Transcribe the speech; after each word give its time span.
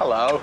Hello. 0.00 0.40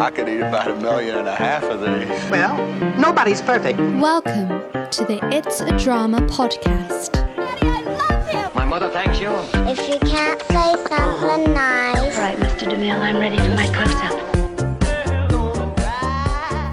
I 0.00 0.10
could 0.10 0.28
eat 0.28 0.40
about 0.40 0.70
a 0.70 0.76
million 0.76 1.18
and 1.18 1.28
a 1.28 1.34
half 1.34 1.64
of 1.64 1.80
these. 1.80 2.30
Well, 2.30 2.56
nobody's 2.98 3.42
perfect. 3.42 3.78
Welcome 3.78 4.48
to 4.90 5.04
the 5.04 5.18
It's 5.32 5.60
a 5.60 5.76
Drama 5.78 6.20
podcast. 6.22 7.12
Daddy, 7.12 7.66
I 7.68 7.82
love 7.82 8.28
him. 8.28 8.50
My 8.54 8.64
mother 8.64 8.88
thanks 8.90 9.18
you. 9.20 9.30
If 9.68 9.88
you 9.88 9.98
can't 10.08 10.40
say 10.42 10.74
something 10.88 11.52
nice, 11.54 11.98
All 12.16 12.22
right, 12.22 12.36
Mr. 12.38 12.68
DeMille, 12.70 12.98
I'm 13.00 13.16
ready 13.16 13.36
for 13.38 13.54
my 13.54 13.66
close-up. 13.66 14.18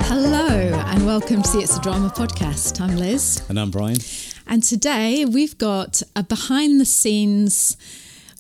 Hello, 0.03 0.47
and 0.87 1.05
welcome 1.05 1.41
to 1.43 1.51
the 1.53 1.59
It's 1.63 1.77
a 1.77 1.81
Drama 1.81 2.09
podcast. 2.09 2.79
I'm 2.81 2.95
Liz, 2.97 3.41
And 3.49 3.59
I'm 3.59 3.71
Brian. 3.71 3.97
and 4.47 4.63
today 4.63 5.25
we've 5.25 5.57
got 5.57 6.01
a 6.15 6.23
behind 6.23 6.79
the 6.81 6.85
scenes. 6.85 7.77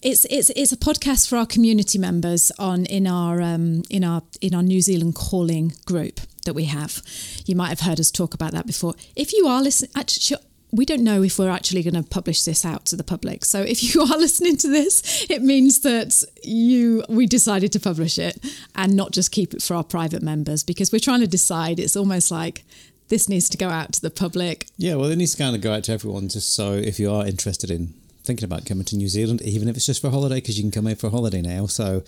It's 0.01 0.25
it's 0.25 0.49
it's 0.51 0.71
a 0.71 0.77
podcast 0.77 1.27
for 1.27 1.37
our 1.37 1.45
community 1.45 1.99
members 1.99 2.51
on 2.57 2.85
in 2.85 3.05
our 3.05 3.41
um, 3.41 3.83
in 3.89 4.03
our 4.03 4.21
in 4.39 4.55
our 4.55 4.63
New 4.63 4.81
Zealand 4.81 5.15
calling 5.15 5.73
group 5.85 6.21
that 6.45 6.53
we 6.53 6.65
have. 6.65 7.01
You 7.45 7.55
might 7.55 7.69
have 7.69 7.81
heard 7.81 7.99
us 7.99 8.09
talk 8.09 8.33
about 8.33 8.53
that 8.53 8.65
before. 8.65 8.93
If 9.15 9.33
you 9.33 9.47
are 9.47 9.61
listening, 9.61 9.91
actually. 9.95 10.41
We 10.71 10.85
don't 10.85 11.03
know 11.03 11.23
if 11.23 11.39
we're 11.39 11.49
actually 11.49 11.81
going 11.81 11.95
to 11.95 12.03
publish 12.07 12.43
this 12.43 12.63
out 12.63 12.85
to 12.85 12.95
the 12.95 13.03
public. 13.03 13.43
So 13.43 13.63
if 13.63 13.81
you 13.81 14.01
are 14.13 14.19
listening 14.19 14.55
to 14.57 14.69
this, 14.69 15.25
it 15.27 15.41
means 15.41 15.79
that 15.79 16.23
you 16.43 17.03
we 17.09 17.25
decided 17.25 17.71
to 17.71 17.79
publish 17.79 18.19
it 18.19 18.37
and 18.75 18.95
not 18.95 19.11
just 19.11 19.31
keep 19.31 19.55
it 19.55 19.63
for 19.63 19.73
our 19.73 19.83
private 19.83 20.21
members 20.21 20.63
because 20.63 20.91
we're 20.91 20.99
trying 20.99 21.21
to 21.21 21.27
decide. 21.27 21.79
It's 21.79 21.95
almost 21.95 22.29
like 22.29 22.63
this 23.07 23.27
needs 23.27 23.49
to 23.49 23.57
go 23.57 23.69
out 23.69 23.93
to 23.93 24.01
the 24.01 24.11
public. 24.11 24.67
Yeah, 24.77 24.93
well, 24.93 25.09
it 25.09 25.15
needs 25.15 25.31
to 25.31 25.41
kind 25.41 25.55
of 25.55 25.63
go 25.63 25.73
out 25.73 25.85
to 25.85 25.91
everyone 25.91 26.29
just 26.29 26.53
so 26.53 26.73
if 26.73 26.99
you 26.99 27.11
are 27.11 27.25
interested 27.25 27.71
in 27.71 27.95
thinking 28.23 28.45
about 28.45 28.65
coming 28.65 28.85
to 28.85 28.95
New 28.95 29.07
Zealand, 29.07 29.41
even 29.41 29.67
if 29.69 29.75
it's 29.75 29.85
just 29.85 30.01
for 30.01 30.09
holiday, 30.09 30.35
because 30.35 30.57
you 30.57 30.63
can 30.63 30.71
come 30.71 30.87
here 30.87 30.95
for 30.95 31.07
a 31.07 31.09
holiday 31.09 31.41
now. 31.41 31.65
So, 31.65 32.03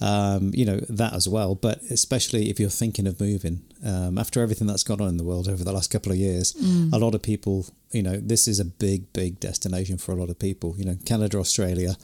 um, 0.00 0.50
you 0.54 0.64
know, 0.64 0.78
that 0.88 1.14
as 1.14 1.28
well. 1.28 1.54
But 1.54 1.82
especially 1.90 2.50
if 2.50 2.60
you're 2.60 2.70
thinking 2.70 3.06
of 3.06 3.20
moving, 3.20 3.62
um, 3.84 4.18
after 4.18 4.42
everything 4.42 4.66
that's 4.66 4.82
gone 4.82 5.00
on 5.00 5.08
in 5.08 5.16
the 5.16 5.24
world 5.24 5.48
over 5.48 5.62
the 5.62 5.72
last 5.72 5.90
couple 5.90 6.10
of 6.12 6.18
years, 6.18 6.54
a 6.92 6.98
lot 6.98 7.14
of 7.14 7.22
people, 7.22 7.66
you 7.92 8.02
know, 8.02 8.16
this 8.16 8.48
is 8.48 8.58
a 8.60 8.64
big, 8.64 9.12
big 9.12 9.38
destination 9.40 9.98
for 9.98 10.12
a 10.12 10.16
lot 10.16 10.30
of 10.30 10.38
people. 10.38 10.74
You 10.78 10.84
know, 10.86 10.96
Canada, 11.04 11.38
Australia, 11.38 11.96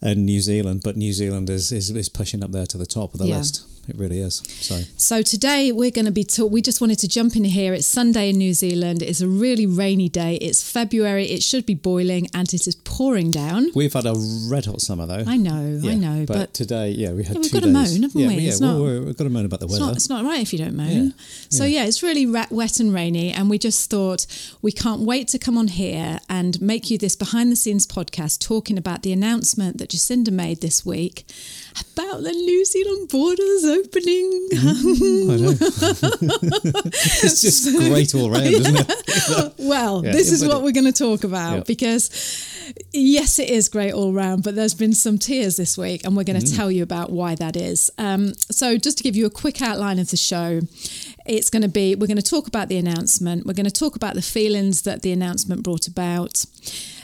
and 0.00 0.26
New 0.26 0.40
Zealand. 0.40 0.82
But 0.84 0.96
New 0.96 1.12
Zealand 1.12 1.48
is, 1.50 1.72
is, 1.72 1.90
is 1.90 2.08
pushing 2.08 2.42
up 2.42 2.52
there 2.52 2.66
to 2.66 2.78
the 2.78 2.86
top 2.86 3.14
of 3.14 3.20
the 3.20 3.26
Yeah. 3.26 3.38
list. 3.38 3.66
It 3.88 3.96
really 3.96 4.20
is. 4.20 4.44
So, 4.60 4.78
So 4.96 5.22
today 5.22 5.72
we're 5.72 5.90
going 5.90 6.04
to 6.04 6.12
be 6.12 6.22
talk. 6.22 6.52
We 6.52 6.62
just 6.62 6.80
wanted 6.80 7.00
to 7.00 7.08
jump 7.08 7.34
in 7.34 7.42
here. 7.42 7.74
It's 7.74 7.84
Sunday 7.84 8.30
in 8.30 8.38
New 8.38 8.54
Zealand. 8.54 9.02
It's 9.02 9.20
a 9.20 9.26
really 9.26 9.66
rainy 9.66 10.08
day. 10.08 10.36
It's 10.36 10.62
February. 10.62 11.26
It 11.26 11.42
should 11.42 11.66
be 11.66 11.74
boiling, 11.74 12.28
and 12.32 12.46
it 12.54 12.68
is 12.68 12.76
pouring 12.76 13.32
down. 13.32 13.72
we've 13.74 13.92
had 13.92 14.06
a 14.06 14.14
red 14.48 14.66
hot 14.66 14.80
summer 14.82 15.04
though. 15.06 15.24
I 15.26 15.36
know, 15.36 15.80
I 15.84 15.94
know, 15.96 16.24
but, 16.28 16.36
but, 16.36 16.54
today, 16.54 16.90
yeah, 16.90 17.10
we 17.12 17.24
had 17.24 17.34
Yeah, 17.34 17.40
we've 17.40 17.50
two 17.50 17.56
got 17.60 17.66
to 17.66 17.72
days. 17.72 17.92
moan, 17.94 18.02
haven't 18.02 18.20
yeah, 18.20 18.28
we? 18.28 18.34
Yeah, 18.36 18.50
It's 18.50 18.60
well, 18.60 18.78
not- 18.78 19.04
we've 19.06 19.16
got 19.16 19.24
to 19.24 19.30
moan 19.30 19.44
about 19.46 19.58
the 19.58 19.66
it's 19.66 19.72
weather. 19.72 19.86
not. 19.86 19.96
It's 19.96 20.08
not 20.08 20.24
right 20.24 20.40
if 20.40 20.52
you 20.52 20.60
don't 20.60 20.76
moan. 20.76 21.11
So 21.48 21.64
yeah. 21.64 21.80
yeah, 21.80 21.88
it's 21.88 22.02
really 22.02 22.26
ra- 22.26 22.46
wet 22.50 22.80
and 22.80 22.92
rainy, 22.92 23.32
and 23.32 23.50
we 23.50 23.58
just 23.58 23.90
thought 23.90 24.26
we 24.60 24.72
can't 24.72 25.00
wait 25.00 25.28
to 25.28 25.38
come 25.38 25.58
on 25.58 25.68
here 25.68 26.18
and 26.28 26.60
make 26.60 26.90
you 26.90 26.98
this 26.98 27.16
behind 27.16 27.50
the 27.50 27.56
scenes 27.56 27.86
podcast 27.86 28.40
talking 28.40 28.78
about 28.78 29.02
the 29.02 29.12
announcement 29.12 29.78
that 29.78 29.90
Jacinda 29.90 30.30
made 30.30 30.60
this 30.60 30.84
week 30.84 31.24
about 31.80 32.22
the 32.22 32.32
New 32.32 32.64
Zealand 32.64 33.08
borders 33.08 33.64
opening. 33.64 34.48
Mm-hmm. 34.52 35.52
It's 37.24 37.40
just 37.40 37.76
great 37.76 38.14
all 38.14 38.30
round, 38.30 38.44
isn't 38.46 38.76
it? 38.78 39.52
Well, 39.58 40.04
Yeah, 40.04 40.12
this 40.12 40.30
is 40.32 40.44
what 40.46 40.62
we're 40.62 40.72
going 40.72 40.92
to 40.92 40.92
talk 40.92 41.24
about 41.24 41.56
Yeah. 41.58 41.62
because, 41.66 42.10
yes, 42.92 43.38
it 43.38 43.48
is 43.50 43.68
great 43.68 43.92
all 43.92 44.12
round, 44.12 44.42
but 44.42 44.54
there's 44.54 44.74
been 44.74 44.92
some 44.92 45.18
tears 45.18 45.56
this 45.56 45.76
week, 45.78 46.04
and 46.04 46.16
we're 46.16 46.24
going 46.24 46.40
to 46.40 46.46
Mm. 46.46 46.56
tell 46.56 46.70
you 46.70 46.82
about 46.82 47.10
why 47.10 47.34
that 47.36 47.56
is. 47.56 47.90
Um, 47.98 48.34
so, 48.50 48.76
just 48.76 48.98
to 48.98 49.04
give 49.04 49.14
you 49.16 49.26
a 49.26 49.30
quick 49.30 49.62
outline 49.62 49.98
of 49.98 50.10
the 50.10 50.16
show, 50.16 50.60
it's 51.26 51.50
going 51.50 51.62
to 51.62 51.68
be 51.68 51.94
we're 51.94 52.06
going 52.06 52.16
to 52.16 52.22
talk 52.22 52.46
about 52.46 52.68
the 52.68 52.78
announcement, 52.78 53.46
we're 53.46 53.54
going 53.54 53.64
to 53.64 53.70
talk 53.70 53.96
about 53.96 54.14
the 54.14 54.22
feelings 54.22 54.82
that 54.82 55.02
the 55.02 55.12
announcement 55.12 55.62
brought 55.62 55.86
about. 55.86 56.44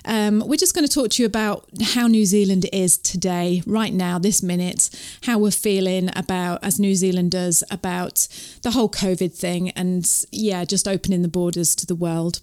Um, 0.05 0.43
we're 0.47 0.57
just 0.57 0.75
going 0.75 0.87
to 0.87 0.93
talk 0.93 1.11
to 1.11 1.23
you 1.23 1.27
about 1.27 1.69
how 1.83 2.07
New 2.07 2.25
Zealand 2.25 2.65
is 2.73 2.97
today, 2.97 3.63
right 3.67 3.93
now, 3.93 4.19
this 4.19 4.43
minute, 4.43 4.89
how 5.25 5.39
we're 5.39 5.51
feeling 5.51 6.09
about, 6.17 6.65
as 6.65 6.81
New 6.81 6.95
Zealanders, 6.95 7.63
about 7.71 8.27
the 8.63 8.71
whole 8.71 8.89
COVID 8.89 9.35
thing 9.35 9.69
and, 9.71 10.09
yeah, 10.33 10.65
just 10.65 10.89
opening 10.89 11.21
the 11.21 11.29
borders 11.29 11.75
to 11.75 11.85
the 11.85 11.95
world. 11.95 12.41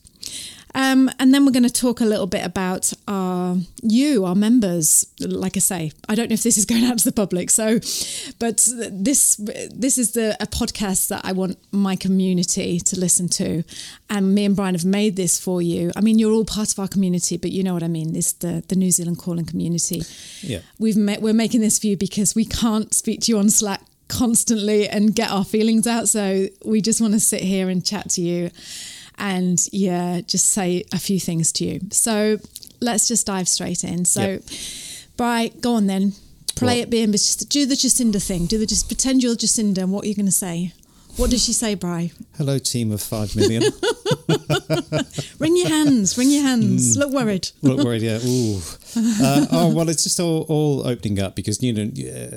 Um, 0.76 1.10
and 1.20 1.34
then 1.34 1.46
we're 1.46 1.54
going 1.54 1.64
to 1.64 1.70
talk 1.70 2.02
a 2.02 2.06
little 2.06 2.28
bit 2.28 2.46
about 2.46 2.92
our 3.08 3.56
you, 3.82 4.26
our 4.26 4.36
members. 4.36 5.08
Like 5.22 5.56
I 5.56 5.62
say, 5.62 5.94
I 6.10 6.16
don't 6.16 6.30
know 6.30 6.34
if 6.34 6.44
this 6.44 6.58
is 6.58 6.66
going 6.66 6.84
out 6.84 6.98
to 7.00 7.06
the 7.06 7.14
public, 7.14 7.50
so, 7.50 7.80
but 8.40 8.68
this 8.92 9.38
this 9.74 9.98
is 9.98 10.12
the 10.12 10.36
a 10.42 10.48
podcast 10.48 11.08
that 11.08 11.22
I 11.24 11.32
want 11.32 11.58
my 11.72 11.96
community 11.96 12.82
to 12.82 13.00
listen 13.00 13.30
to, 13.30 13.64
and 14.10 14.36
me 14.36 14.44
and 14.44 14.56
Brian 14.56 14.76
have 14.76 14.84
made 14.84 15.16
this 15.16 15.40
for 15.40 15.62
you. 15.62 15.92
I 15.96 16.02
mean, 16.02 16.20
you're 16.20 16.34
all 16.34 16.44
part 16.44 16.74
of 16.74 16.80
our 16.80 16.90
community, 16.90 17.38
but 17.38 17.52
you 17.52 17.64
know 17.64 17.74
what 17.74 17.84
I 17.84 17.88
mean. 17.88 18.12
This 18.12 18.34
the 18.34 18.62
the 18.68 18.76
New 18.76 18.92
Zealand 18.92 19.18
calling 19.18 19.46
community. 19.46 20.04
Yeah. 20.42 20.60
We've 20.78 20.98
met, 20.98 21.22
we're 21.22 21.34
making 21.34 21.62
this 21.62 21.80
for 21.80 21.88
you 21.88 21.96
because 21.96 22.36
we 22.36 22.44
can't 22.44 22.94
speak 22.94 23.22
to 23.22 23.32
you 23.32 23.40
on 23.40 23.50
Slack 23.50 23.82
constantly 24.10 24.90
and 24.90 25.16
get 25.16 25.32
our 25.32 25.46
feelings 25.46 25.88
out. 25.88 26.10
So 26.10 26.48
we 26.66 26.82
just 26.82 27.00
want 27.00 27.14
to 27.14 27.20
sit 27.20 27.42
here 27.42 27.70
and 27.70 27.84
chat 27.84 28.10
to 28.12 28.22
you 28.22 28.52
and 29.18 29.60
yeah, 29.72 30.22
just 30.22 30.50
say 30.50 30.84
a 30.92 31.00
few 31.00 31.20
things 31.20 31.52
to 31.54 31.66
you. 31.66 31.80
So 31.92 32.38
let's 32.82 33.08
just 33.08 33.26
dive 33.28 33.48
straight 33.48 33.84
in. 33.84 34.06
So, 34.06 34.22
Yep. 34.22 34.44
Bri, 35.18 35.50
go 35.62 35.74
on 35.76 35.88
then. 35.88 36.14
Play 36.56 36.76
Well- 36.76 36.84
it 36.84 36.90
being, 36.90 37.12
but 37.12 37.46
do 37.50 37.66
the 37.66 37.76
Jacinda 37.76 38.22
thing. 38.22 38.46
Do 38.46 38.58
the 38.58 38.66
just 38.66 38.88
pretend 38.88 39.24
you're 39.24 39.36
Jacinda. 39.36 39.80
And 39.80 39.92
what 39.92 40.06
are 40.06 40.08
you 40.08 40.16
going 40.16 40.26
to 40.26 40.32
say? 40.32 40.74
What 41.18 41.30
does 41.32 41.44
she 41.44 41.54
say, 41.54 41.76
Bri? 41.76 42.12
Hello, 42.38 42.60
team 42.60 42.92
of 42.92 43.02
five 43.02 43.36
million. 43.36 43.64
Wring 45.40 45.58
your 45.58 45.68
hands. 45.70 46.18
Wring 46.18 46.30
your 46.32 46.44
Mm. 46.44 46.46
hands. 46.46 46.98
Look 46.98 47.12
worried. 47.12 47.50
Look 47.62 47.84
worried, 47.84 48.02
yeah. 48.02 48.20
Ooh. 48.26 48.60
Uh, 48.98 49.46
oh 49.52 49.74
well, 49.74 49.90
it's 49.90 50.04
just 50.04 50.20
all, 50.20 50.44
all 50.48 50.88
opening 50.88 51.20
up 51.20 51.36
because 51.36 51.62
you 51.62 51.74
know, 51.74 51.90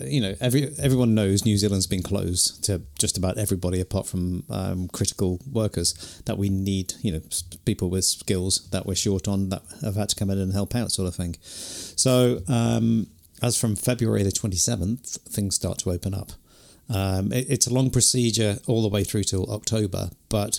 you 0.07 0.21
know, 0.21 0.35
every 0.41 0.73
everyone 0.79 1.15
knows 1.15 1.45
New 1.45 1.57
Zealand's 1.57 1.87
been 1.87 2.03
closed 2.03 2.65
to 2.65 2.83
just 2.99 3.17
about 3.17 3.39
everybody 3.39 3.81
apart 3.81 4.07
from 4.07 4.45
um, 4.51 4.89
critical 4.89 5.41
workers 5.51 6.21
that 6.27 6.39
we 6.39 6.49
need. 6.49 6.95
You 7.03 7.13
know, 7.13 7.21
people 7.65 7.91
with 7.91 8.05
skills 8.05 8.69
that 8.73 8.87
we're 8.87 8.95
short 8.97 9.29
on 9.29 9.51
that 9.51 9.63
have 9.83 9.95
had 9.97 10.09
to 10.11 10.17
come 10.17 10.31
in 10.31 10.39
and 10.39 10.53
help 10.53 10.75
out, 10.75 10.91
sort 10.91 11.07
of 11.09 11.15
thing. 11.15 11.37
So, 11.43 12.41
um, 12.49 13.07
as 13.43 13.57
from 13.61 13.77
February 13.77 14.23
the 14.25 14.33
twenty 14.33 14.57
seventh, 14.57 15.19
things 15.29 15.55
start 15.55 15.79
to 15.81 15.91
open 15.91 16.15
up. 16.15 16.33
Um, 16.91 17.33
it, 17.33 17.47
it's 17.51 17.67
a 17.67 17.75
long 17.75 17.91
procedure 17.91 18.59
all 18.67 18.81
the 18.83 18.89
way 18.89 19.05
through 19.05 19.25
till 19.25 19.45
October, 19.53 20.11
but 20.31 20.59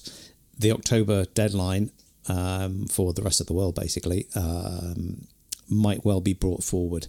the 0.59 0.71
October 0.71 1.25
deadline 1.33 1.91
um, 2.27 2.85
for 2.87 3.13
the 3.13 3.21
rest 3.23 3.39
of 3.41 3.47
the 3.47 3.53
world 3.53 3.75
basically 3.75 4.27
um, 4.35 5.25
might 5.69 6.03
well 6.05 6.21
be 6.21 6.33
brought 6.33 6.63
forward. 6.63 7.07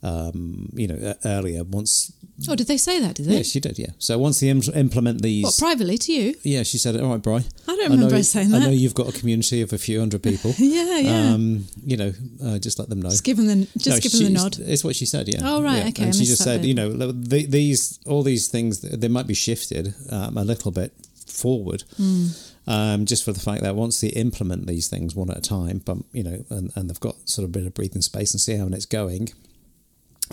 Um, 0.00 0.70
you 0.74 0.86
know, 0.86 1.14
earlier 1.24 1.64
once. 1.64 2.12
Oh, 2.48 2.54
did 2.54 2.68
they 2.68 2.76
say 2.76 3.00
that? 3.00 3.16
Did 3.16 3.26
they? 3.26 3.38
Yeah, 3.38 3.42
she 3.42 3.58
did. 3.58 3.80
Yeah. 3.80 3.88
So 3.98 4.16
once 4.16 4.38
they 4.38 4.48
im- 4.48 4.62
implement 4.76 5.22
these, 5.22 5.42
what, 5.42 5.58
privately 5.58 5.98
to 5.98 6.12
you? 6.12 6.34
yeah, 6.44 6.62
she 6.62 6.78
said, 6.78 6.94
"All 7.00 7.10
right, 7.10 7.20
Bri. 7.20 7.34
I 7.34 7.40
don't 7.66 7.78
know, 7.90 7.96
remember 7.96 8.22
saying 8.22 8.50
that. 8.50 8.62
I 8.62 8.66
know 8.66 8.70
you've 8.70 8.94
got 8.94 9.08
a 9.08 9.18
community 9.18 9.60
of 9.60 9.72
a 9.72 9.78
few 9.78 9.98
hundred 9.98 10.22
people. 10.22 10.54
Yeah, 10.58 10.98
yeah. 10.98 11.32
Um, 11.34 11.64
you 11.84 11.96
know, 11.96 12.12
uh, 12.44 12.58
just 12.60 12.78
let 12.78 12.88
them 12.88 13.02
know. 13.02 13.10
just 13.10 13.24
give 13.24 13.38
them 13.38 13.46
the, 13.48 13.66
just 13.76 13.88
No, 13.96 13.98
give 13.98 14.12
them 14.12 14.22
the 14.22 14.30
nod. 14.30 14.56
It's 14.60 14.84
what 14.84 14.94
she 14.94 15.04
said. 15.04 15.26
Yeah. 15.26 15.40
Oh, 15.42 15.60
right, 15.64 15.78
Yeah. 15.82 15.88
okay, 15.88 16.02
I 16.04 16.06
And 16.06 16.14
she 16.14 16.26
just 16.26 16.44
said, 16.44 16.60
bit. 16.60 16.68
you 16.68 16.74
know, 16.74 16.90
the, 17.10 17.46
these 17.46 17.98
all 18.06 18.22
these 18.22 18.46
things 18.46 18.80
they 18.82 19.08
might 19.08 19.26
be 19.26 19.34
shifted 19.34 19.94
um, 20.10 20.38
a 20.38 20.44
little 20.44 20.70
bit 20.70 20.92
forward, 21.26 21.82
Hmm. 21.96 22.26
Um, 22.68 23.06
just 23.06 23.24
for 23.24 23.32
the 23.32 23.40
fact 23.40 23.62
that 23.62 23.74
once 23.74 24.00
they 24.00 24.08
implement 24.08 24.66
these 24.66 24.86
things 24.88 25.14
one 25.16 25.30
at 25.30 25.38
a 25.38 25.40
time, 25.40 25.80
but 25.84 25.98
you 26.12 26.22
know, 26.22 26.44
and, 26.50 26.70
and 26.76 26.88
they've 26.88 27.00
got 27.00 27.16
sort 27.28 27.44
of 27.44 27.50
a 27.50 27.58
bit 27.58 27.66
of 27.66 27.74
breathing 27.74 28.02
space 28.02 28.32
and 28.34 28.40
see 28.40 28.56
how 28.56 28.66
it's 28.68 28.86
going. 28.86 29.30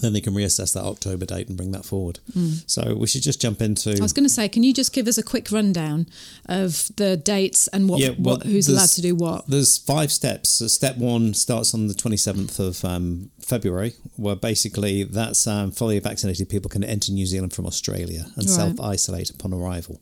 Then 0.02 0.12
they 0.12 0.20
can 0.20 0.34
reassess 0.34 0.74
that 0.74 0.84
October 0.84 1.26
date 1.26 1.48
and 1.48 1.56
bring 1.56 1.72
that 1.72 1.86
forward. 1.86 2.20
So 2.68 2.96
we 2.96 3.08
should 3.08 3.22
just 3.22 3.40
jump 3.40 3.62
into. 3.62 3.92
I 3.98 4.02
was 4.02 4.12
going 4.12 4.26
to 4.26 4.30
say, 4.30 4.50
can 4.50 4.62
you 4.62 4.74
just 4.74 4.92
give 4.92 5.08
us 5.08 5.18
a 5.18 5.24
quick 5.24 5.50
rundown 5.54 6.08
of 6.50 6.92
the 6.98 7.16
dates 7.16 7.70
and 7.70 7.88
what, 7.88 8.02
Yeah, 8.02 8.10
well, 8.20 8.36
what 8.36 8.46
who's 8.46 8.68
allowed 8.68 8.90
to 8.90 9.02
do 9.02 9.16
what? 9.16 9.48
There's 9.48 9.78
five 9.78 10.12
steps. 10.12 10.50
So 10.50 10.68
step 10.68 10.98
one 10.98 11.34
starts 11.34 11.74
on 11.74 11.88
the 11.88 11.94
27th 11.94 12.60
of 12.60 12.84
um, 12.84 13.32
February, 13.40 13.94
where 14.18 14.36
basically 14.36 15.04
that's 15.06 15.48
um, 15.48 15.72
fully 15.72 15.98
vaccinated 16.00 16.50
people 16.50 16.70
can 16.70 16.84
enter 16.84 17.14
New 17.14 17.26
Zealand 17.26 17.54
from 17.54 17.66
Australia 17.66 18.26
and 18.36 18.46
Right. 18.46 18.50
self 18.50 18.82
isolate 18.82 19.30
upon 19.30 19.54
arrival. 19.54 20.02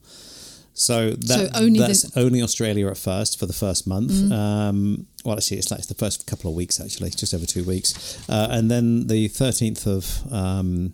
So 0.74 1.12
that, 1.12 1.52
only 1.56 1.80
the- 1.80 1.86
Mm-hmm. 1.86 1.88
that's 1.88 2.18
only 2.18 2.42
Australia 2.42 2.88
at 2.90 2.98
first 2.98 3.40
for 3.40 3.46
the 3.46 3.54
first 3.54 3.86
month. 3.88 4.32
Um, 4.32 5.06
well, 5.24 5.38
actually, 5.38 5.58
it's 5.58 5.72
like 5.72 5.86
the 5.88 5.94
first 5.94 6.26
couple 6.28 6.50
of 6.50 6.56
weeks, 6.56 6.80
actually, 6.82 7.12
just 7.12 7.34
over 7.34 7.46
two 7.46 7.64
weeks. 7.64 8.18
Uh, 8.30 8.48
and 8.52 8.70
then 8.72 9.08
the 9.08 9.30
13th 9.30 9.86
of 9.88 10.34
um, 10.34 10.94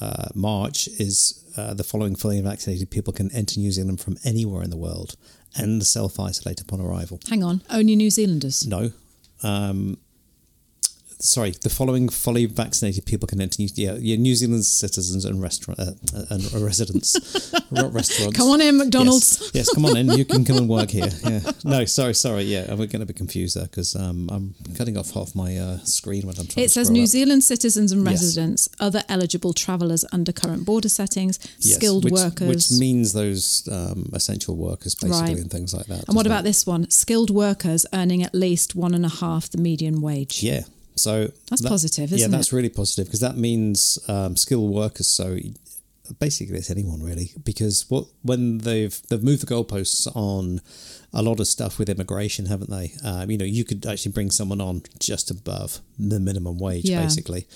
uh, 0.00 0.26
March 0.34 0.88
is 0.98 1.44
uh, 1.56 1.74
the 1.74 1.84
following 1.84 2.14
fully 2.16 2.40
vaccinated 2.40 2.90
people 2.90 3.12
can 3.12 3.30
enter 3.32 3.60
New 3.60 3.70
Zealand 3.72 4.00
from 4.00 4.16
anywhere 4.24 4.62
in 4.62 4.70
the 4.70 4.76
world 4.76 5.14
and 5.56 5.84
self 5.86 6.18
isolate 6.20 6.60
upon 6.60 6.80
arrival. 6.80 7.18
Hang 7.28 7.42
on, 7.44 7.62
only 7.70 7.96
New 7.96 8.10
Zealanders. 8.10 8.66
No. 8.66 8.92
Um, 9.42 9.98
sorry, 11.20 11.50
the 11.62 11.68
following 11.70 12.08
fully 12.08 12.46
vaccinated 12.46 13.04
people 13.06 13.26
can 13.26 13.40
enter. 13.40 13.56
New, 13.62 13.68
yeah, 13.74 13.96
yeah, 13.98 14.16
New 14.16 14.34
Zealand 14.34 14.64
citizens 14.64 15.24
and 15.24 15.42
restaurant 15.42 15.80
uh, 15.80 15.92
and 16.30 16.52
residents, 16.52 17.52
not 17.70 17.92
restaurants. 17.92 18.36
Come 18.36 18.48
on 18.48 18.60
in, 18.60 18.76
McDonald's. 18.78 19.40
Yes, 19.40 19.50
yes, 19.54 19.74
come 19.74 19.84
on 19.86 19.96
in. 19.96 20.10
You 20.12 20.24
can 20.24 20.44
come 20.44 20.56
and 20.58 20.68
work 20.68 20.90
here. 20.90 21.08
Yeah. 21.28 21.40
No, 21.64 21.84
sorry, 21.84 22.14
sorry. 22.14 22.44
Yeah, 22.44 22.70
we're 22.70 22.86
going 22.86 23.00
to 23.00 23.06
be 23.06 23.12
confused 23.12 23.56
there 23.56 23.64
because 23.66 23.94
um, 23.96 24.28
I'm 24.32 24.54
cutting 24.76 24.96
off 24.96 25.10
half 25.10 25.34
my 25.34 25.56
uh, 25.58 25.78
screen 25.78 26.26
when 26.26 26.38
I'm 26.38 26.46
trying. 26.46 26.64
It 26.64 26.70
says 26.70 26.90
New 26.90 27.02
up. 27.02 27.08
Zealand 27.08 27.44
citizens 27.44 27.92
and 27.92 28.02
Yes. 28.04 28.22
residents, 28.22 28.68
other 28.80 29.02
eligible 29.08 29.52
travellers 29.52 30.04
under 30.12 30.32
current 30.32 30.64
border 30.64 30.88
settings, 30.88 31.38
Yes, 31.58 31.74
skilled 31.76 32.04
which, 32.04 32.12
workers. 32.14 32.48
which 32.48 32.70
means 32.78 33.12
those 33.12 33.68
um, 33.70 34.08
essential 34.14 34.56
workers 34.56 34.94
basically 34.94 35.20
Right. 35.34 35.36
and 35.38 35.50
things 35.50 35.74
like 35.74 35.86
that. 35.86 36.04
and 36.08 36.16
what 36.16 36.26
about 36.26 36.40
it? 36.40 36.44
this 36.44 36.66
one? 36.66 36.88
Skilled 36.90 37.30
workers 37.30 37.84
earning 37.92 38.22
at 38.22 38.34
least 38.34 38.74
one 38.74 38.94
and 38.94 39.04
a 39.04 39.08
half 39.10 39.50
the 39.50 39.58
median 39.58 40.00
wage. 40.00 40.42
Yeah. 40.42 40.62
So 40.98 41.30
That's 41.48 41.62
positive, 41.62 42.12
isn't 42.12 42.18
yeah, 42.18 42.36
that's 42.36 42.52
really 42.52 42.68
positive 42.68 43.06
because 43.06 43.20
that 43.20 43.36
means 43.36 43.98
um, 44.08 44.36
skilled 44.36 44.72
workers. 44.74 45.06
So 45.08 45.38
basically, 46.18 46.58
it's 46.58 46.70
anyone 46.70 47.02
really. 47.02 47.32
Because 47.44 47.86
what 47.88 48.06
when 48.22 48.58
they've 48.58 49.00
they've 49.08 49.22
moved 49.22 49.46
the 49.46 49.54
goalposts 49.54 50.06
on 50.14 50.60
a 51.12 51.22
lot 51.22 51.40
of 51.40 51.46
stuff 51.46 51.78
with 51.78 51.88
immigration, 51.88 52.46
haven't 52.46 52.70
they? 52.70 52.92
Um, 53.04 53.30
you 53.30 53.38
know, 53.38 53.44
you 53.44 53.64
could 53.64 53.86
actually 53.86 54.12
bring 54.12 54.30
someone 54.30 54.60
on 54.60 54.82
just 54.98 55.30
above 55.30 55.80
the 55.98 56.20
minimum 56.20 56.58
wage, 56.58 56.84
Yeah. 56.84 57.02
basically. 57.02 57.46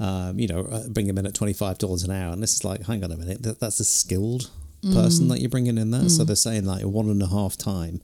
Um, 0.00 0.38
you 0.40 0.48
know, 0.48 0.60
uh, 0.62 0.88
bring 0.88 1.06
them 1.06 1.18
in 1.18 1.26
at 1.26 1.34
twenty 1.34 1.52
five 1.52 1.78
dollars 1.78 2.02
an 2.02 2.10
hour, 2.10 2.32
and 2.32 2.42
this 2.42 2.54
is 2.54 2.64
like, 2.64 2.86
hang 2.86 3.04
on 3.04 3.12
a 3.12 3.16
minute, 3.16 3.42
that, 3.42 3.60
that's 3.60 3.80
a 3.80 3.84
skilled 3.84 4.50
Mm. 4.82 4.92
person 4.92 5.28
that 5.28 5.40
you're 5.40 5.48
bringing 5.48 5.78
in 5.78 5.92
there. 5.92 6.10
So 6.10 6.24
they're 6.24 6.36
saying 6.36 6.66
like 6.66 6.82
one 6.84 7.08
and 7.08 7.22
a 7.22 7.26
half 7.28 7.56
time 7.56 8.02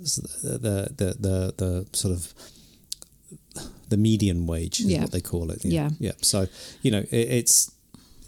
the 0.00 0.22
the 0.40 0.88
the 0.96 1.16
the, 1.20 1.54
the 1.58 1.86
sort 1.92 2.14
of 2.14 2.32
the 3.94 3.96
median 4.08 4.40
wage 4.52 4.76
is 4.80 4.86
Yeah. 4.86 5.02
what 5.02 5.12
they 5.12 5.20
call 5.32 5.50
it. 5.54 5.60
Yeah. 5.64 5.90
yeah. 6.06 6.12
So 6.22 6.38
you 6.84 6.90
know, 6.94 7.02
it, 7.20 7.26
it's 7.40 7.70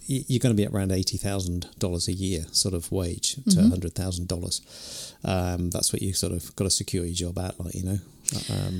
you're 0.07 0.39
going 0.45 0.55
to 0.55 0.61
be 0.61 0.65
at 0.67 0.71
around 0.75 0.91
eighty 0.91 1.17
thousand 1.17 1.59
dollars 1.79 2.07
a 2.07 2.13
year, 2.13 2.41
sort 2.51 2.73
of 2.75 2.91
wage 2.91 3.27
to 3.35 3.41
Mm-hmm. 3.41 3.69
hundred 3.69 3.93
thousand 3.95 4.27
dollars. 4.27 4.61
Um, 5.23 5.69
that's 5.71 5.89
what 5.91 6.01
you 6.05 6.13
sort 6.13 6.33
of 6.37 6.55
got 6.55 6.65
to 6.65 6.69
secure 6.81 7.03
your 7.05 7.15
job 7.23 7.39
at, 7.39 7.59
like 7.59 7.73
you 7.79 7.83
know. 7.89 7.99
Um, 8.55 8.75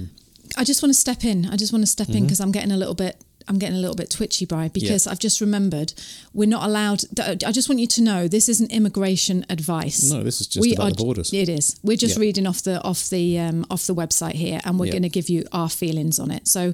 I 0.55 0.63
just 0.63 0.83
want 0.83 0.91
to 0.93 0.99
step 1.05 1.23
in. 1.25 1.47
I 1.53 1.55
just 1.57 1.73
want 1.73 1.81
to 1.83 1.87
step 1.97 2.07
Mm-hmm. 2.07 2.17
in 2.17 2.23
because 2.25 2.39
I'm 2.39 2.51
getting 2.51 2.71
a 2.71 2.77
little 2.77 2.93
bit. 3.05 3.15
I'm 3.47 3.59
getting 3.59 3.75
a 3.75 3.79
little 3.79 3.95
bit 3.95 4.09
twitchy, 4.09 4.45
Bri, 4.45 4.69
because 4.69 5.05
I've 5.07 5.19
just 5.19 5.39
remembered 5.41 5.93
we're 6.33 6.47
not 6.49 6.63
allowed. 6.63 7.01
I 7.19 7.51
just 7.51 7.69
want 7.69 7.79
you 7.79 7.87
to 7.87 8.01
know 8.01 8.27
this 8.27 8.49
isn't 8.49 8.71
immigration 8.71 9.45
advice. 9.49 10.09
No, 10.11 10.23
this 10.23 10.41
is 10.41 10.47
just 10.47 10.73
about 10.73 10.97
the 10.97 11.03
borders. 11.03 11.31
It 11.33 11.47
is. 11.49 11.75
We're 11.83 11.97
just 11.97 12.15
Yeah. 12.17 12.21
reading 12.21 12.47
off 12.47 12.63
the 12.63 12.81
off 12.81 13.09
the 13.09 13.37
um, 13.39 13.65
off 13.69 13.85
the 13.87 13.93
website 13.95 14.33
here, 14.33 14.61
and 14.65 14.79
we're 14.79 14.85
Yeah. 14.87 14.91
Mm-hmm. 14.91 14.95
going 14.95 15.03
to 15.03 15.09
give 15.09 15.29
you 15.29 15.45
our 15.51 15.69
feelings 15.69 16.17
on 16.19 16.31
it. 16.31 16.47
So 16.47 16.73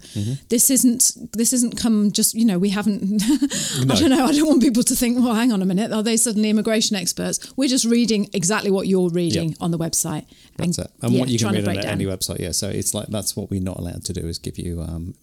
this 0.50 0.70
isn't 0.70 1.12
this 1.34 1.52
isn't 1.54 1.78
come 1.78 2.12
just 2.12 2.36
you 2.36 2.46
know 2.46 2.58
we 2.58 2.70
haven't. 2.70 3.22
I 3.92 3.96
don't 3.96 4.10
know. 4.10 4.26
I 4.26 4.32
don't 4.32 4.48
want 4.48 4.62
people 4.62 4.84
to 4.84 4.96
think. 4.96 5.20
Well, 5.20 5.36
hang 5.36 5.52
on 5.52 5.62
a 5.62 5.66
minute. 5.66 5.92
Are 5.92 6.04
they 6.04 6.18
suddenly 6.18 6.50
immigration 6.50 6.96
experts? 6.96 7.40
We're 7.58 7.70
just 7.70 7.86
reading 7.86 8.30
exactly 8.34 8.72
what 8.72 8.88
you're 8.88 9.10
reading 9.10 9.50
Yeah. 9.50 9.56
on 9.60 9.72
the 9.72 9.78
website. 9.78 10.26
that's 10.58 10.78
it. 10.78 10.92
And 11.02 11.14
yeah, 11.14 11.20
what 11.20 11.30
you 11.30 11.40
can 11.40 11.54
read 11.54 11.68
on 11.68 11.78
any 11.86 12.06
website. 12.06 12.40
Yeah. 12.40 12.52
So 12.52 12.70
it's 12.70 12.94
like 12.94 13.08
that's 13.08 13.36
what 13.36 13.50
we're 13.50 13.62
not 13.62 13.78
allowed 13.78 14.04
to 14.06 14.14
do 14.14 14.22
is 14.22 14.38
give 14.40 14.58
you. 14.58 14.82
Um, 14.82 15.16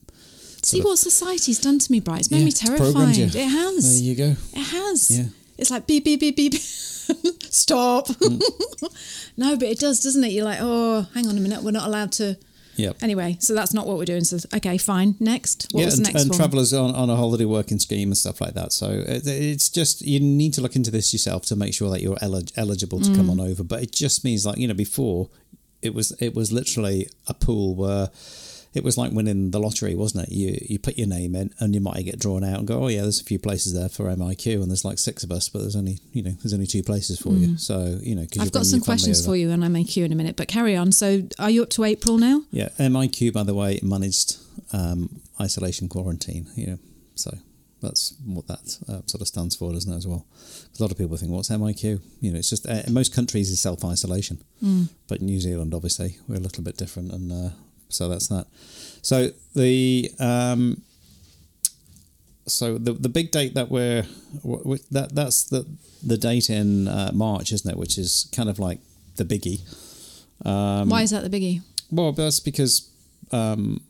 See 0.71 0.83
what 0.83 0.99
society's 0.99 1.59
done 1.61 1.79
to 1.79 1.93
me, 1.93 2.01
Bright. 2.01 2.21
It's 2.21 2.31
made 2.31 2.39
Yeah, 2.41 2.45
me 2.45 2.53
terrified. 2.53 3.19
It 3.19 3.35
has. 3.35 4.01
there 4.01 4.09
you 4.09 4.15
go. 4.15 4.37
It 4.53 4.65
has. 4.65 5.11
Yeah. 5.19 5.25
It's 5.57 5.71
like 5.71 5.87
beep 5.87 6.05
beep 6.05 6.21
beep 6.21 6.37
beep. 6.37 6.55
Stop. 7.51 8.07
Mm. 8.09 8.41
no, 9.37 9.57
but 9.57 9.69
it 9.69 9.79
does, 9.79 10.01
doesn't 10.01 10.23
it? 10.25 10.33
You're 10.33 10.45
like, 10.45 10.59
oh, 10.61 11.07
hang 11.15 11.27
on 11.27 11.37
a 11.37 11.41
minute, 11.41 11.63
we're 11.63 11.71
not 11.71 11.87
allowed 11.87 12.13
to. 12.13 12.37
Yep. 12.77 12.99
Anyway, 13.03 13.37
so 13.41 13.55
that's 13.55 13.75
not 13.75 13.89
what 13.89 13.99
we're 13.99 14.05
doing. 14.05 14.23
So 14.23 14.39
okay, 14.55 14.79
fine. 14.79 15.17
Next, 15.19 15.67
what 15.73 15.81
yeah, 15.81 15.87
was 15.87 15.97
the 15.97 16.05
and, 16.05 16.13
next 16.15 16.23
and 16.23 16.31
one? 16.31 16.39
travellers 16.39 16.73
on, 16.73 16.95
on 16.95 17.11
a 17.11 17.17
holiday 17.17 17.45
working 17.45 17.81
scheme 17.81 18.11
and 18.11 18.17
stuff 18.17 18.41
like 18.41 18.55
that. 18.55 18.73
So 18.73 18.91
it, 18.91 19.27
it's 19.27 19.69
just 19.69 20.03
you 20.03 20.21
need 20.21 20.55
to 20.55 20.61
look 20.61 20.77
into 20.77 20.93
this 20.93 21.13
yourself 21.13 21.45
to 21.47 21.57
make 21.57 21.75
sure 21.75 21.91
that 21.91 22.03
you're 22.03 22.17
elig- 22.23 22.53
eligible 22.57 23.01
to 23.01 23.11
Mm. 23.11 23.17
come 23.17 23.31
on 23.31 23.41
over. 23.41 23.65
But 23.65 23.83
it 23.83 23.91
just 23.91 24.23
means 24.23 24.47
like 24.47 24.59
you 24.59 24.69
know 24.69 24.75
before 24.75 25.29
it 25.83 25.93
was 25.93 26.13
it 26.21 26.35
was 26.37 26.53
literally 26.53 27.09
a 27.27 27.35
pool 27.35 27.75
where 27.75 28.11
it 28.75 28.85
was 28.85 28.97
like 28.99 29.13
winning 29.13 29.51
the 29.51 29.59
lottery, 29.61 29.95
wasn't 29.95 30.29
it? 30.29 30.33
You 30.33 30.59
you 30.69 30.79
put 30.79 30.99
your 30.99 31.09
name 31.09 31.35
in 31.35 31.53
and 31.59 31.75
you 31.75 31.81
might 31.81 32.05
get 32.05 32.19
drawn 32.19 32.45
out 32.45 32.59
and 32.59 32.69
go, 32.69 32.85
oh 32.85 32.89
yeah, 32.89 33.03
there's 33.03 33.21
a 33.21 33.25
few 33.25 33.39
places 33.39 33.75
there 33.75 33.89
for 33.89 34.05
MIQ 34.05 34.63
and 34.63 34.71
there's 34.71 34.85
like 34.85 34.99
six 34.99 35.25
of 35.25 35.33
us, 35.33 35.49
but 35.49 35.61
there's 35.61 35.77
only 35.77 35.99
you 36.13 36.23
know 36.23 36.33
there's 36.43 36.53
only 36.55 36.67
two 36.67 36.83
places 36.83 37.19
for 37.19 37.33
you. 37.33 37.57
So 37.57 37.99
you 38.03 38.15
know, 38.15 38.23
Mm. 38.23 38.43
I've 38.43 38.53
got 38.53 38.67
some 38.67 38.81
questions 38.81 39.25
for 39.25 39.37
you, 39.37 39.49
make 39.57 39.97
you 39.97 40.05
in 40.05 40.13
a 40.13 40.15
minute. 40.15 40.37
But 40.37 40.49
carry 40.49 40.77
on. 40.77 40.93
So, 40.93 41.23
are 41.39 41.51
you 41.51 41.63
up 41.63 41.71
to 41.71 41.85
April 41.85 42.19
now? 42.19 42.43
Yeah, 42.51 42.69
MIQ, 42.79 43.33
by 43.33 43.43
the 43.43 43.55
way, 43.55 43.81
managed 43.83 44.37
um, 44.73 45.21
isolation 45.41 45.89
quarantine. 45.89 46.47
You 46.55 46.67
know, 46.67 46.79
so 47.15 47.37
that's 47.81 48.15
what 48.25 48.47
that 48.49 48.79
uh, 48.89 49.03
sort 49.07 49.21
of 49.21 49.29
stands 49.29 49.57
for, 49.57 49.73
doesn't 49.73 49.93
it? 49.93 49.97
As 49.97 50.07
well? 50.07 50.27
a 50.79 50.83
lot 50.83 50.91
of 50.91 50.99
people 50.99 51.17
think, 51.17 51.33
"What's 51.33 51.49
MIQ?" 51.49 52.01
You 52.21 52.33
know, 52.33 52.39
it's 52.39 52.51
just 52.51 52.67
uh, 52.69 52.83
in 52.87 52.93
most 52.93 53.15
countries 53.15 53.51
is 53.51 53.61
self 53.61 53.85
isolation, 53.85 54.43
but 55.09 55.21
New 55.23 55.41
Zealand, 55.41 55.75
obviously, 55.75 56.19
we're 56.29 56.37
a 56.37 56.41
little 56.41 56.63
bit 56.63 56.77
different, 56.77 57.13
and 57.13 57.33
uh, 57.33 57.51
so 57.89 58.09
that's 58.09 58.29
that. 58.29 58.47
So 59.03 59.31
the 59.55 60.11
um, 60.19 60.83
so 62.47 62.79
the 62.79 62.93
the 62.93 63.09
big 63.09 63.31
date 63.31 63.55
that 63.55 63.71
we're 63.71 64.03
that 64.91 65.11
that's 65.15 65.45
the 65.45 65.67
the 66.03 66.17
date 66.17 66.51
in 66.51 66.89
uh, 66.89 67.11
March, 67.13 67.53
isn't 67.53 67.71
it? 67.71 67.77
Which 67.77 67.99
is 67.99 68.29
kind 68.35 68.49
of 68.49 68.59
like 68.59 68.81
the 69.17 69.25
biggie. 69.25 69.61
Um, 70.47 70.89
Why 70.89 71.03
is 71.03 71.11
that 71.11 71.29
the 71.29 71.31
biggie? 71.31 71.63
Well, 71.91 72.13
that's 72.13 72.39
because, 72.39 72.89
um, 73.33 73.81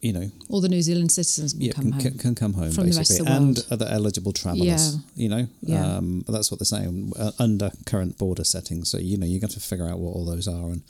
you 0.00 0.12
know, 0.12 0.30
All 0.48 0.60
the 0.60 0.68
New 0.68 0.82
Zealand 0.82 1.12
citizens 1.12 1.52
can 1.52 1.62
yeah, 1.62 1.72
come 1.72 1.92
can, 1.92 2.00
home. 2.00 2.18
can, 2.18 2.34
come 2.34 2.52
home 2.54 2.72
from 2.72 2.88
the 2.90 2.96
rest 2.96 3.10
basically, 3.10 3.20
of 3.20 3.26
the 3.26 3.36
and 3.36 3.66
other 3.70 3.86
eligible 3.88 4.32
travellers. 4.32 4.94
Yeah. 4.96 5.00
You 5.14 5.28
know, 5.28 5.48
Yeah. 5.60 5.96
um, 5.96 6.24
that's 6.26 6.50
what 6.50 6.58
they're 6.58 6.64
saying 6.64 7.12
uh, 7.18 7.32
under 7.38 7.70
current 7.86 8.18
border 8.18 8.44
settings. 8.44 8.90
So 8.90 8.98
you 8.98 9.16
know, 9.18 9.26
you 9.26 9.38
got 9.38 9.50
to 9.50 9.60
figure 9.60 9.86
out 9.86 9.98
what 9.98 10.14
all 10.16 10.24
those 10.24 10.48
are 10.48 10.70
and 10.70 10.82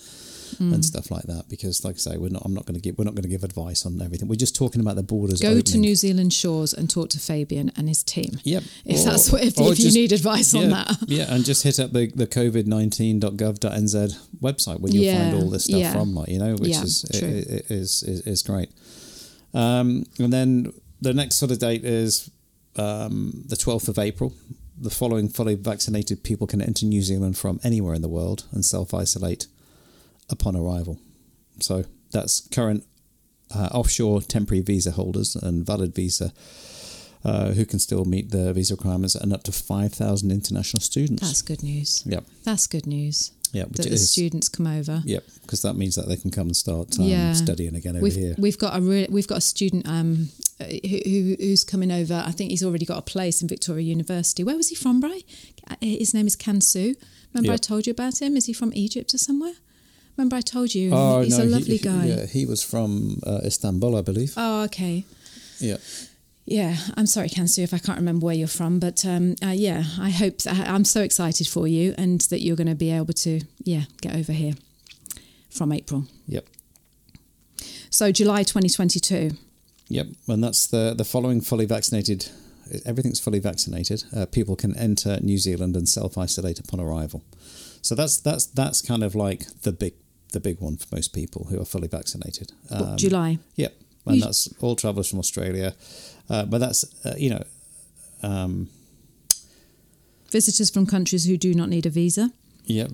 Hmm. 0.59 0.73
and 0.75 0.85
stuff 0.85 1.11
like 1.11 1.25
that. 1.25 1.45
Because, 1.49 1.85
like 1.85 1.97
I 1.97 1.99
say, 1.99 2.17
we're 2.17 2.29
not. 2.31 2.43
I'm 2.45 2.55
not 2.55 2.67
going 2.67 2.75
to 2.75 2.81
give. 2.81 2.97
We're 2.99 3.05
not 3.05 3.15
going 3.15 3.23
to 3.25 3.29
give 3.29 3.45
advice 3.45 3.85
on 3.87 4.01
everything. 4.03 4.29
We're 4.29 4.37
just 4.37 4.55
talking 4.57 4.81
about 4.81 4.97
the 4.97 5.03
borders. 5.03 5.41
Go 5.41 5.61
to. 5.61 5.79
New 5.79 5.95
Zealand 5.95 6.33
shores 6.33 6.73
and 6.75 6.89
talk 6.91 7.09
to 7.11 7.19
Fabian 7.19 7.71
and 7.77 7.89
his 7.89 8.03
team. 8.03 8.39
Yep. 8.45 8.63
If 8.85 9.01
Or- 9.01 9.05
that's 9.11 9.31
what, 9.33 9.43
if, 9.45 9.55
if 9.59 9.79
you 9.81 9.93
need 9.93 10.13
advice 10.13 10.55
on 10.55 10.71
that. 10.71 10.97
yeah, 11.07 11.33
and 11.35 11.45
just 11.45 11.63
hit 11.63 11.79
up 11.81 11.93
the, 11.93 12.07
the 12.15 12.27
covid19.gov.nz 12.27 14.19
website 14.41 14.81
where 14.81 14.93
you'll 14.93 15.05
Yeah, 15.05 15.31
find 15.31 15.43
all 15.43 15.51
this 15.51 15.65
stuff 15.65 15.81
yeah. 15.81 15.93
from, 15.93 16.15
like, 16.15 16.29
you 16.29 16.39
know, 16.39 16.55
which 16.55 16.71
Yeah, 16.71 16.83
is, 16.83 17.05
true. 17.19 17.29
i- 17.29 17.33
i- 17.57 17.63
is 17.75 18.03
is 18.03 18.21
is 18.27 18.43
great. 18.43 18.71
Um, 19.55 20.07
and 20.19 20.33
then 20.33 20.73
the 21.01 21.13
next 21.15 21.37
sort 21.37 21.51
of 21.51 21.59
date 21.59 21.85
is 21.85 22.31
um, 22.77 23.43
the 23.47 23.57
12th 23.57 23.89
of 23.89 23.99
April. 23.99 24.33
The 24.79 24.91
following 24.91 25.29
fully 25.29 25.57
vaccinated 25.57 26.23
people 26.23 26.47
can 26.47 26.63
enter 26.63 26.87
New 26.87 27.03
Zealand 27.03 27.37
from 27.37 27.61
anywhere 27.63 27.95
in 27.95 28.01
the 28.03 28.09
world 28.09 28.45
and 28.53 28.65
self 28.65 28.95
isolate 28.95 29.47
upon 30.31 30.57
arrival. 30.57 30.99
So 31.61 31.85
that's 32.13 32.47
current 32.49 32.85
uh, 33.55 33.69
offshore 33.73 34.23
temporary 34.23 34.63
visa 34.63 34.93
holders 34.93 35.37
and 35.37 35.67
valid 35.67 35.95
visa 35.95 36.33
uh, 37.25 37.51
who 37.53 37.67
can 37.67 37.79
still 37.79 38.05
meet 38.05 38.31
the 38.31 38.53
visa 38.53 38.75
requirements 38.75 39.15
and 39.15 39.33
up 39.33 39.43
to 39.45 39.53
5,000 39.53 40.31
international 40.31 40.81
students. 40.81 41.23
That's 41.23 41.43
good 41.43 41.63
news. 41.63 42.03
Yep. 42.07 42.25
That's 42.45 42.67
good 42.67 42.87
news. 42.87 43.33
Yeah, 43.53 43.65
that 43.65 43.83
the 43.83 43.91
is. 43.91 44.13
students 44.13 44.49
come 44.49 44.69
over. 44.69 45.03
Yep, 45.05 45.25
because 45.43 45.63
that 45.63 45.75
means 45.75 45.97
that 45.97 46.07
they 46.07 46.17
can 46.17 46.31
come 46.31 46.47
and 46.47 46.57
start 46.57 46.97
um, 47.01 47.05
Yeah. 47.07 47.33
studying 47.33 47.75
again 47.75 47.97
over 47.97 48.05
We've, 48.05 48.15
here. 48.15 48.35
we've 48.39 48.57
got 48.57 48.79
a 48.79 48.81
re- 48.81 49.09
we've 49.11 49.27
got 49.27 49.39
a 49.39 49.41
student 49.41 49.89
um, 49.89 50.29
uh, 50.61 50.65
who, 50.67 51.01
who 51.05 51.37
who's 51.41 51.65
coming 51.65 51.91
over. 51.91 52.23
I 52.25 52.31
think 52.31 52.51
he's 52.53 52.63
already 52.63 52.87
got 52.87 52.99
a 52.99 53.03
place 53.03 53.43
in 53.43 53.49
Victoria 53.49 53.85
University. 53.85 54.45
Where 54.45 54.57
was 54.57 54.69
he 54.69 54.77
from, 54.77 55.01
Bri? 55.01 55.25
Uh, 55.69 55.75
His 55.81 56.15
name 56.15 56.29
is 56.29 56.37
Kansu. 56.37 56.95
Remember 57.35 57.53
I 57.53 57.57
told 57.57 57.89
you 57.89 57.91
about 57.91 58.23
him? 58.23 58.37
Is 58.37 58.47
he 58.47 58.53
from 58.53 58.71
Egypt 58.73 59.15
or 59.15 59.19
somewhere? 59.19 59.55
Remember 60.21 60.37
I 60.37 60.43
told 60.43 60.75
you? 60.75 60.91
Oh, 60.93 61.23
he's 61.23 61.39
no, 61.39 61.45
a 61.45 61.47
lovely 61.47 61.79
he, 61.79 61.83
guy. 61.83 62.05
Yeah, 62.05 62.27
he 62.27 62.45
was 62.45 62.63
from 62.63 63.21
uh, 63.27 63.41
Istanbul, 63.43 63.97
I 63.97 64.03
believe. 64.03 64.35
Oh, 64.37 64.65
okay. 64.65 65.07
Yeah. 65.59 65.79
Yeah, 66.45 66.77
I'm 66.95 67.07
sorry, 67.07 67.31
Kansu, 67.31 67.63
if 67.63 67.73
I 67.73 67.79
can't 67.79 67.97
remember 67.97 68.27
where 68.27 68.35
you're 68.35 68.47
from, 68.47 68.81
but 68.81 69.03
um, 69.07 69.37
uh, 69.43 69.55
yeah, 69.57 69.85
I 69.99 70.11
hope 70.11 70.43
that 70.43 70.69
I'm 70.69 70.85
so 70.85 71.01
excited 71.01 71.49
for 71.49 71.67
you 71.67 71.95
and 71.97 72.21
that 72.23 72.43
you're 72.43 72.55
going 72.55 72.67
to 72.67 72.75
be 72.75 72.91
able 72.91 73.15
to, 73.15 73.41
yeah, 73.65 73.85
get 74.03 74.15
over 74.15 74.33
here 74.33 74.53
from 75.49 75.73
April. 75.73 76.05
Yep. 76.27 76.47
So 77.89 78.13
July 78.13 78.43
2022. 78.43 79.31
Yep, 79.89 80.07
and 80.29 80.45
that's 80.45 80.67
the 80.67 80.95
the 80.95 81.05
following 81.05 81.41
fully 81.41 81.65
vaccinated. 81.65 82.29
Everything's 82.85 83.21
fully 83.21 83.39
vaccinated. 83.39 84.05
Uh, 84.15 84.27
people 84.27 84.55
can 84.55 84.77
enter 84.77 85.19
New 85.23 85.39
Zealand 85.39 85.77
and 85.77 85.89
self 85.89 86.19
isolate 86.19 86.61
upon 86.61 86.79
arrival. 86.79 87.23
So 87.83 87.95
that's 87.95 88.19
that's 88.19 88.47
that's 88.47 88.83
kind 88.83 89.03
of 89.03 89.15
like 89.15 89.47
the 89.63 89.73
big 89.73 89.95
the 90.33 90.41
big 90.41 90.61
one 90.61 90.77
for 90.77 90.87
most 90.95 91.13
people 91.13 91.47
who 91.51 91.61
are 91.61 91.65
fully 91.65 91.89
vaccinated. 91.89 92.53
Um, 92.71 92.97
July. 92.97 93.39
Yep, 93.57 93.75
and 94.07 94.17
You- 94.17 94.23
that's 94.23 94.49
all 94.61 94.77
travellers 94.77 95.09
from 95.09 95.19
Australia. 95.19 95.75
Uh, 96.29 96.45
but 96.45 96.59
that's 96.59 96.85
uh, 97.05 97.15
you 97.19 97.31
know, 97.31 97.43
um, 98.23 98.69
Visitors 100.31 100.71
from 100.71 100.87
countries 100.87 101.25
who 101.25 101.37
do 101.37 101.55
not 101.55 101.69
need 101.69 101.87
a 101.87 101.91
visa. 101.91 102.31
yep, 102.65 102.91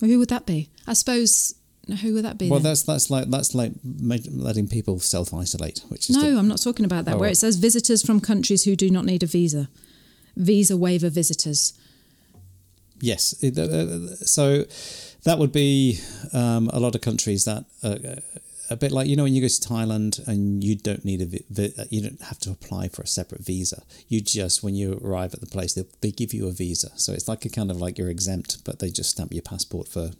Well, 0.00 0.10
who 0.10 0.18
would 0.18 0.28
that 0.30 0.44
be? 0.44 0.70
I 0.88 0.94
suppose 0.94 1.54
Who 2.02 2.14
would 2.14 2.24
that 2.24 2.36
be? 2.38 2.48
Well, 2.50 2.58
then? 2.60 2.70
that's 2.70 2.82
that's 2.82 3.10
like 3.10 3.30
that's 3.30 3.54
like 3.54 3.72
letting 3.84 4.66
people 4.68 4.98
self 5.00 5.32
isolate, 5.32 5.82
which 5.88 6.10
is 6.10 6.16
no, 6.16 6.30
the- 6.32 6.38
I'm 6.38 6.48
not 6.48 6.60
talking 6.62 6.84
about 6.84 7.04
that. 7.04 7.14
Oh, 7.14 7.18
where 7.18 7.28
right. 7.28 7.32
it 7.32 7.38
says 7.38 7.56
visitors 7.56 8.02
from 8.04 8.20
countries 8.20 8.64
who 8.64 8.74
do 8.76 8.90
not 8.90 9.04
need 9.04 9.22
a 9.22 9.26
visa, 9.26 9.68
visa 10.36 10.76
waiver 10.76 11.10
visitors. 11.10 11.74
Yes. 13.00 13.34
Uh, 13.42 13.62
uh, 13.62 14.16
so 14.26 14.64
that 15.24 15.38
would 15.38 15.52
be 15.52 15.98
um, 16.32 16.68
a 16.72 16.80
lot 16.80 16.94
of 16.94 17.00
countries 17.00 17.44
that 17.44 17.64
uh, 17.82 18.20
a 18.70 18.76
bit 18.76 18.92
like 18.92 19.08
you 19.08 19.16
know 19.16 19.24
when 19.24 19.34
you 19.34 19.40
go 19.40 19.48
to 19.48 19.68
Thailand 19.68 20.26
and 20.28 20.62
you 20.62 20.76
don't 20.76 21.04
need 21.04 21.20
a 21.20 21.26
vi- 21.26 21.72
you 21.90 22.00
don't 22.02 22.22
have 22.22 22.38
to 22.40 22.50
apply 22.50 22.88
for 22.88 23.02
a 23.02 23.06
separate 23.06 23.44
visa. 23.44 23.82
You 24.08 24.20
just 24.20 24.62
when 24.62 24.74
you 24.74 25.00
arrive 25.04 25.34
at 25.34 25.40
the 25.40 25.46
place 25.46 25.74
they, 25.74 25.84
they 26.00 26.10
give 26.12 26.32
you 26.32 26.46
a 26.48 26.52
visa. 26.52 26.90
So 26.96 27.12
it's 27.12 27.28
like 27.28 27.44
a 27.44 27.50
kind 27.50 27.70
of 27.70 27.80
like 27.80 27.98
you're 27.98 28.08
exempt, 28.08 28.64
but 28.64 28.78
they 28.78 28.90
just 28.90 29.10
stamp 29.10 29.32
your 29.32 29.42
passport 29.42 29.88
for 29.88 30.10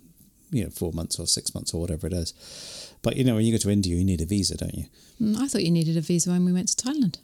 you 0.51 0.65
know 0.65 0.71
four 0.71 0.93
months 0.93 1.19
or 1.19 1.27
six 1.27 1.55
months 1.55 1.73
or 1.73 1.81
whatever 1.81 2.09
it 2.09 2.13
is. 2.13 2.93
But 3.03 3.17
you 3.17 3.25
know 3.25 3.37
when 3.37 3.45
you 3.45 3.53
go 3.53 3.59
to 3.59 3.71
India, 3.71 3.97
you 3.97 4.05
need 4.05 4.21
a 4.21 4.27
visa, 4.27 4.57
don't 4.57 4.75
you? 4.75 4.87
Mm, 5.21 5.39
I 5.39 5.47
thought 5.47 5.63
you 5.63 5.71
needed 5.71 5.97
a 5.97 6.01
visa 6.01 6.31
when 6.31 6.45
we 6.45 6.53
went 6.53 6.69
to 6.69 6.85
Thailand. 6.85 7.19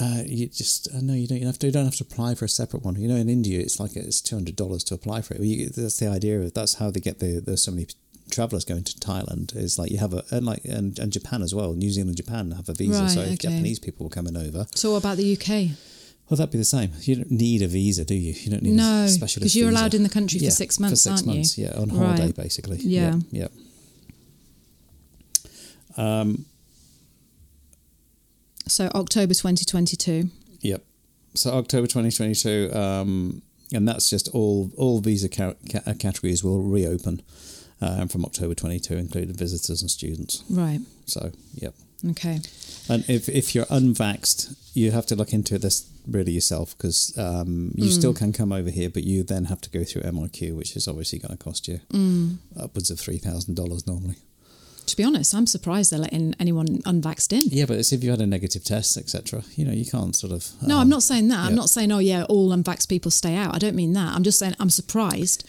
Uh, 0.00 0.22
you 0.26 0.46
just 0.48 0.88
uh, 0.94 1.00
no, 1.02 1.12
you 1.14 1.26
don't 1.26 1.38
you 1.40 1.46
have 1.46 1.58
to. 1.60 1.66
You 1.66 1.72
don't 1.72 1.84
have 1.84 1.96
to 1.96 2.04
apply 2.04 2.34
for 2.34 2.44
a 2.44 2.48
separate 2.48 2.82
one. 2.84 2.96
You 3.00 3.08
know, 3.08 3.16
in 3.16 3.28
India, 3.28 3.60
it's 3.60 3.78
like 3.80 3.96
it's 3.96 4.20
two 4.20 4.36
hundred 4.36 4.56
dollars 4.56 4.84
to 4.84 4.94
apply 4.94 5.22
for 5.22 5.34
it. 5.34 5.40
You, 5.40 5.68
that's 5.70 5.98
the 5.98 6.08
idea 6.08 6.40
of 6.40 6.54
that's 6.54 6.74
how 6.74 6.90
they 6.90 7.00
get 7.00 7.18
the 7.20 7.40
there's 7.44 7.62
so 7.64 7.70
many 7.72 7.86
travelers 8.30 8.64
going 8.64 8.84
to 8.84 8.92
Thailand. 8.98 9.54
Is 9.56 9.78
like 9.78 9.90
you 9.90 9.98
have 9.98 10.14
a 10.14 10.24
and 10.30 10.44
like 10.46 10.64
and, 10.64 10.98
and 10.98 11.12
Japan 11.12 11.42
as 11.42 11.54
well. 11.54 11.74
New 11.74 11.90
Zealand, 11.90 12.16
Japan 12.16 12.50
have 12.52 12.68
a 12.68 12.74
visa, 12.74 13.02
Right, 13.02 13.10
so 13.10 13.20
okay. 13.22 13.36
Japanese 13.36 13.78
people 13.78 14.04
were 14.04 14.10
coming 14.10 14.36
over, 14.36 14.66
So 14.74 14.92
what 14.92 14.98
about 14.98 15.16
the 15.16 15.32
UK? 15.36 15.76
well, 16.30 16.36
that'd 16.38 16.50
be 16.50 16.56
the 16.58 16.64
same. 16.64 16.90
You 17.02 17.16
don't 17.16 17.30
need 17.30 17.60
a 17.62 17.68
visa, 17.68 18.04
do 18.04 18.14
you? 18.14 18.32
You 18.32 18.50
don't 18.52 18.62
need 18.62 18.72
No, 18.74 19.04
a 19.04 19.08
specialist 19.08 19.40
because 19.40 19.56
you're 19.56 19.68
visa. 19.68 19.78
allowed 19.80 19.94
in 19.94 20.02
the 20.04 20.08
country 20.08 20.38
for 20.38 20.44
Yeah, 20.46 20.50
six 20.52 20.80
months, 20.80 21.04
for 21.04 21.10
six 21.10 21.20
aren't 21.20 21.26
you? 21.26 21.34
months, 21.34 21.58
Yeah, 21.58 21.72
on 21.76 21.90
holiday 21.90 22.26
Right. 22.26 22.36
basically. 22.36 22.78
Yeah. 22.78 23.18
yeah. 23.30 23.48
Um, 25.96 26.46
So 28.66 28.90
October 28.94 29.34
2022. 29.34 30.30
Yep. 30.60 30.82
So 31.34 31.50
October 31.50 31.86
2022, 31.86 32.72
um, 32.74 33.42
and 33.72 33.88
that's 33.88 34.08
just 34.08 34.28
all 34.28 34.70
all 34.76 35.00
visa 35.00 35.28
ca- 35.28 35.54
ca- 35.70 35.94
categories 35.94 36.44
will 36.44 36.62
reopen 36.62 37.22
um, 37.80 38.08
from 38.08 38.24
October 38.24 38.54
22, 38.54 38.94
including 38.94 39.34
visitors 39.34 39.82
and 39.82 39.90
students. 39.90 40.44
Right. 40.48 40.80
So, 41.06 41.32
yep. 41.54 41.74
Okay. 42.10 42.40
And 42.88 43.04
if, 43.08 43.28
if 43.28 43.54
you're 43.54 43.64
unvaxxed, 43.66 44.56
you 44.74 44.90
have 44.90 45.06
to 45.06 45.16
look 45.16 45.32
into 45.32 45.58
this 45.58 45.88
really 46.06 46.32
yourself 46.32 46.76
because 46.76 47.16
um, 47.16 47.72
you 47.74 47.90
still 47.90 48.12
can 48.12 48.32
come 48.32 48.52
over 48.52 48.68
here, 48.70 48.90
but 48.90 49.04
you 49.04 49.22
then 49.22 49.46
have 49.46 49.60
to 49.62 49.70
go 49.70 49.84
through 49.84 50.02
MIQ, 50.02 50.54
which 50.54 50.76
is 50.76 50.86
obviously 50.86 51.18
going 51.18 51.36
to 51.36 51.42
cost 51.42 51.66
you 51.66 51.80
upwards 52.60 52.90
of 52.90 52.98
$3,000 52.98 53.86
normally. 53.86 54.16
To 54.86 54.96
be 54.96 55.04
honest, 55.04 55.34
I'm 55.34 55.46
surprised 55.46 55.92
they're 55.92 55.98
letting 55.98 56.34
anyone 56.38 56.66
unvaxxed 56.82 57.32
in. 57.32 57.44
Yeah, 57.48 57.66
but 57.66 57.78
it's 57.78 57.92
if 57.92 58.04
you 58.04 58.10
had 58.10 58.20
a 58.20 58.26
negative 58.26 58.64
test, 58.64 58.96
etc. 58.96 59.42
You 59.56 59.64
know, 59.64 59.72
you 59.72 59.86
can't 59.86 60.14
sort 60.14 60.32
of. 60.32 60.46
No, 60.62 60.76
um, 60.76 60.82
I'm 60.82 60.88
not 60.88 61.02
saying 61.02 61.28
that. 61.28 61.38
I'm 61.40 61.54
not 61.54 61.70
saying, 61.70 61.90
oh, 61.90 61.98
yeah, 61.98 62.24
all 62.24 62.50
unvaxxed 62.50 62.88
people 62.88 63.10
stay 63.10 63.34
out. 63.34 63.54
I 63.54 63.58
don't 63.58 63.76
mean 63.76 63.92
that. 63.94 64.14
I'm 64.14 64.22
just 64.22 64.38
saying 64.38 64.54
I'm 64.60 64.70
surprised 64.70 65.48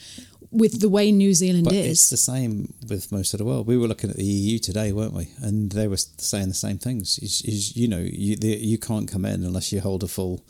with 0.50 0.80
the 0.80 0.88
way 0.88 1.12
New 1.12 1.34
Zealand 1.34 1.64
But 1.64 1.74
is. 1.74 1.92
it's 1.92 2.10
the 2.10 2.16
same 2.16 2.72
with 2.88 3.12
most 3.12 3.34
of 3.34 3.38
the 3.38 3.44
world. 3.44 3.66
We 3.66 3.76
were 3.76 3.88
looking 3.88 4.10
at 4.10 4.16
the 4.16 4.24
EU 4.24 4.58
today, 4.58 4.92
weren't 4.92 5.12
we? 5.12 5.28
And 5.38 5.70
they 5.72 5.88
were 5.88 5.96
saying 5.96 6.48
the 6.48 6.54
same 6.54 6.78
things. 6.78 7.18
Is, 7.18 7.42
is 7.42 7.76
you 7.76 7.88
know, 7.88 7.98
you 7.98 8.36
the, 8.36 8.56
you 8.56 8.78
can't 8.78 9.10
come 9.10 9.24
in 9.24 9.44
unless 9.44 9.72
you 9.72 9.80
hold 9.80 10.02
a 10.02 10.08
full. 10.08 10.44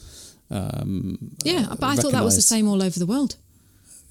Um, 0.50 1.33
yeah, 1.43 1.66
uh, 1.71 1.76
but 1.76 1.87
I 1.87 1.97
thought 1.97 2.12
that 2.12 2.25
was 2.25 2.37
the 2.37 2.43
same 2.43 2.69
all 2.69 2.83
over 2.83 2.99
the 2.99 3.07
world. 3.07 3.37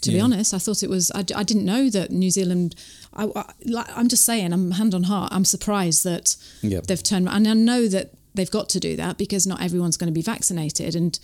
To 0.05 0.11
be 0.11 0.19
honest, 0.19 0.53
I 0.53 0.57
thought 0.59 0.83
it 0.83 0.89
was. 0.89 1.11
I, 1.11 1.19
I 1.35 1.43
didn't 1.43 1.65
know 1.65 1.89
that 1.89 2.11
New 2.11 2.29
Zealand. 2.31 2.75
I, 3.13 3.25
I, 3.35 3.43
I'm 3.95 4.07
just 4.07 4.25
saying. 4.25 4.53
I'm 4.53 4.71
hand 4.71 4.93
on 4.95 5.03
heart. 5.03 5.31
I'm 5.33 5.45
surprised 5.45 6.03
that 6.03 6.35
Yeah. 6.61 6.81
they've 6.87 7.01
turned. 7.03 7.27
And 7.29 7.47
I 7.47 7.53
know 7.53 7.87
that 7.87 8.11
they've 8.33 8.51
got 8.51 8.67
to 8.69 8.79
do 8.79 8.95
that 8.97 9.17
because 9.17 9.47
not 9.47 9.61
everyone's 9.61 9.97
going 9.97 10.11
to 10.13 10.13
be 10.13 10.21
vaccinated 10.21 10.95
and 10.95 11.17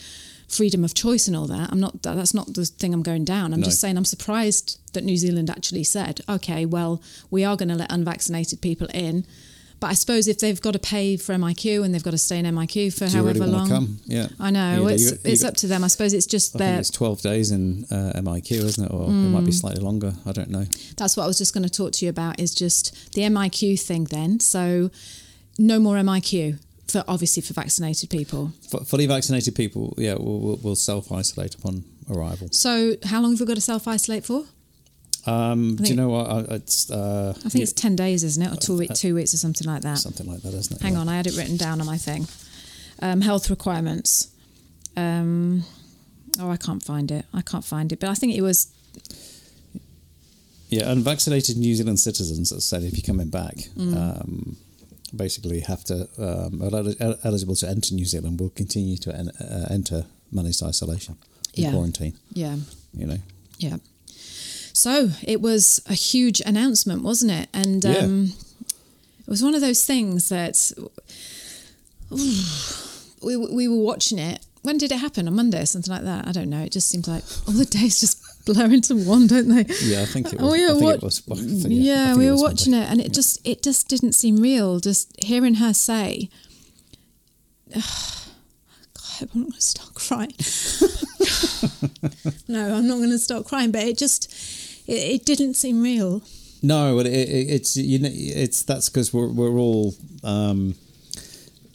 freedom 0.48 0.84
of 0.84 0.94
choice 0.94 1.28
and 1.28 1.36
all 1.38 1.48
that. 1.48 1.70
I'm 1.72 1.80
not. 1.80 2.02
That's 2.04 2.34
not 2.34 2.54
the 2.54 2.66
thing 2.66 2.94
I'm 2.94 3.04
going 3.04 3.26
down. 3.26 3.54
I'm 3.54 3.60
No. 3.62 3.66
just 3.66 3.80
saying. 3.82 3.98
I'm 3.98 4.06
surprised 4.06 4.80
that 4.94 5.04
New 5.04 5.18
Zealand 5.18 5.50
actually 5.50 5.84
said, 5.84 6.22
okay, 6.28 6.66
well, 6.66 7.02
we 7.30 7.44
are 7.46 7.56
going 7.56 7.70
to 7.70 7.76
let 7.76 7.92
unvaccinated 7.92 8.62
people 8.62 8.88
in. 8.94 9.26
But 9.82 9.88
I 9.88 9.94
suppose 9.94 10.28
if 10.30 10.38
they've 10.40 10.62
got 10.62 10.74
to 10.74 10.80
pay 10.80 11.18
for 11.18 11.34
MIQ 11.34 11.84
and 11.84 11.94
they've 11.94 12.04
got 12.04 12.12
to 12.12 12.18
stay 12.18 12.38
in 12.38 12.46
MIQ 12.46 12.94
for 12.94 13.08
Do 13.08 13.18
however 13.18 13.40
really 13.40 13.52
long, 13.52 13.68
come? 13.68 14.00
Yeah, 14.06 14.28
I 14.40 14.52
know 14.52 14.84
You 14.84 14.88
it's 14.90 15.04
you 15.04 15.10
you 15.10 15.18
it's 15.26 15.42
got- 15.42 15.50
up 15.50 15.58
to 15.58 15.68
them. 15.68 15.84
I 15.84 15.88
suppose 15.88 16.14
it's 16.14 16.28
just 16.28 16.56
I 16.56 16.60
their 16.60 16.80
it's 16.80 16.92
twelve 16.92 17.22
days 17.22 17.52
in 17.52 17.86
uh, 17.92 18.14
MIQ, 18.16 18.52
isn't 18.52 18.86
it? 18.86 18.92
Or 18.94 19.06
it 19.10 19.12
might 19.36 19.44
be 19.44 19.52
slightly 19.52 19.82
longer. 19.82 20.14
I 20.26 20.32
don't 20.34 20.50
know. 20.52 20.66
That's 20.98 21.18
what 21.18 21.24
I 21.24 21.28
was 21.28 21.38
just 21.40 21.54
going 21.54 21.64
to 21.64 21.70
talk 21.70 21.92
to 21.94 22.06
you 22.06 22.10
about 22.10 22.40
is 22.40 22.54
just 22.54 23.14
the 23.16 23.24
MIQ 23.24 23.82
thing 23.82 24.04
then. 24.06 24.40
So 24.40 24.92
no 25.58 25.80
more 25.80 25.96
MIQ 25.98 26.60
for 26.88 27.04
obviously 27.08 27.42
for 27.42 27.54
vaccinated 27.54 28.10
people. 28.12 28.52
F- 28.74 28.88
fully 28.88 29.08
vaccinated 29.08 29.56
people, 29.56 29.94
yeah, 29.98 30.14
will, 30.14 30.40
will, 30.42 30.58
will 30.58 30.76
self 30.76 31.12
isolate 31.12 31.56
upon 31.56 31.84
arrival. 32.10 32.50
So 32.52 32.98
how 33.06 33.20
long 33.22 33.32
have 33.32 33.40
we 33.40 33.46
got 33.48 33.56
to 33.56 33.62
self 33.62 33.88
isolate 33.88 34.26
for? 34.26 34.46
Um, 35.26 35.76
do 35.76 35.90
you 35.90 35.96
know 35.96 36.10
what? 36.10 36.28
I, 36.30 36.40
it's 36.56 36.90
uh, 36.90 37.34
I 37.46 37.50
think 37.50 37.62
it's 37.64 37.74
10 37.74 37.96
days, 37.96 38.24
isn't 38.24 38.42
it? 38.42 38.52
Or 38.54 38.56
two, 38.56 38.78
week, 38.78 38.94
two 38.94 39.14
weeks 39.16 39.34
or 39.34 39.38
something 39.38 39.68
like 39.68 39.84
that. 39.84 40.00
something 40.00 40.28
like 40.28 40.42
that, 40.42 40.54
isn't 40.54 40.76
it? 40.78 40.82
Hang 40.82 40.94
Yeah. 40.94 41.00
on, 41.00 41.10
I 41.10 41.16
had 41.18 41.28
it 41.28 41.38
written 41.38 41.58
down 41.58 41.80
on 41.80 41.86
my 41.86 41.98
thing. 41.98 42.28
Um, 43.02 43.22
health 43.22 43.50
requirements. 43.50 44.30
Um, 44.98 45.64
oh, 46.40 46.50
I 46.50 46.58
can't 46.58 46.84
find 46.84 47.12
it. 47.12 47.26
I 47.34 47.42
can't 47.42 47.64
find 47.66 47.92
it. 47.92 48.00
But 48.00 48.10
I 48.10 48.16
think 48.16 48.36
it 48.36 48.42
was, 48.42 48.68
Yeah, 50.70 50.90
unvaccinated 50.92 51.58
New 51.58 51.76
Zealand 51.76 52.00
citizens, 52.00 52.50
that 52.50 52.62
said, 52.62 52.84
if 52.84 52.94
you're 52.94 53.04
coming 53.06 53.30
back, 53.30 53.56
Mm. 53.78 53.94
um, 53.96 54.58
basically 55.16 55.60
have 55.60 55.84
to 55.86 56.08
um, 56.18 56.62
are 56.64 57.18
eligible 57.26 57.56
to 57.58 57.68
enter 57.70 57.94
New 57.94 58.06
Zealand 58.06 58.40
will 58.40 58.50
continue 58.52 58.96
to 58.98 59.14
en- 59.14 59.30
uh, 59.30 59.68
enter 59.70 60.06
managed 60.32 60.64
isolation, 60.64 61.18
in 61.56 61.64
Yeah. 61.64 61.72
quarantine. 61.72 62.14
yeah, 62.34 62.56
You 62.94 63.06
know, 63.08 63.18
yeah. 63.60 63.78
So 64.82 65.10
it 65.24 65.42
was 65.42 65.80
a 65.88 65.94
huge 65.94 66.42
announcement, 66.42 67.04
wasn't 67.04 67.32
it? 67.32 67.50
And 67.54 67.84
Yeah. 67.84 67.98
um, 67.98 68.34
it 69.20 69.28
was 69.28 69.44
one 69.44 69.54
of 69.54 69.62
those 69.62 69.86
things 69.86 70.30
that 70.30 70.72
we, 73.22 73.38
we 73.38 73.68
were 73.68 73.76
watching 73.92 74.18
it. 74.18 74.44
When 74.64 74.78
did 74.80 74.92
it 74.92 74.98
happen? 74.98 75.28
On 75.28 75.36
Monday 75.36 75.62
or 75.62 75.66
something 75.68 75.94
like 75.94 76.04
that? 76.04 76.28
I 76.28 76.32
don't 76.32 76.50
know. 76.50 76.64
It 76.64 76.72
just 76.72 76.90
seems 76.90 77.08
like 77.08 77.24
all 77.48 77.54
the 77.54 77.66
days 77.80 78.00
just 78.00 78.18
blur 78.46 78.66
into 78.74 78.96
one, 78.96 79.28
don't 79.28 79.50
they? 79.50 79.66
yeah, 79.84 80.02
I 80.02 80.06
think 80.06 80.34
it 80.34 80.40
Oh, 80.40 80.48
was. 80.50 80.60
yeah, 80.60 80.66
I 80.66 80.70
think 80.72 80.82
what- 80.84 80.96
it 80.96 81.04
was. 81.04 81.20
Think- 81.20 81.66
yeah, 81.70 82.06
think 82.08 82.18
we 82.20 82.32
were 82.32 82.38
watching 82.42 82.72
Monday. 82.72 82.88
it, 82.88 82.92
and 82.92 83.02
it 83.02 83.14
just 83.14 83.40
it 83.48 83.62
just 83.62 83.88
didn't 83.88 84.14
seem 84.14 84.38
real. 84.38 84.80
Just 84.80 85.14
hearing 85.24 85.56
her 85.56 85.74
say, 85.76 86.30
God, 87.72 87.84
I'm 89.22 89.42
not 89.42 89.50
going 89.50 89.52
to 89.52 89.62
start 89.62 89.94
crying. 89.94 90.34
no, 92.48 92.76
I'm 92.78 92.88
not 92.88 92.98
going 92.98 93.12
to 93.12 93.20
start 93.20 93.46
crying. 93.46 93.72
But 93.72 93.84
it 93.84 93.98
just 93.98 94.34
it, 94.92 95.04
it 95.16 95.26
didn't 95.26 95.56
seem 95.56 95.82
real. 95.82 96.22
No, 96.64 96.96
but 96.98 97.06
it, 97.08 97.28
it, 97.30 97.50
it's 97.56 97.76
you 97.76 98.00
know 98.00 98.10
it's 98.12 98.64
that's 98.64 98.90
because 98.90 99.12
we're 99.14 99.32
we're 99.40 99.58
all 99.58 99.96
um, 100.24 100.76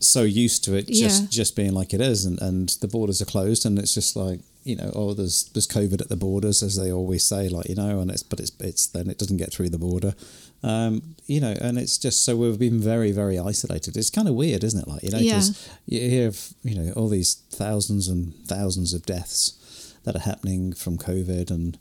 so 0.01 0.23
used 0.23 0.65
to 0.65 0.75
it 0.75 0.87
just 0.89 1.23
Yeah. 1.23 1.29
just 1.31 1.57
being 1.57 1.73
like 1.73 1.93
it 1.95 2.01
is, 2.01 2.25
and, 2.25 2.41
and 2.41 2.69
the 2.81 2.89
borders 2.89 3.21
are 3.23 3.25
closed, 3.35 3.67
and 3.67 3.79
it's 3.79 3.95
just 3.95 4.15
like 4.17 4.41
you 4.65 4.77
know 4.77 4.91
oh 4.95 5.15
there's 5.15 5.45
there's 5.55 5.67
COVID 5.67 6.01
at 6.01 6.09
the 6.09 6.17
borders 6.17 6.63
as 6.63 6.77
they 6.77 6.93
always 6.93 7.25
say, 7.27 7.49
like 7.49 7.69
you 7.69 7.75
know, 7.75 8.01
and 8.01 8.11
it's 8.11 8.23
but 8.23 8.39
it's 8.41 8.53
it's 8.61 8.87
then 8.87 9.11
it 9.11 9.19
doesn't 9.19 9.39
get 9.39 9.53
through 9.53 9.71
the 9.71 9.79
border, 9.79 10.15
um, 10.63 11.03
you 11.27 11.41
know, 11.41 11.55
and 11.61 11.79
it's 11.79 11.99
just 11.99 12.25
so 12.25 12.37
we've 12.37 12.59
been 12.59 12.79
very 12.81 13.11
very 13.13 13.39
isolated. 13.39 13.97
It's 13.97 14.11
kind 14.11 14.29
of 14.29 14.35
weird, 14.35 14.63
isn't 14.63 14.81
it? 14.81 14.89
Like 14.89 15.03
you 15.03 15.11
know, 15.11 15.19
Yeah. 15.19 15.35
because 15.41 15.69
you 15.87 16.01
hear 16.01 16.29
of 16.29 16.55
you 16.63 16.77
know 16.77 16.93
all 16.93 17.09
these 17.09 17.35
thousands 17.51 18.07
and 18.09 18.35
thousands 18.47 18.95
of 18.95 19.05
deaths 19.05 19.95
that 20.05 20.15
are 20.15 20.21
happening 20.31 20.73
from 20.75 20.97
COVID 20.97 21.51
and 21.51 21.77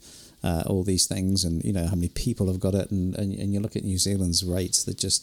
uh, 0.48 0.64
all 0.68 0.84
these 0.84 1.06
things, 1.14 1.44
and 1.46 1.64
you 1.68 1.74
know 1.74 1.86
how 1.92 1.96
many 1.96 2.10
people 2.10 2.46
have 2.52 2.60
got 2.60 2.75
it, 2.82 2.88
and, 2.92 3.16
and 3.20 3.34
and 3.42 3.54
you 3.54 3.60
look 3.60 3.75
at 3.75 3.84
New 3.84 3.98
Zealand's 3.98 4.44
rates, 4.44 4.84
they're 4.84 4.94
just 5.08 5.22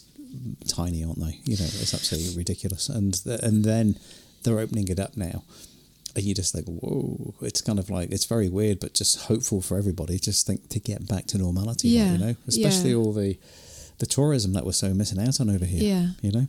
tiny, 0.67 1.03
aren't 1.03 1.19
they? 1.25 1.39
You 1.45 1.57
know, 1.59 1.65
it's 1.83 1.93
absolutely 1.93 2.35
ridiculous, 2.43 2.89
and 2.89 3.23
th- 3.23 3.41
and 3.47 3.63
then 3.63 3.85
they're 4.43 4.59
opening 4.65 4.87
it 4.89 4.99
up 4.99 5.15
now, 5.15 5.43
and 6.15 6.23
you 6.25 6.33
just 6.35 6.53
like, 6.55 6.65
whoa! 6.65 7.33
It's 7.41 7.61
kind 7.61 7.79
of 7.79 7.89
like 7.89 8.11
it's 8.11 8.25
very 8.25 8.49
weird, 8.49 8.79
but 8.79 8.93
just 8.93 9.13
hopeful 9.29 9.61
for 9.61 9.77
everybody. 9.77 10.19
Just 10.19 10.45
think 10.47 10.67
to 10.69 10.79
get 10.79 11.07
back 11.07 11.25
to 11.27 11.37
normality, 11.37 11.87
like, 11.89 12.05
Yeah, 12.07 12.11
you 12.13 12.17
know, 12.25 12.35
especially 12.47 12.89
yeah. 12.91 12.97
all 12.97 13.13
the 13.13 13.37
the 13.99 14.05
tourism 14.07 14.53
that 14.53 14.65
we're 14.65 14.71
so 14.85 14.93
missing 14.93 15.19
out 15.25 15.39
on 15.39 15.49
over 15.49 15.65
here. 15.65 15.83
Yeah. 15.83 16.07
you 16.21 16.31
know. 16.31 16.47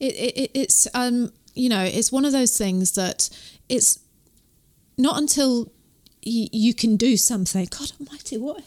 It 0.00 0.14
it- 0.14 0.50
it's 0.54 0.86
um 0.94 1.32
you 1.54 1.68
know 1.68 1.82
it's 1.98 2.10
one 2.12 2.24
of 2.24 2.32
those 2.32 2.56
things 2.56 2.92
that 2.92 3.28
it's 3.68 3.98
not 4.98 5.18
until 5.18 5.70
you, 6.26 6.48
you 6.52 6.74
can 6.74 6.96
do 6.96 7.16
something. 7.16 7.66
God 7.70 7.92
Almighty, 8.00 8.36
what 8.38 8.62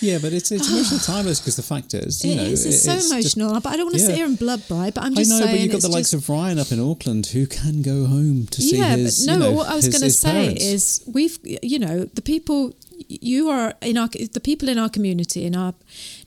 Yeah, 0.00 0.18
but 0.22 0.32
it's 0.32 0.50
it's 0.52 0.68
emotional 0.70 1.00
timeless 1.00 1.40
because 1.40 1.56
the 1.56 1.62
fact 1.62 1.94
is, 1.94 2.24
you 2.24 2.32
It 2.32 2.36
know, 2.36 2.42
is, 2.44 2.64
It's 2.66 2.76
it- 2.76 2.80
so 2.80 2.92
it's 2.94 3.02
just- 3.10 3.12
emotional, 3.36 3.60
but 3.60 3.70
I 3.72 3.76
don't 3.76 3.86
want 3.86 3.96
to 3.96 4.00
yeah. 4.02 4.06
sit 4.08 4.16
here 4.16 4.26
and 4.26 4.38
blub 4.38 4.62
by. 4.68 4.90
But 4.90 5.04
I'm 5.04 5.12
I 5.12 5.22
know, 5.22 5.38
saying. 5.38 5.50
but 5.50 5.60
you've 5.60 5.72
got 5.72 5.82
the 5.82 5.88
likes 5.88 6.10
just- 6.12 6.22
of 6.24 6.28
Ryan 6.28 6.58
up 6.58 6.70
in 6.72 6.80
Auckland 6.80 7.26
who 7.26 7.46
can 7.46 7.82
go 7.82 8.06
home 8.06 8.46
to 8.52 8.62
see 8.62 8.76
yeah, 8.78 8.96
his. 8.96 9.26
but 9.26 9.26
no. 9.26 9.32
you 9.46 9.50
know, 9.50 9.56
what 9.58 9.68
I 9.68 9.74
was 9.76 9.88
going 9.88 10.02
to 10.02 10.10
say 10.10 10.30
parents. 10.30 10.64
is 10.64 11.02
we've, 11.06 11.38
you 11.44 11.78
know, 11.78 12.04
the 12.04 12.22
people 12.22 12.74
you 13.08 13.48
are 13.50 13.74
in 13.82 13.98
our 13.98 14.08
the 14.08 14.40
people 14.40 14.68
in 14.68 14.78
our 14.78 14.88
community 14.88 15.44
in 15.44 15.54
our 15.56 15.74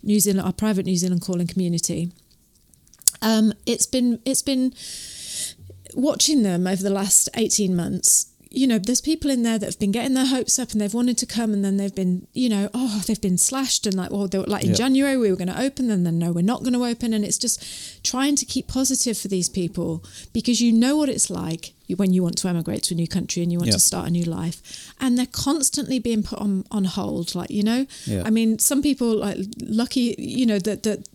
New 0.04 0.20
Zealand 0.20 0.46
our 0.46 0.54
private 0.54 0.86
New 0.86 0.98
Zealand 0.98 1.22
calling 1.22 1.48
community. 1.48 2.12
Um, 3.22 3.54
it's 3.66 3.88
been 3.88 4.20
it's 4.26 4.42
been 4.44 4.74
watching 5.96 6.44
them 6.44 6.68
over 6.68 6.84
the 6.84 6.90
last 6.90 7.30
eighteen 7.36 7.76
months 7.76 8.28
you 8.58 8.66
know, 8.68 8.80
there's 8.80 9.02
people 9.02 9.30
in 9.30 9.44
there 9.44 9.60
that 9.60 9.66
have 9.66 9.80
been 9.80 9.92
getting 9.92 10.14
their 10.16 10.26
hopes 10.26 10.58
up 10.58 10.72
and 10.72 10.82
they've 10.82 10.94
wanted 10.94 11.18
to 11.20 11.26
come 11.26 11.54
and 11.54 11.64
then 11.64 11.78
they've 11.78 11.94
been, 11.94 12.28
you 12.34 12.50
know, 12.50 12.70
oh, 12.74 13.04
they've 13.08 13.22
been 13.22 13.38
slashed 13.38 13.86
and 13.86 13.96
like, 13.96 14.10
well, 14.12 14.28
they 14.28 14.40
were 14.40 14.46
like 14.46 14.64
in 14.64 14.72
Yeah. 14.72 14.76
January 14.76 15.16
we 15.18 15.30
were 15.30 15.38
going 15.38 15.48
to 15.56 15.62
open 15.62 15.92
and 15.92 16.06
then 16.06 16.18
no, 16.18 16.32
we're 16.32 16.42
not 16.54 16.62
going 16.64 16.74
to 16.74 16.84
open. 16.86 17.14
And 17.14 17.24
it's 17.24 17.38
just 17.38 18.04
trying 18.04 18.36
to 18.36 18.46
keep 18.46 18.68
positive 18.68 19.18
for 19.18 19.28
these 19.28 19.48
people 19.50 20.04
because 20.34 20.60
you 20.62 20.72
know 20.74 20.98
what 20.98 21.10
it's 21.10 21.30
like 21.30 21.74
when 21.96 22.12
you 22.14 22.22
want 22.24 22.38
to 22.40 22.48
emigrate 22.50 22.84
to 22.84 22.94
a 22.94 22.98
new 22.98 23.08
country 23.08 23.42
and 23.44 23.52
you 23.52 23.60
want 23.60 23.68
Yeah. 23.68 23.74
to 23.76 23.80
start 23.80 24.08
a 24.08 24.12
new 24.12 24.26
life. 24.26 24.62
And 25.00 25.18
they're 25.18 25.26
constantly 25.28 26.00
being 26.00 26.24
put 26.24 26.40
on, 26.40 26.66
on 26.72 26.84
hold, 26.86 27.36
like, 27.36 27.52
you 27.52 27.64
know, 27.64 27.86
Yeah. 28.06 28.24
I 28.26 28.30
mean, 28.30 28.60
some 28.60 28.82
people 28.82 29.16
like 29.18 29.38
lucky, 29.62 30.16
you 30.18 30.46
know, 30.46 30.60
that, 30.60 30.84
that, 30.84 31.08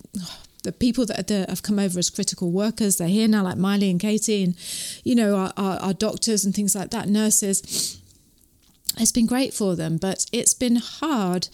the 0.62 0.72
people 0.72 1.06
that, 1.06 1.26
that 1.28 1.48
have 1.48 1.62
come 1.62 1.78
over 1.78 1.98
as 1.98 2.10
critical 2.10 2.50
workers, 2.50 2.96
they're 2.96 3.08
here 3.08 3.28
now, 3.28 3.42
like 3.42 3.56
Miley 3.56 3.90
and 3.90 4.00
Katie, 4.00 4.44
and 4.44 4.56
you 5.04 5.14
know, 5.14 5.36
our, 5.36 5.52
our, 5.56 5.78
our 5.80 5.92
doctors 5.92 6.44
and 6.44 6.54
things 6.54 6.74
like 6.74 6.90
that, 6.90 7.08
nurses. 7.08 7.98
It's 8.98 9.12
been 9.12 9.26
great 9.26 9.54
for 9.54 9.74
them, 9.74 9.96
but 9.96 10.26
it's 10.32 10.54
been 10.54 10.76
hard 10.76 11.48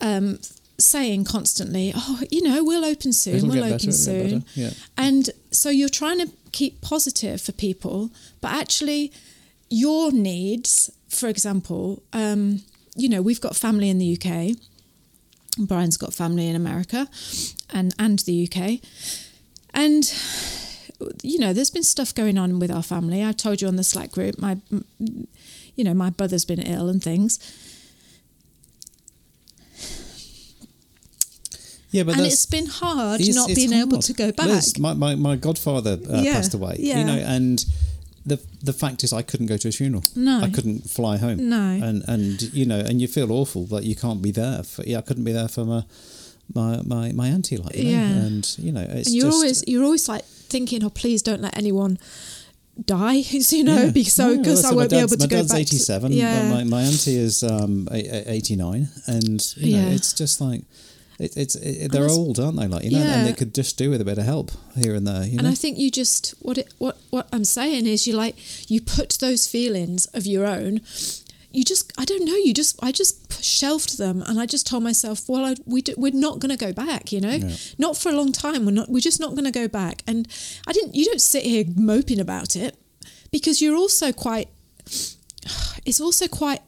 um, 0.00 0.38
saying 0.78 1.24
constantly, 1.24 1.92
"Oh, 1.94 2.20
you 2.30 2.42
know, 2.42 2.64
we'll 2.64 2.84
open 2.84 3.12
soon, 3.12 3.36
It'll 3.36 3.48
we'll 3.48 3.64
open 3.64 3.76
better, 3.78 3.92
soon," 3.92 4.44
yeah. 4.54 4.70
and 4.96 5.30
so 5.50 5.68
you're 5.70 5.88
trying 5.88 6.18
to 6.18 6.32
keep 6.52 6.80
positive 6.80 7.40
for 7.40 7.52
people, 7.52 8.10
but 8.40 8.52
actually, 8.52 9.12
your 9.70 10.12
needs, 10.12 10.90
for 11.08 11.28
example, 11.28 12.02
um, 12.12 12.62
you 12.96 13.08
know, 13.08 13.22
we've 13.22 13.40
got 13.40 13.56
family 13.56 13.88
in 13.88 13.98
the 13.98 14.18
UK. 14.18 14.56
Brian's 15.58 15.96
got 15.96 16.14
family 16.14 16.48
in 16.48 16.56
America 16.56 17.08
and, 17.70 17.94
and 17.98 18.18
the 18.20 18.48
UK. 18.48 18.80
And, 19.74 20.04
you 21.22 21.38
know, 21.38 21.52
there's 21.52 21.70
been 21.70 21.82
stuff 21.82 22.14
going 22.14 22.38
on 22.38 22.58
with 22.58 22.70
our 22.70 22.82
family. 22.82 23.24
I 23.24 23.32
told 23.32 23.60
you 23.62 23.68
on 23.68 23.76
the 23.76 23.84
Slack 23.84 24.12
group, 24.12 24.38
my, 24.38 24.58
you 24.98 25.84
know, 25.84 25.94
my 25.94 26.10
brother's 26.10 26.44
been 26.44 26.60
ill 26.60 26.88
and 26.88 27.02
things. 27.02 27.38
Yeah, 31.90 32.04
but 32.04 32.16
and 32.16 32.26
it's 32.26 32.46
been 32.46 32.66
hard 32.66 33.20
it's- 33.20 33.34
not 33.36 33.50
it's 33.50 33.58
being 33.58 33.74
able 33.74 33.98
to 33.98 34.12
go 34.14 34.32
back. 34.32 34.46
Liz, 34.46 34.78
my, 34.78 34.94
my, 34.94 35.14
my 35.14 35.36
godfather 35.36 35.98
uh, 36.10 36.22
Yeah, 36.22 36.32
passed 36.34 36.54
away, 36.54 36.76
yeah. 36.78 36.98
you 36.98 37.04
know, 37.04 37.12
and 37.18 37.62
the 38.24 38.40
the 38.62 38.72
fact 38.72 39.02
is 39.04 39.12
I 39.12 39.22
couldn't 39.22 39.46
go 39.46 39.56
to 39.56 39.68
his 39.68 39.76
funeral. 39.76 40.04
No. 40.14 40.40
I 40.40 40.48
couldn't 40.50 40.88
fly 40.90 41.16
home. 41.18 41.48
No. 41.48 41.78
And 41.88 42.02
and 42.08 42.40
you 42.54 42.64
know, 42.66 42.78
and 42.78 43.00
you 43.00 43.08
feel 43.08 43.32
awful 43.32 43.64
that 43.66 43.84
you 43.84 43.96
can't 43.96 44.22
be 44.22 44.30
there. 44.30 44.62
For, 44.62 44.82
yeah, 44.84 44.98
I 44.98 45.02
couldn't 45.02 45.24
be 45.24 45.32
there 45.32 45.48
for 45.48 45.64
my 45.64 45.82
my 46.54 46.80
my, 46.84 47.12
my 47.12 47.28
auntie, 47.28 47.56
like 47.56 47.76
you 47.76 47.84
know, 47.84 47.90
Yeah. 47.90 48.08
and 48.26 48.58
you 48.58 48.72
know, 48.72 48.86
it's 48.88 49.08
and 49.08 49.16
you're 49.16 49.26
just, 49.26 49.34
always 49.36 49.64
you're 49.66 49.84
always 49.84 50.08
like 50.08 50.24
thinking, 50.24 50.84
oh, 50.84 50.90
please 50.90 51.22
don't 51.22 51.40
let 51.40 51.56
anyone 51.56 51.98
die, 52.86 53.14
you 53.30 53.64
know, 53.64 53.84
Yeah. 53.84 53.90
because 53.90 54.12
so 54.14 54.36
because 54.38 54.64
I 54.64 54.72
won't 54.74 54.90
be 54.90 54.96
able 54.96 55.08
to 55.10 55.18
my 55.18 55.26
go 55.26 55.36
dad's 55.38 55.52
back. 55.52 55.60
87. 55.60 56.10
To, 56.10 56.16
but 56.16 56.16
yeah, 56.16 56.50
My, 56.50 56.64
my 56.64 56.82
auntie 56.82 57.16
is 57.16 57.42
um, 57.42 57.88
a- 57.90 58.28
a- 58.28 58.32
89. 58.32 58.88
And, 59.06 59.54
you 59.56 59.76
know, 59.76 59.82
Yeah. 59.88 59.94
it's 59.94 60.12
just 60.12 60.40
like, 60.40 60.62
it, 61.22 61.36
it's 61.36 61.54
it, 61.54 61.92
they're 61.92 62.08
old, 62.08 62.38
aren't 62.40 62.58
they? 62.58 62.66
Like, 62.68 62.84
you 62.84 62.90
know, 62.92 62.98
Yeah. 63.04 63.18
and 63.18 63.26
they 63.28 63.32
could 63.32 63.54
just 63.54 63.78
do 63.78 63.90
with 63.90 64.00
a 64.00 64.04
bit 64.04 64.18
of 64.18 64.24
help 64.24 64.50
here 64.76 64.94
and 64.94 65.06
there, 65.06 65.24
you 65.26 65.38
and? 65.38 65.48
I 65.48 65.54
think 65.54 65.78
you 65.78 65.90
just 65.90 66.34
what 66.40 66.58
it 66.58 66.72
what 66.78 66.96
what 67.10 67.28
I'm 67.32 67.44
saying 67.44 67.86
is 67.86 68.06
you 68.06 68.14
like 68.24 68.34
you 68.70 68.80
put 68.80 69.10
those 69.20 69.46
feelings 69.46 70.06
of 70.14 70.26
your 70.26 70.46
own. 70.46 70.80
You 71.54 71.64
just 71.64 71.92
I 71.98 72.04
don't 72.06 72.24
know. 72.24 72.34
You 72.46 72.54
just 72.54 72.82
I 72.82 72.92
just 72.92 73.42
shelved 73.44 73.98
them, 73.98 74.22
and 74.22 74.40
I 74.40 74.46
just 74.46 74.66
told 74.66 74.82
myself, 74.82 75.28
well, 75.28 75.44
I, 75.44 75.54
we 75.66 75.82
do, 75.82 75.92
we're 75.98 76.14
not 76.28 76.38
going 76.38 76.56
to 76.56 76.64
go 76.66 76.72
back. 76.72 77.12
You 77.12 77.20
know, 77.20 77.36
Yeah. 77.36 77.54
not 77.78 77.96
for 77.98 78.08
a 78.08 78.12
long 78.20 78.32
time. 78.32 78.64
We're 78.64 78.72
not. 78.80 78.88
We're 78.88 79.00
just 79.10 79.20
not 79.20 79.30
going 79.32 79.44
to 79.44 79.50
go 79.62 79.68
back. 79.68 80.02
And 80.06 80.26
I 80.66 80.72
didn't. 80.72 80.94
You 80.94 81.04
don't 81.04 81.20
sit 81.20 81.42
here 81.44 81.64
moping 81.76 82.20
about 82.20 82.56
it 82.56 82.76
because 83.30 83.60
you're 83.62 83.76
also 83.76 84.12
quite. 84.12 84.48
It's 85.84 86.00
also 86.00 86.28
quite 86.28 86.60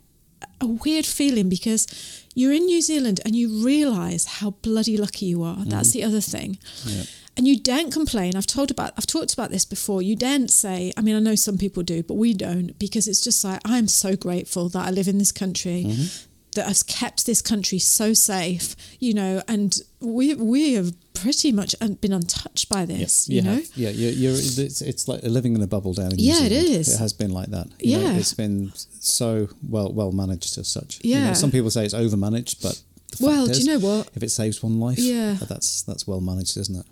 a 0.60 0.66
weird 0.66 1.06
feeling 1.06 1.48
because 1.48 1.86
you're 2.34 2.52
in 2.52 2.66
New 2.66 2.82
Zealand 2.82 3.20
and 3.24 3.34
you 3.34 3.64
realise 3.64 4.26
how 4.26 4.50
bloody 4.50 4.96
lucky 4.96 5.26
you 5.26 5.42
are. 5.42 5.64
That's 5.64 5.90
mm-hmm. 5.90 5.98
the 5.98 6.04
other 6.04 6.20
thing. 6.20 6.58
Yeah. 6.84 7.04
And 7.36 7.48
you 7.48 7.58
daren't 7.58 7.92
complain. 7.92 8.36
I've 8.36 8.46
told 8.46 8.70
about 8.70 8.92
I've 8.96 9.06
talked 9.06 9.32
about 9.32 9.50
this 9.50 9.64
before. 9.64 10.02
You 10.02 10.14
daren't 10.14 10.50
say, 10.50 10.92
I 10.96 11.00
mean, 11.00 11.16
I 11.16 11.18
know 11.18 11.34
some 11.34 11.58
people 11.58 11.82
do, 11.82 12.02
but 12.02 12.14
we 12.14 12.32
don't 12.32 12.78
because 12.78 13.08
it's 13.08 13.20
just 13.20 13.44
like 13.44 13.60
I'm 13.64 13.88
so 13.88 14.14
grateful 14.14 14.68
that 14.68 14.86
I 14.86 14.90
live 14.90 15.08
in 15.08 15.18
this 15.18 15.32
country. 15.32 15.84
Mm-hmm. 15.86 16.30
That 16.54 16.68
has 16.68 16.84
kept 16.84 17.26
this 17.26 17.42
country 17.42 17.80
so 17.80 18.12
safe, 18.12 18.76
you 19.00 19.12
know, 19.12 19.42
and 19.48 19.76
we 19.98 20.34
we 20.34 20.74
have 20.74 20.94
pretty 21.14 21.52
much 21.52 21.74
been 22.00 22.12
untouched 22.12 22.68
by 22.68 22.84
this, 22.84 23.28
you 23.28 23.36
you 23.36 23.42
know. 23.42 23.60
Yeah, 23.74 23.90
you're, 23.90 24.12
you're, 24.12 24.32
it's, 24.34 24.82
it's 24.82 25.08
like 25.08 25.22
living 25.22 25.54
in 25.54 25.62
a 25.62 25.66
bubble 25.66 25.94
down 25.94 26.10
in 26.10 26.16
New 26.16 26.24
Yeah, 26.24 26.42
it 26.42 26.48
Zealand. 26.50 26.68
is. 26.80 26.94
It 26.94 26.98
has 26.98 27.12
been 27.12 27.30
like 27.30 27.48
that. 27.50 27.68
You 27.78 27.98
know, 27.98 28.04
Yeah. 28.04 28.16
it's 28.18 28.34
been 28.34 28.72
so 29.00 29.48
well 29.68 29.92
well 29.92 30.12
managed 30.12 30.58
as 30.58 30.68
such. 30.68 31.00
You 31.02 31.14
know, 31.14 31.20
Yeah. 31.26 31.32
some 31.32 31.50
people 31.50 31.70
say 31.70 31.84
it's 31.84 31.94
over 31.94 32.16
managed, 32.16 32.62
but 32.62 32.82
the 33.10 33.16
fact 33.16 33.26
Well, 33.26 33.46
do 33.46 33.52
is, 33.52 33.60
you 33.60 33.72
know 33.72 33.78
what? 33.78 34.10
If 34.14 34.22
it 34.22 34.30
saves 34.30 34.62
one 34.62 34.78
life, 34.80 34.98
Yeah. 34.98 35.38
Uh, 35.40 35.46
that's 35.46 35.82
that's 35.82 36.06
well 36.06 36.20
managed, 36.20 36.56
isn't 36.56 36.76
it? 36.76 36.86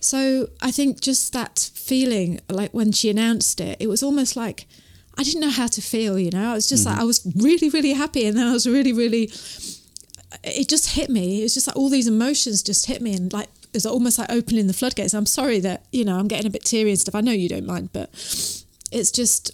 So 0.00 0.50
I 0.60 0.70
think 0.70 1.00
just 1.00 1.32
that 1.32 1.70
feeling, 1.74 2.40
like 2.50 2.72
when 2.74 2.92
she 2.92 3.08
announced 3.08 3.60
it, 3.60 3.78
it 3.80 3.88
was 3.88 4.02
almost 4.02 4.36
like 4.36 4.66
I 5.16 5.22
didn't 5.22 5.40
know 5.40 5.50
how 5.50 5.68
to 5.68 5.80
feel. 5.80 6.18
You 6.18 6.30
know, 6.30 6.50
I 6.50 6.54
was 6.54 6.66
just 6.68 6.84
mm-hmm. 6.86 6.94
like 6.94 7.02
I 7.02 7.04
was 7.04 7.26
really, 7.36 7.70
really 7.70 7.92
happy, 7.94 8.26
and 8.26 8.36
then 8.36 8.46
I 8.46 8.52
was 8.52 8.66
really, 8.66 8.92
really. 8.92 9.30
It 10.42 10.68
just 10.68 10.90
hit 10.90 11.10
me. 11.10 11.40
It 11.40 11.42
was 11.44 11.54
just 11.54 11.66
like 11.66 11.76
all 11.76 11.88
these 11.88 12.08
emotions 12.08 12.62
just 12.62 12.86
hit 12.86 13.00
me, 13.00 13.14
and 13.14 13.32
like 13.32 13.48
it 13.64 13.74
was 13.74 13.86
almost 13.86 14.18
like 14.18 14.30
opening 14.30 14.66
the 14.66 14.72
floodgates. 14.72 15.14
I'm 15.14 15.26
sorry 15.26 15.60
that 15.60 15.84
you 15.92 16.04
know 16.04 16.18
I'm 16.18 16.28
getting 16.28 16.46
a 16.46 16.50
bit 16.50 16.64
teary 16.64 16.90
and 16.90 16.98
stuff. 16.98 17.14
I 17.14 17.20
know 17.20 17.32
you 17.32 17.48
don't 17.48 17.66
mind, 17.66 17.90
but 17.92 18.10
it's 18.90 19.10
just. 19.10 19.52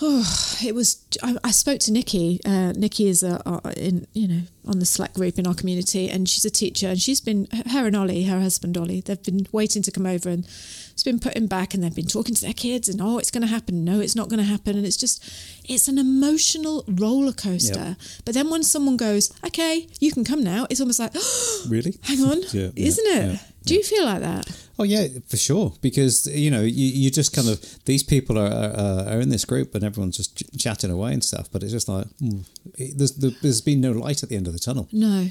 Oh, 0.00 0.58
it 0.64 0.74
was. 0.74 1.04
I, 1.22 1.36
I 1.44 1.50
spoke 1.50 1.80
to 1.80 1.92
Nikki. 1.92 2.40
Uh, 2.44 2.72
Nikki 2.72 3.08
is 3.08 3.22
a, 3.22 3.42
a, 3.46 3.72
in 3.78 4.06
you 4.12 4.28
know 4.28 4.40
on 4.66 4.78
the 4.80 4.86
Slack 4.86 5.14
group 5.14 5.38
in 5.38 5.46
our 5.46 5.54
community, 5.54 6.08
and 6.10 6.28
she's 6.28 6.44
a 6.44 6.50
teacher. 6.50 6.88
And 6.88 7.00
she's 7.00 7.20
been 7.20 7.46
her 7.70 7.86
and 7.86 7.96
Ollie, 7.96 8.24
her 8.24 8.40
husband 8.40 8.76
Ollie, 8.76 9.00
they've 9.00 9.22
been 9.22 9.46
waiting 9.52 9.82
to 9.82 9.90
come 9.90 10.06
over, 10.06 10.28
and 10.28 10.44
it's 10.44 11.04
been 11.04 11.20
putting 11.20 11.46
back, 11.46 11.72
and 11.72 11.82
they've 11.82 11.94
been 11.94 12.06
talking 12.06 12.34
to 12.34 12.42
their 12.42 12.52
kids, 12.52 12.88
and 12.88 13.00
oh, 13.00 13.18
it's 13.18 13.30
going 13.30 13.42
to 13.42 13.48
happen. 13.48 13.84
No, 13.84 14.00
it's 14.00 14.16
not 14.16 14.28
going 14.28 14.38
to 14.38 14.44
happen, 14.44 14.76
and 14.76 14.84
it's 14.86 14.96
just, 14.96 15.24
it's 15.64 15.88
an 15.88 15.98
emotional 15.98 16.84
roller 16.88 17.32
coaster. 17.32 17.96
But 18.24 18.34
then 18.34 18.50
when 18.50 18.62
someone 18.62 18.96
goes, 18.96 19.32
okay, 19.46 19.86
you 20.00 20.10
can 20.10 20.24
come 20.24 20.42
now, 20.42 20.66
it's 20.70 20.80
almost 20.80 20.98
like, 20.98 21.12
oh, 21.14 21.66
Really? 21.68 21.94
hang 22.02 22.20
on, 22.24 22.42
Yeah, 22.52 22.70
yeah, 22.74 22.86
isn't 22.86 23.06
it? 23.06 23.32
yeah, 23.32 23.38
Do 23.66 23.74
you 23.74 23.82
feel 23.82 24.04
like 24.04 24.20
that? 24.20 24.68
Oh 24.78 24.84
yeah, 24.84 25.06
for 25.26 25.36
sure. 25.36 25.74
Because 25.80 26.26
you 26.26 26.50
know, 26.50 26.62
you, 26.62 26.86
you 26.86 27.10
just 27.10 27.34
kind 27.34 27.48
of 27.48 27.84
these 27.84 28.02
people 28.02 28.38
are, 28.38 28.46
are 28.46 29.08
are 29.08 29.20
in 29.20 29.28
this 29.30 29.44
group 29.44 29.74
and 29.74 29.82
everyone's 29.84 30.16
just 30.16 30.36
ch- 30.36 30.58
chatting 30.58 30.90
away 30.90 31.12
and 31.12 31.24
stuff. 31.24 31.50
But 31.50 31.62
it's 31.62 31.72
just 31.72 31.88
like 31.88 32.06
hmm, 32.18 32.40
it, 32.78 32.96
there's 32.96 33.16
there's 33.16 33.60
been 33.60 33.80
no 33.80 33.92
light 33.92 34.22
at 34.22 34.28
the 34.28 34.36
end 34.36 34.46
of 34.46 34.52
the 34.52 34.58
tunnel. 34.58 34.88
No. 34.92 35.28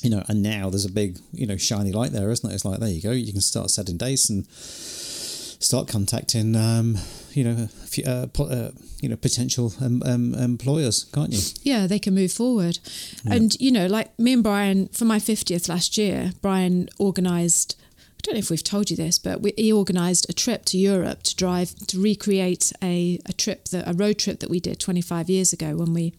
You 0.00 0.10
know, 0.10 0.24
and 0.28 0.42
now 0.42 0.70
there's 0.70 0.84
a 0.86 0.90
big 0.90 1.18
you 1.32 1.46
know 1.46 1.56
shiny 1.56 1.92
light 1.92 2.12
there, 2.12 2.30
isn't 2.30 2.50
it? 2.50 2.54
It's 2.54 2.64
like 2.64 2.80
there 2.80 2.88
you 2.88 3.02
go. 3.02 3.12
You 3.12 3.32
can 3.32 3.42
start 3.42 3.70
setting 3.70 3.98
dates 3.98 4.30
and 4.30 4.46
start 4.46 5.88
contacting 5.88 6.56
um, 6.56 6.96
you 7.36 7.44
know 7.44 7.68
uh, 8.06 8.26
uh, 8.42 8.70
you 9.00 9.08
know 9.08 9.16
potential 9.16 9.72
um, 9.80 10.02
um, 10.04 10.34
employers, 10.34 11.04
can't 11.12 11.32
you? 11.32 11.40
yeah, 11.62 11.86
they 11.86 11.98
can 11.98 12.14
move 12.14 12.32
forward. 12.32 12.78
And, 13.26 13.54
you 13.60 13.70
know, 13.70 13.86
like 13.86 14.18
me 14.18 14.32
and 14.34 14.42
Brian, 14.42 14.88
for 14.88 15.04
my 15.04 15.18
50th 15.18 15.68
last 15.68 15.96
year, 15.98 16.32
Brian 16.40 16.88
organised, 17.00 17.76
I 17.78 18.20
don't 18.22 18.34
know 18.34 18.38
if 18.38 18.50
we've 18.50 18.62
told 18.62 18.90
you 18.90 18.96
this, 18.96 19.18
but 19.18 19.40
we, 19.40 19.52
he 19.56 19.72
organised 19.72 20.28
a 20.28 20.32
trip 20.32 20.64
to 20.66 20.78
Europe 20.78 21.22
to 21.24 21.36
drive, 21.36 21.74
to 21.88 22.00
recreate 22.00 22.72
a, 22.82 23.18
a 23.26 23.32
trip, 23.32 23.66
that, 23.66 23.88
a 23.88 23.92
road 23.92 24.18
trip 24.18 24.40
that 24.40 24.50
we 24.50 24.60
did 24.60 24.78
25 24.78 25.28
years 25.28 25.52
ago 25.52 25.76
when 25.76 25.92
we 25.92 26.14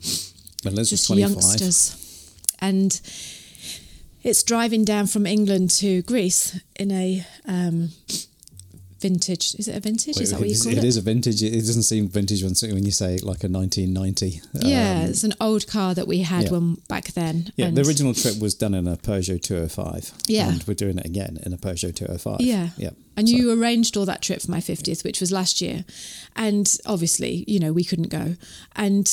Liz 0.66 0.90
just 0.90 1.08
25. 1.08 1.30
youngsters. 1.32 2.36
And 2.60 3.00
it's 4.24 4.44
driving 4.44 4.86
down 4.86 5.08
from 5.08 5.26
England 5.26 5.70
to 5.72 6.02
Greece 6.04 6.60
in 6.78 6.92
a 6.92 7.26
um, 7.46 7.90
vintage, 9.04 9.54
is 9.56 9.68
it 9.68 9.76
a 9.76 9.82
vintage? 9.82 10.20
is 10.20 10.32
that 10.32 10.40
what 10.40 10.48
you 10.48 10.58
call 10.58 10.72
it 10.72 10.78
it? 10.78 10.84
is 10.86 10.96
a 10.96 11.02
vintage. 11.02 11.44
It 11.44 11.52
doesn't 11.52 11.84
seem 11.84 12.08
vintage 12.08 12.42
when 12.42 12.54
when 12.74 12.86
you 12.86 12.92
say 12.92 13.18
like 13.18 13.44
a 13.44 13.50
1990. 13.50 14.42
Yeah, 14.54 15.02
um, 15.02 15.10
it's 15.10 15.26
an 15.26 15.34
old 15.42 15.68
car 15.68 15.94
that 15.94 16.08
we 16.08 16.20
had 16.20 16.46
yeah. 16.46 16.52
when 16.52 16.76
back 16.88 17.08
then. 17.14 17.52
Yeah, 17.58 17.70
the 17.70 17.82
original 17.82 18.14
trip 18.14 18.40
was 18.40 18.56
done 18.56 18.74
in 18.74 18.88
a 18.88 18.96
Peugeot 18.96 19.44
205. 19.44 20.14
Yeah. 20.28 20.50
And 20.50 20.64
we're 20.64 20.74
doing 20.74 20.98
it 20.98 21.06
again 21.06 21.38
in 21.46 21.52
a 21.52 21.58
Peugeot 21.58 21.94
205. 21.94 22.40
Yeah. 22.40 22.70
Yeah. 22.78 22.92
And 23.18 23.28
So- 23.28 23.36
you 23.36 23.52
arranged 23.52 23.98
all 23.98 24.06
that 24.06 24.22
trip 24.22 24.42
for 24.42 24.52
my 24.52 24.62
50th, 24.62 25.04
which 25.04 25.20
was 25.20 25.32
last 25.32 25.62
year. 25.62 25.84
And 26.36 26.66
obviously, 26.86 27.44
you 27.46 27.60
know, 27.60 27.74
we 27.74 27.84
couldn't 27.84 28.10
go. 28.10 28.36
And 28.76 29.06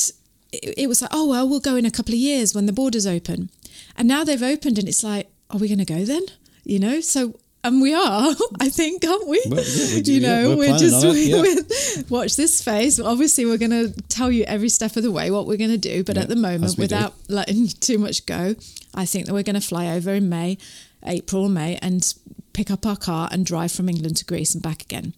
it, 0.53 0.73
it 0.77 0.87
was 0.87 1.01
like, 1.01 1.11
oh, 1.13 1.27
well, 1.27 1.47
we'll 1.47 1.59
go 1.59 1.75
in 1.75 1.85
a 1.85 1.91
couple 1.91 2.13
of 2.13 2.19
years 2.19 2.55
when 2.55 2.65
the 2.65 2.73
borders 2.73 3.05
open. 3.05 3.49
And 3.97 4.07
now 4.07 4.23
they've 4.23 4.41
opened 4.41 4.77
and 4.79 4.87
it's 4.87 5.03
like, 5.03 5.29
are 5.49 5.59
we 5.59 5.67
going 5.67 5.85
to 5.85 5.93
go 5.97 6.05
then? 6.05 6.23
You 6.63 6.79
know? 6.79 7.01
So 7.01 7.35
and 7.63 7.81
we 7.81 7.93
are, 7.93 8.33
I 8.59 8.69
think, 8.69 9.05
aren't 9.05 9.27
we? 9.27 9.41
Well, 9.47 9.63
yeah, 9.63 9.95
we 9.95 10.01
do, 10.07 10.13
you 10.13 10.21
yeah, 10.21 10.41
know, 10.41 10.49
we're 10.55 10.71
we're, 10.71 10.77
just 10.79 11.03
it, 11.05 11.15
yeah. 11.15 11.41
we're- 11.41 12.03
watch 12.09 12.35
this 12.35 12.57
space. 12.57 12.99
Obviously, 12.99 13.45
we're 13.45 13.57
going 13.57 13.71
to 13.71 13.93
tell 14.09 14.31
you 14.31 14.43
every 14.45 14.69
step 14.69 14.95
of 14.95 15.03
the 15.03 15.11
way 15.11 15.31
what 15.31 15.47
we're 15.47 15.57
going 15.57 15.69
to 15.71 15.77
do. 15.77 16.03
But 16.03 16.15
Yeah, 16.15 16.23
at 16.23 16.29
the 16.29 16.35
moment, 16.35 16.71
we 16.77 16.87
do. 16.87 16.95
without 16.95 17.13
letting 17.27 17.67
too 17.79 17.97
much 17.97 18.25
go, 18.25 18.55
I 18.95 19.05
think 19.05 19.25
that 19.27 19.33
we're 19.33 19.43
going 19.43 19.59
to 19.59 19.67
fly 19.67 19.87
over 19.87 20.11
in 20.13 20.27
May, 20.29 20.57
April, 21.03 21.49
May, 21.49 21.77
and 21.81 22.13
pick 22.53 22.69
up 22.71 22.85
our 22.85 22.97
car 22.97 23.29
and 23.31 23.45
drive 23.45 23.71
from 23.71 23.87
England 23.89 24.17
to 24.17 24.25
Greece 24.25 24.53
and 24.53 24.61
back 24.63 24.81
again. 24.81 25.13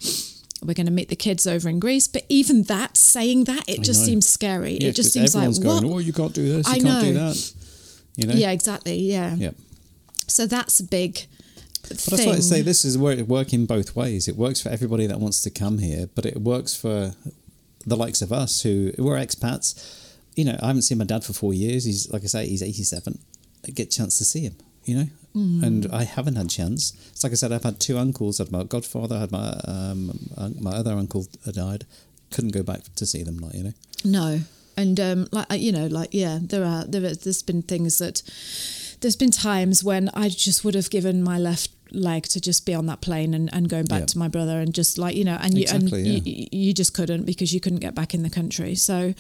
We're 0.62 0.74
going 0.76 0.86
to 0.86 0.92
meet 0.94 1.10
the 1.10 1.16
kids 1.18 1.46
over 1.46 1.68
in 1.68 1.80
Greece, 1.80 2.08
but 2.08 2.24
even 2.30 2.64
that, 2.64 2.96
saying 2.96 3.46
that, 3.46 3.68
it 3.68 3.80
I 3.80 3.84
just 3.84 4.02
know. 4.02 4.06
seems 4.08 4.30
scary. 4.30 4.78
Yeah, 4.80 4.90
it 4.90 4.96
just 4.96 5.12
seems 5.12 5.36
like 5.36 5.48
everyone's 5.50 5.84
what? 5.84 5.84
oh, 5.84 6.00
you 6.00 6.14
can't 6.14 6.34
do 6.34 6.48
this, 6.54 6.68
you 6.68 6.74
I 6.74 6.80
can't 6.80 7.04
do 7.04 7.14
know. 7.14 7.30
that. 7.34 7.54
You 8.16 8.28
know? 8.28 8.34
Yeah, 8.34 8.52
exactly. 8.52 8.96
Yeah. 9.00 9.36
Yeah. 9.36 9.52
So 10.28 10.46
that's 10.46 10.80
a 10.80 10.86
big 10.86 11.26
But 11.84 11.98
that's 12.00 12.26
why 12.26 12.34
I 12.34 12.40
say 12.40 12.62
this 12.62 12.86
is 12.86 12.98
where 12.98 13.14
it 13.18 13.28
working 13.28 13.66
both 13.66 13.96
ways. 13.96 14.28
It 14.28 14.36
works 14.36 14.62
for 14.62 14.70
everybody 14.70 15.06
that 15.08 15.20
wants 15.20 15.42
to 15.44 15.50
come 15.50 15.78
here, 15.80 16.08
but 16.16 16.26
it 16.26 16.38
works 16.42 16.76
for 16.76 17.14
the 17.86 17.96
likes 17.98 18.22
of 18.22 18.32
us 18.32 18.62
who 18.64 18.92
we're 18.98 19.18
expats. 19.18 20.14
You 20.36 20.46
know, 20.46 20.58
I 20.62 20.68
haven't 20.68 20.84
seen 20.84 20.98
my 20.98 21.06
dad 21.06 21.24
for 21.24 21.34
four 21.34 21.54
years. 21.54 21.84
He's 21.86 22.10
like 22.12 22.24
I 22.24 22.28
say, 22.28 22.48
he's 22.48 22.64
eighty 22.64 22.84
seven. 22.84 23.20
I 23.68 23.72
get 23.72 23.88
a 23.94 23.98
chance 23.98 24.18
to 24.18 24.26
see 24.26 24.42
him. 24.42 24.56
You 24.86 24.96
know, 24.98 25.08
Mm. 25.36 25.64
and 25.64 25.88
I 25.92 26.04
haven't 26.04 26.36
had 26.36 26.50
chance. 26.52 26.94
It's 27.12 27.24
like 27.24 27.32
I 27.32 27.36
said, 27.36 27.52
I've 27.52 27.64
had 27.64 27.80
two 27.80 27.98
uncles. 27.98 28.40
I 28.40 28.44
had 28.44 28.52
my 28.52 28.64
godfather. 28.64 29.16
I 29.16 29.20
had 29.22 29.32
my 29.32 29.50
um, 29.66 30.20
my 30.60 30.72
other 30.72 30.92
uncle 30.94 31.26
died. 31.52 31.86
Couldn't 32.32 32.52
go 32.54 32.62
back 32.64 32.82
to 32.96 33.06
see 33.08 33.24
them. 33.24 33.38
Like 33.38 33.56
you 33.56 33.64
know. 33.64 33.74
No, 34.06 34.40
and 34.78 35.00
um, 35.00 35.28
like 35.32 35.52
uh, 35.52 35.56
you 35.56 35.72
know, 35.72 35.88
like 35.88 36.10
yeah, 36.12 36.38
there 36.42 36.64
are 36.64 36.86
there. 36.86 37.04
Are, 37.06 37.16
there's 37.16 37.42
been 37.42 37.64
things 37.64 37.98
that 37.98 38.22
there's 39.04 39.16
been 39.16 39.32
times 39.32 39.84
when 39.84 40.10
I 40.16 40.30
just 40.30 40.66
would 40.66 40.74
have 40.74 40.90
given 40.90 41.22
my 41.24 41.38
left 41.38 41.70
leg 41.92 42.24
to 42.24 42.42
just 42.42 42.66
be 42.66 42.74
on 42.74 42.88
that 42.88 43.02
plane 43.02 43.36
and, 43.36 43.54
and 43.54 43.70
going 43.70 43.86
back 43.86 44.00
Yeah. 44.00 44.06
to 44.08 44.18
my 44.18 44.28
brother 44.28 44.60
and 44.60 44.74
just 44.74 44.98
like 44.98 45.16
you 45.16 45.24
know 45.24 45.38
and 45.40 45.54
you 45.56 45.62
Exactly, 45.64 46.16
and 46.16 46.26
you, 46.28 46.48
you 46.52 46.74
just 46.74 46.96
couldn't 46.96 47.26
because 47.26 47.54
you 47.54 47.60
couldn't 47.60 47.82
get 47.82 47.94
back 47.94 48.16
in 48.16 48.24
the 48.24 48.32
country. 48.32 48.74
So 48.74 49.14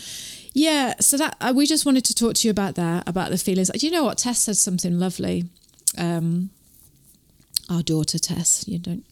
yeah 0.53 0.95
so 0.99 1.17
that 1.17 1.35
uh, 1.39 1.53
we 1.55 1.67
just 1.67 1.85
wanted 1.85 2.03
to 2.05 2.15
talk 2.15 2.33
to 2.35 2.47
you 2.47 2.51
about 2.51 2.73
that 2.75 3.07
about 3.07 3.29
the 3.29 3.37
feelings. 3.37 3.69
Do 3.69 3.85
you 3.85 3.91
know 3.91 4.03
what? 4.03 4.17
Tess 4.17 4.39
said 4.39 4.57
something 4.57 4.97
lovely. 4.97 5.45
Um 5.97 6.49
our 7.69 7.83
daughter 7.83 8.17
Tess 8.19 8.67
you 8.67 8.79
don't 8.79 9.05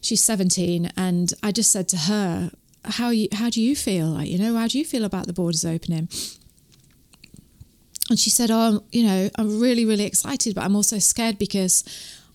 she's 0.00 0.22
17 0.24 0.90
and 0.96 1.34
I 1.42 1.52
just 1.52 1.70
said 1.70 1.88
to 1.88 1.96
her 1.98 2.50
how 2.84 3.10
you 3.10 3.28
how 3.32 3.50
do 3.50 3.60
you 3.60 3.76
feel? 3.76 4.06
Like 4.06 4.28
you 4.28 4.38
know 4.38 4.54
how 4.56 4.68
do 4.68 4.78
you 4.78 4.84
feel 4.84 5.04
about 5.04 5.26
the 5.26 5.32
borders 5.32 5.64
opening 5.64 6.08
and 8.10 8.18
she 8.18 8.30
said 8.30 8.50
oh 8.50 8.82
you 8.92 9.04
know 9.04 9.30
I'm 9.36 9.60
really 9.60 9.84
really 9.84 10.04
excited 10.04 10.54
but 10.54 10.64
I'm 10.64 10.76
also 10.76 10.98
scared 10.98 11.38
because 11.38 11.84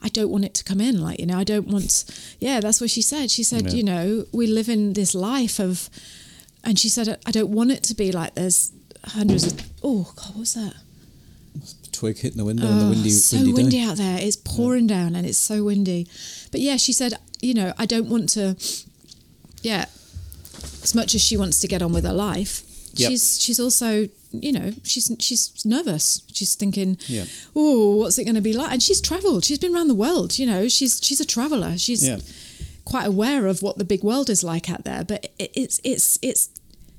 I 0.04 0.10
don't 0.10 0.30
want 0.30 0.46
it 0.46 0.54
to 0.56 0.64
come 0.64 0.82
in 0.82 1.02
like 1.02 1.20
you 1.20 1.26
know 1.26 1.38
I 1.38 1.44
don't 1.44 1.68
want 1.68 2.06
yeah 2.40 2.60
that's 2.60 2.82
what 2.82 2.90
she 2.90 3.02
said 3.02 3.30
she 3.32 3.44
said 3.44 3.64
Yeah. 3.68 3.72
you 3.72 3.84
know 3.84 4.26
we 4.32 4.48
live 4.48 4.70
in 4.70 4.94
this 4.94 5.14
life 5.16 5.60
of 5.60 5.90
and 6.64 6.78
she 6.80 6.90
said 6.90 7.18
I 7.26 7.32
don't 7.32 7.50
want 7.52 7.72
it 7.72 7.84
to 7.84 7.96
be 7.96 8.12
like 8.12 8.36
there's 8.36 8.72
hundreds 9.06 9.46
of 9.52 9.60
oh 9.84 10.12
god 10.16 10.30
what 10.30 10.40
was 10.40 10.54
that 10.56 10.74
Twig 11.92 12.18
hitting 12.18 12.38
the 12.38 12.46
window 12.46 12.66
on 12.68 12.80
the 12.80 12.86
Oh, 12.86 12.90
windy, 12.90 13.10
so 13.12 13.38
windy, 13.38 13.54
windy, 13.54 13.82
out 13.82 13.98
there. 13.98 14.18
It's 14.20 14.38
pouring 14.38 14.88
down 14.88 15.14
and 15.16 15.28
it's 15.28 15.38
so 15.38 15.66
windy. 15.66 16.08
But 16.52 16.62
yeah, 16.62 16.78
she 16.78 16.94
said, 16.94 17.14
you 17.42 17.54
know, 17.54 17.74
I 17.78 17.86
don't 17.86 18.08
want 18.10 18.30
to. 18.30 18.56
Yeah, 19.62 19.86
as 20.82 20.96
much 20.96 21.14
as 21.14 21.22
she 21.22 21.36
wants 21.38 21.60
to 21.60 21.68
get 21.68 21.82
on 21.82 21.92
with 21.94 22.06
her 22.06 22.14
life, 22.14 22.64
Yep. 22.94 23.10
she's 23.10 23.40
she's 23.42 23.60
also, 23.60 24.08
you 24.34 24.52
know, 24.52 24.72
she's 24.84 25.12
she's 25.20 25.66
nervous. 25.66 26.22
She's 26.34 26.56
thinking, 26.56 26.98
Yeah. 27.08 27.26
oh, 27.56 27.96
what's 27.98 28.18
it 28.18 28.24
going 28.26 28.36
to 28.36 28.42
be 28.42 28.54
like? 28.54 28.72
And 28.72 28.82
she's 28.82 29.02
travelled. 29.02 29.46
She's 29.46 29.60
been 29.60 29.74
around 29.76 29.88
the 29.90 29.96
world. 29.96 30.38
You 30.40 30.46
know, 30.48 30.68
she's 30.68 31.00
she's 31.04 31.20
a 31.20 31.26
traveller. 31.26 31.78
She's 31.78 32.06
Yeah. 32.06 32.20
quite 32.86 33.06
aware 33.08 33.48
of 33.48 33.62
what 33.62 33.78
the 33.78 33.86
big 33.86 34.04
world 34.04 34.30
is 34.30 34.44
like 34.44 34.70
out 34.70 34.84
there. 34.84 35.04
But 35.04 35.26
it, 35.38 35.52
it's 35.54 35.80
it's 35.84 36.18
it's 36.22 36.50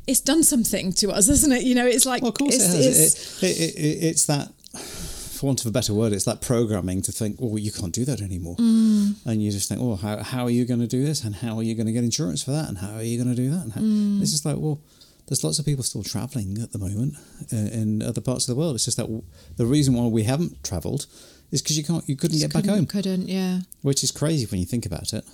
it's 0.06 0.20
done 0.20 0.42
something 0.42 0.92
to 0.94 1.10
us, 1.10 1.28
isn't 1.28 1.52
it? 1.52 1.62
You 1.62 1.74
know, 1.74 1.86
it's 1.86 2.04
like 2.06 2.22
Well, 2.22 2.30
of 2.30 2.38
course 2.38 2.54
it's, 2.56 2.74
it 2.74 2.84
has. 2.84 2.98
it's- 2.98 3.42
It, 3.42 3.60
it, 3.60 3.74
it, 3.78 4.04
it's 4.10 4.26
that, 4.26 4.52
for 4.74 5.46
want 5.46 5.60
of 5.60 5.66
a 5.66 5.70
better 5.70 5.94
word, 5.94 6.12
it's 6.12 6.24
that 6.24 6.40
programming 6.40 7.02
to 7.02 7.12
think, 7.12 7.36
well, 7.40 7.56
you 7.58 7.70
can't 7.72 7.92
do 7.92 8.04
that 8.04 8.20
anymore. 8.20 8.56
Mm. 8.56 9.14
And 9.26 9.42
you 9.42 9.50
just 9.52 9.68
think, 9.68 9.80
oh, 9.80 9.94
how, 9.96 10.18
how 10.22 10.44
are 10.44 10.50
you 10.50 10.64
going 10.64 10.80
to 10.80 10.86
do 10.88 11.04
this? 11.04 11.22
And 11.24 11.36
how 11.36 11.56
are 11.56 11.62
you 11.62 11.74
going 11.76 11.86
to 11.86 11.92
get 11.92 12.02
insurance 12.04 12.42
for 12.42 12.50
that? 12.50 12.68
And 12.68 12.78
how 12.78 12.94
are 12.94 13.02
you 13.02 13.16
going 13.22 13.34
to 13.34 13.40
do 13.40 13.50
that? 13.50 13.62
And 13.64 13.72
how, 13.72 13.80
Mm. 13.80 14.22
It's 14.22 14.32
just 14.32 14.44
like, 14.44 14.56
well, 14.58 14.80
there's 15.26 15.44
lots 15.44 15.58
of 15.58 15.64
people 15.64 15.84
still 15.84 16.02
traveling 16.02 16.58
at 16.62 16.72
the 16.72 16.78
moment 16.78 17.14
uh, 17.52 17.56
in 17.56 18.02
other 18.02 18.20
parts 18.20 18.48
of 18.48 18.54
the 18.54 18.58
world. 18.60 18.74
It's 18.74 18.84
just 18.84 18.96
that 18.96 19.04
w- 19.04 19.22
the 19.56 19.66
reason 19.66 19.94
why 19.94 20.06
we 20.06 20.24
haven't 20.24 20.62
travelled 20.64 21.06
is 21.50 21.62
because 21.62 21.76
you 21.78 21.84
can't, 21.84 22.06
you 22.08 22.16
couldn't 22.16 22.38
get 22.38 22.52
back 22.52 22.62
couldn't- 22.64 22.76
home, 22.76 22.86
Couldn't, 22.86 23.28
yeah. 23.28 23.60
which 23.82 24.02
is 24.02 24.10
crazy 24.10 24.46
when 24.46 24.60
you 24.60 24.66
think 24.66 24.84
about 24.86 25.12
it. 25.12 25.24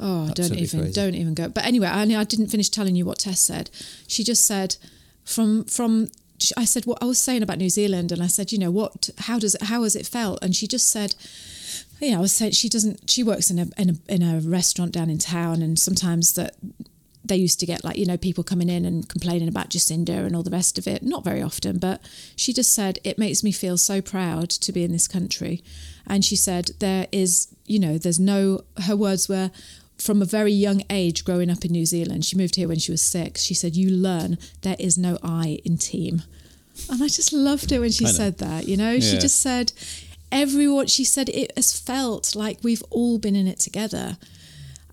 Oh, 0.00 0.28
don't 0.34 0.54
even, 0.56 0.80
crazy. 0.80 0.92
don't 0.92 1.14
even 1.14 1.34
go. 1.34 1.48
But 1.48 1.64
anyway, 1.66 1.86
I, 1.86 2.02
I 2.02 2.24
didn't 2.24 2.48
finish 2.48 2.68
telling 2.68 2.96
you 2.96 3.04
what 3.04 3.18
Tess 3.18 3.40
said. 3.40 3.70
She 4.08 4.24
just 4.24 4.44
said, 4.46 4.76
from 5.24 5.64
from. 5.64 6.08
I 6.56 6.64
said 6.64 6.84
what 6.84 6.98
I 7.00 7.04
was 7.06 7.18
saying 7.20 7.44
about 7.44 7.58
New 7.58 7.70
Zealand, 7.70 8.10
and 8.10 8.20
I 8.20 8.26
said, 8.26 8.50
you 8.50 8.58
know 8.58 8.72
what? 8.72 9.08
How 9.18 9.38
does 9.38 9.54
it? 9.54 9.62
How 9.62 9.84
has 9.84 9.94
it 9.94 10.04
felt? 10.04 10.42
And 10.42 10.54
she 10.54 10.66
just 10.66 10.90
said, 10.90 11.14
yeah, 12.00 12.18
I 12.18 12.20
was 12.20 12.32
saying 12.32 12.52
she 12.52 12.68
doesn't. 12.68 13.08
She 13.08 13.22
works 13.22 13.50
in 13.52 13.58
a 13.60 13.66
in 13.78 13.90
a 13.90 14.12
in 14.12 14.22
a 14.22 14.40
restaurant 14.40 14.90
down 14.90 15.08
in 15.10 15.18
town, 15.18 15.62
and 15.62 15.78
sometimes 15.78 16.32
that 16.34 16.56
they 17.24 17.36
used 17.36 17.58
to 17.60 17.66
get 17.66 17.82
like 17.84 17.96
you 17.96 18.06
know 18.06 18.16
people 18.16 18.44
coming 18.44 18.68
in 18.68 18.84
and 18.84 19.08
complaining 19.08 19.48
about 19.48 19.70
Jacinda 19.70 20.24
and 20.26 20.36
all 20.36 20.42
the 20.42 20.50
rest 20.50 20.78
of 20.78 20.86
it. 20.86 21.02
Not 21.02 21.24
very 21.24 21.42
often, 21.42 21.78
but 21.78 22.00
she 22.36 22.52
just 22.52 22.72
said 22.72 22.98
it 23.02 23.18
makes 23.18 23.42
me 23.42 23.50
feel 23.50 23.78
so 23.78 24.00
proud 24.02 24.50
to 24.50 24.72
be 24.72 24.84
in 24.84 24.92
this 24.92 25.08
country, 25.08 25.62
and 26.06 26.24
she 26.24 26.36
said 26.36 26.70
there 26.80 27.06
is 27.10 27.48
you 27.66 27.78
know 27.78 27.98
there's 27.98 28.20
no. 28.20 28.64
Her 28.84 28.96
words 28.96 29.28
were. 29.28 29.50
From 29.96 30.20
a 30.20 30.24
very 30.24 30.52
young 30.52 30.82
age, 30.90 31.24
growing 31.24 31.48
up 31.48 31.64
in 31.64 31.70
New 31.70 31.86
Zealand, 31.86 32.24
she 32.24 32.36
moved 32.36 32.56
here 32.56 32.66
when 32.66 32.80
she 32.80 32.90
was 32.90 33.00
six. 33.00 33.42
She 33.42 33.54
said, 33.54 33.76
"You 33.76 33.90
learn 33.90 34.38
there 34.62 34.74
is 34.76 34.98
no 34.98 35.18
I 35.22 35.60
in 35.64 35.78
team," 35.78 36.24
and 36.90 37.00
I 37.00 37.06
just 37.06 37.32
loved 37.32 37.70
it 37.70 37.78
when 37.78 37.92
she 37.92 38.04
said 38.16 38.38
that. 38.38 38.66
You 38.66 38.76
know, 38.76 38.98
she 38.98 39.16
just 39.18 39.38
said, 39.40 39.72
"Everyone." 40.32 40.88
She 40.88 41.04
said 41.04 41.28
it 41.28 41.52
has 41.56 41.78
felt 41.78 42.34
like 42.34 42.58
we've 42.64 42.82
all 42.90 43.18
been 43.18 43.36
in 43.36 43.46
it 43.46 43.60
together. 43.60 44.18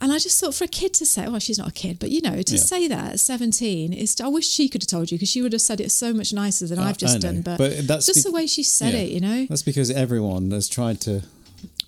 And 0.01 0.11
I 0.11 0.17
just 0.17 0.39
thought 0.39 0.55
for 0.55 0.63
a 0.63 0.67
kid 0.67 0.93
to 0.95 1.05
say, 1.05 1.27
well, 1.27 1.39
she's 1.39 1.59
not 1.59 1.67
a 1.69 1.71
kid, 1.71 1.99
but 1.99 2.09
you 2.09 2.21
know, 2.21 2.41
to 2.41 2.55
Yeah. 2.55 2.61
say 2.61 2.87
that 2.87 3.13
at 3.13 3.19
17 3.19 3.93
is, 3.93 4.19
I 4.19 4.27
wish 4.29 4.47
she 4.49 4.67
could 4.67 4.81
have 4.81 4.87
told 4.87 5.11
you 5.11 5.17
because 5.17 5.29
she 5.29 5.41
would 5.43 5.53
have 5.53 5.61
said 5.61 5.79
it 5.79 5.91
so 5.91 6.11
much 6.11 6.33
nicer 6.33 6.65
than 6.65 6.79
I- 6.79 6.89
I've 6.89 6.97
just 6.97 7.19
done. 7.21 7.41
But, 7.43 7.57
But 7.59 7.87
that's 7.87 8.07
just 8.07 8.17
be- 8.25 8.29
the 8.29 8.31
way 8.31 8.47
she 8.47 8.63
said 8.63 8.93
Yeah. 8.93 8.99
it, 9.01 9.11
you 9.11 9.19
know, 9.19 9.45
That's 9.47 9.61
because 9.61 9.91
everyone 9.91 10.49
has 10.51 10.67
tried 10.67 10.99
to 11.01 11.21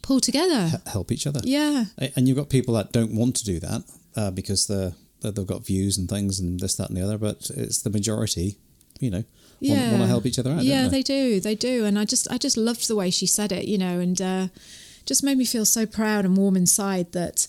pull 0.04 0.20
together. 0.20 0.72
h- 0.76 0.92
help 0.92 1.12
each 1.12 1.26
other. 1.26 1.42
Yeah. 1.44 1.86
And 2.16 2.28
you've 2.28 2.38
got 2.38 2.50
people 2.50 2.76
that 2.76 2.92
don't 2.92 3.16
want 3.16 3.36
to 3.38 3.44
do 3.46 3.60
that 3.62 3.84
uh, 4.16 4.30
because 4.32 4.68
they're, 4.68 4.94
they've 5.22 5.48
got 5.48 5.66
views 5.66 5.98
and 5.98 6.08
things 6.08 6.40
and 6.40 6.60
this, 6.60 6.76
that, 6.76 6.90
and 6.90 6.98
the 6.98 7.02
other. 7.02 7.18
But 7.18 7.50
it's 7.56 7.80
the 7.82 7.90
majority, 7.90 8.58
you 9.00 9.10
know, 9.10 9.24
Yeah. 9.60 9.90
want 9.90 10.04
to 10.04 10.08
help 10.08 10.26
each 10.28 10.38
other 10.38 10.52
out. 10.52 10.64
Yeah, 10.64 10.84
they? 10.88 11.02
they 11.02 11.04
do. 11.04 11.40
They 11.40 11.56
do. 11.56 11.86
And 11.86 11.98
I 11.98 12.06
just, 12.06 12.28
I 12.30 12.38
just 12.38 12.58
loved 12.58 12.88
the 12.88 12.96
way 12.96 13.10
she 13.10 13.26
said 13.26 13.52
it, 13.52 13.66
you 13.68 13.80
know, 13.80 14.00
and 14.00 14.22
uh, 14.22 14.48
just 15.08 15.24
made 15.24 15.38
me 15.40 15.46
feel 15.46 15.66
so 15.66 15.86
proud 15.88 16.26
and 16.26 16.38
warm 16.38 16.56
inside 16.56 17.12
that, 17.14 17.48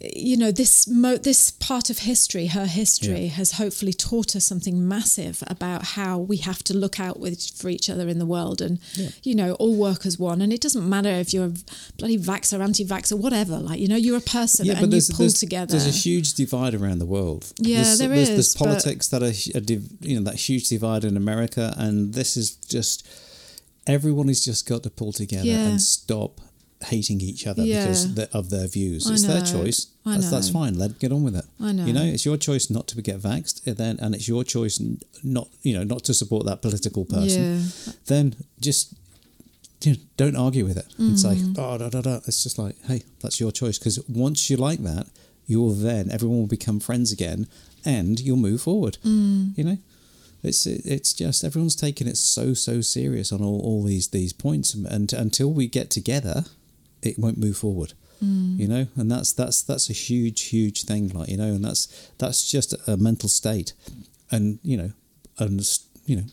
you 0.00 0.36
know, 0.36 0.52
this 0.52 0.86
mo- 0.86 1.16
this 1.16 1.50
part 1.50 1.90
of 1.90 1.98
history, 2.00 2.46
her 2.46 2.66
history, 2.66 3.22
Yeah. 3.24 3.30
has 3.30 3.52
hopefully 3.52 3.92
taught 3.92 4.36
us 4.36 4.44
something 4.44 4.86
massive 4.86 5.42
about 5.48 5.82
how 5.96 6.18
we 6.18 6.36
have 6.38 6.62
to 6.64 6.74
look 6.74 7.00
out 7.00 7.18
with 7.18 7.40
for 7.56 7.68
each 7.68 7.90
other 7.90 8.08
in 8.08 8.18
the 8.20 8.26
world, 8.26 8.60
and 8.60 8.78
Yeah. 8.94 9.08
you 9.24 9.34
know, 9.34 9.54
all 9.54 9.74
work 9.74 10.06
as 10.06 10.16
one. 10.18 10.40
And 10.40 10.52
it 10.52 10.60
doesn't 10.60 10.88
matter 10.88 11.10
if 11.10 11.34
you're 11.34 11.46
a 11.46 11.54
bloody 11.96 12.16
vaxxer, 12.18 12.60
anti-vaxxer, 12.60 13.18
whatever. 13.18 13.58
Like, 13.58 13.80
you 13.80 13.88
know, 13.88 13.96
you're 13.96 14.18
a 14.18 14.20
person 14.20 14.68
and 14.70 14.78
you 14.80 15.00
pull 15.10 15.16
there's, 15.18 15.34
together. 15.34 15.72
There's 15.72 15.86
a 15.86 15.90
huge 15.90 16.34
divide 16.34 16.74
around 16.74 17.00
the 17.00 17.06
world. 17.06 17.52
Yeah, 17.58 17.82
there's, 17.82 17.98
there 17.98 18.08
there's, 18.08 18.28
is, 18.28 18.34
There's 18.36 18.54
politics 18.54 19.08
that 19.08 19.22
are, 19.22 19.32
hu- 19.32 19.52
a 19.56 19.60
div, 19.60 19.82
you 20.00 20.16
know, 20.20 20.30
that 20.30 20.36
huge 20.36 20.68
divide 20.68 21.04
in 21.04 21.16
America, 21.16 21.74
and 21.76 22.14
this 22.14 22.36
is 22.36 22.52
just 22.68 23.04
everyone 23.86 24.28
has 24.28 24.44
just 24.44 24.66
got 24.68 24.82
to 24.82 24.90
pull 24.90 25.12
together 25.12 25.46
Yeah. 25.48 25.68
and 25.68 25.80
stop 25.82 26.40
hating 26.84 27.20
each 27.20 27.46
other 27.46 27.64
Yeah. 27.64 27.82
because 27.84 28.14
the- 28.14 28.30
of 28.36 28.50
their 28.50 28.66
views. 28.68 29.06
I 29.08 29.12
it's 29.14 29.24
their 29.24 29.42
choice. 29.42 29.88
That's, 30.04 30.30
that's 30.30 30.48
fine. 30.48 30.78
Let 30.78 30.98
get 30.98 31.12
on 31.12 31.22
with 31.22 31.36
it. 31.36 31.44
I 31.60 31.72
know. 31.72 31.84
You 31.84 31.92
know, 31.92 32.04
it's 32.04 32.24
your 32.24 32.36
choice 32.38 32.70
not 32.70 32.86
to 32.88 33.02
get 33.02 33.20
vaxxed, 33.20 33.66
and 33.66 33.76
then 33.76 33.98
and 34.00 34.14
it's 34.14 34.26
your 34.28 34.42
choice 34.44 34.80
not 35.22 35.48
you 35.62 35.74
know 35.74 35.84
not 35.84 36.04
to 36.04 36.14
support 36.14 36.46
that 36.46 36.62
political 36.62 37.04
person. 37.04 37.42
Yeah. 37.42 37.92
Then 38.06 38.36
just 38.60 38.94
you 39.82 39.92
know, 39.92 39.98
don't 40.16 40.36
argue 40.36 40.64
with 40.64 40.76
it 40.78 40.86
and 40.98 41.18
say, 41.20 41.36
Mm. 41.36 41.56
oh, 41.58 41.78
da, 41.78 41.88
da, 41.88 42.00
da. 42.00 42.16
It's 42.26 42.42
just 42.42 42.58
like, 42.58 42.74
hey, 42.86 43.02
that's 43.20 43.38
your 43.38 43.52
choice. 43.52 43.78
Because 43.78 44.00
once 44.08 44.50
you 44.50 44.56
like 44.56 44.82
that, 44.82 45.06
you'll 45.46 45.70
then, 45.72 46.10
everyone 46.10 46.38
will 46.40 46.46
become 46.48 46.80
friends 46.80 47.12
again 47.12 47.46
and 47.84 48.18
you'll 48.18 48.36
move 48.38 48.60
forward. 48.62 48.98
Mm. 49.04 49.56
You 49.56 49.64
know? 49.64 49.78
It's 50.42 50.66
it's 50.66 51.12
just 51.12 51.42
everyone's 51.44 51.74
taking 51.76 52.06
it 52.06 52.16
so 52.16 52.54
so 52.54 52.80
serious 52.80 53.32
on 53.32 53.40
all, 53.42 53.60
all 53.60 53.82
these 53.82 54.08
these 54.08 54.32
points 54.32 54.72
and 54.72 55.12
until 55.12 55.52
we 55.52 55.66
get 55.66 55.90
together, 55.90 56.44
it 57.02 57.18
won't 57.18 57.38
move 57.38 57.56
forward. 57.56 57.92
Mm. 58.22 58.58
You 58.58 58.66
know, 58.68 58.86
and 58.96 59.10
that's 59.10 59.32
that's 59.32 59.62
that's 59.62 59.88
a 59.88 59.92
huge 59.92 60.42
huge 60.46 60.82
thing. 60.84 61.08
Like 61.10 61.28
you 61.28 61.36
know, 61.36 61.52
and 61.54 61.64
that's 61.64 62.10
that's 62.18 62.50
just 62.50 62.74
a 62.88 62.96
mental 62.96 63.28
state, 63.28 63.72
and 64.30 64.58
you 64.62 64.76
know, 64.76 64.90
and 65.38 65.60
you 66.04 66.16
know, 66.16 66.24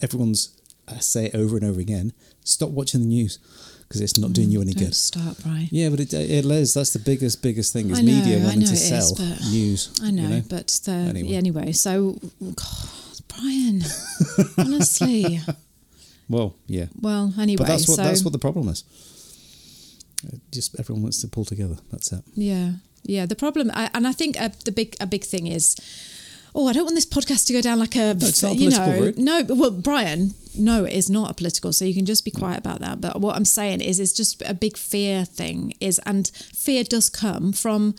everyone's 0.00 0.56
I 0.88 0.98
say 0.98 1.26
it 1.26 1.34
over 1.34 1.56
and 1.56 1.64
over 1.64 1.80
again. 1.80 2.12
Stop 2.44 2.70
watching 2.70 3.00
the 3.00 3.06
news 3.06 3.38
because 3.82 4.00
it's 4.00 4.16
not 4.18 4.32
doing 4.32 4.50
you 4.50 4.62
any 4.62 4.72
good. 4.72 4.94
start, 4.94 5.36
Brian. 5.42 5.68
Yeah, 5.70 5.88
but 5.90 6.00
it, 6.00 6.14
it 6.14 6.44
is. 6.44 6.74
That's 6.74 6.92
the 6.92 6.98
biggest, 7.00 7.42
biggest 7.42 7.72
thing 7.72 7.90
is 7.90 8.00
know, 8.00 8.12
media 8.12 8.38
wanting 8.38 8.60
to 8.60 8.76
sell 8.76 9.14
but- 9.16 9.40
news. 9.50 9.92
I 10.02 10.10
know, 10.10 10.22
you 10.22 10.28
know? 10.28 10.42
but 10.48 10.68
the, 10.84 10.92
Anyway. 10.92 11.34
anyway. 11.34 11.72
so 11.72 12.16
God, 12.40 13.20
Brian, 13.28 13.82
honestly, 14.58 15.40
Well, 16.28 16.54
yeah. 16.66 16.86
well, 17.00 17.34
anyway, 17.38 17.56
But 17.58 17.66
that's 17.66 17.88
what 17.88 17.96
so 17.96 18.02
that's 18.04 18.24
what 18.24 18.32
the 18.32 18.38
problem 18.38 18.68
is. 18.68 18.84
Just 20.52 20.78
everyone 20.78 21.02
wants 21.02 21.20
to 21.22 21.28
pull 21.28 21.44
together. 21.44 21.76
That's 21.90 22.12
it. 22.12 22.22
yeah, 22.34 22.72
yeah. 23.04 23.26
The 23.26 23.36
problem, 23.36 23.70
I, 23.74 23.90
and 23.94 24.06
I 24.06 24.12
think 24.12 24.40
uh, 24.40 24.50
the 24.64 24.72
big 24.72 24.96
a 25.00 25.06
big 25.06 25.24
thing 25.24 25.46
is. 25.46 25.76
Oh, 26.52 26.66
I 26.66 26.72
don't 26.72 26.82
want 26.82 26.96
this 26.96 27.06
podcast 27.06 27.46
to 27.46 27.52
go 27.52 27.60
down 27.60 27.78
like 27.78 27.94
a, 27.94 28.10
a 28.10 28.14
you 28.14 28.18
political 28.18 28.86
know, 28.92 29.00
route. 29.00 29.18
no. 29.18 29.44
but- 29.44 29.56
Well, 29.56 29.70
Brian, 29.70 30.34
no, 30.58 30.84
it 30.84 30.92
is 30.92 31.08
not 31.08 31.30
a 31.30 31.34
political. 31.34 31.72
So 31.72 31.84
you 31.84 31.94
can 31.94 32.04
just 32.06 32.24
be 32.24 32.32
quiet 32.32 32.58
about 32.58 32.80
that. 32.80 33.00
But 33.00 33.20
what 33.20 33.36
I'm 33.36 33.44
saying 33.44 33.82
is, 33.82 34.00
it's 34.00 34.12
just 34.12 34.42
a 34.42 34.52
big 34.52 34.76
fear 34.76 35.24
thing. 35.24 35.74
Is 35.80 36.00
and 36.06 36.26
fear 36.28 36.82
does 36.82 37.08
come 37.08 37.52
from 37.52 37.94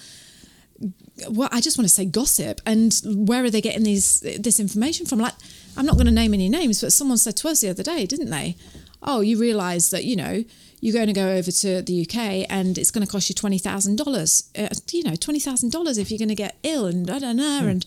well, 1.29 1.49
I 1.51 1.61
just 1.61 1.77
want 1.77 1.87
to 1.87 1.93
say 1.93 2.05
gossip. 2.05 2.61
And 2.65 2.93
where 3.05 3.43
are 3.43 3.49
they 3.49 3.61
getting 3.61 3.83
these 3.83 4.19
this 4.21 4.59
information 4.59 5.05
from? 5.05 5.19
Like, 5.19 5.33
I'm 5.77 5.85
not 5.85 5.95
going 5.95 6.07
to 6.07 6.11
name 6.11 6.33
any 6.33 6.49
names, 6.49 6.81
but 6.81 6.91
someone 6.93 7.17
said 7.17 7.37
to 7.37 7.47
us 7.47 7.61
the 7.61 7.69
other 7.69 7.83
day, 7.83 8.05
didn't 8.05 8.29
they? 8.31 8.55
Oh, 9.03 9.21
you 9.21 9.39
realise 9.39 9.89
that 9.89 10.03
you 10.03 10.15
know 10.15 10.43
you're 10.81 10.93
going 10.93 11.07
to 11.07 11.13
go 11.13 11.29
over 11.29 11.51
to 11.51 11.81
the 11.81 12.01
UK 12.01 12.45
and 12.49 12.77
it's 12.77 12.91
going 12.91 13.05
to 13.05 13.11
cost 13.11 13.29
you 13.29 13.35
twenty 13.35 13.57
thousand 13.57 13.97
dollars. 13.97 14.49
Uh, 14.57 14.67
You 14.91 15.03
know, 15.03 15.15
twenty 15.15 15.39
thousand 15.39 15.71
dollars 15.71 15.97
if 15.97 16.11
you're 16.11 16.17
going 16.17 16.29
to 16.29 16.35
get 16.35 16.57
ill 16.63 16.85
and 16.85 17.09
I 17.09 17.19
don't 17.19 17.37
know 17.37 17.67
and. 17.67 17.85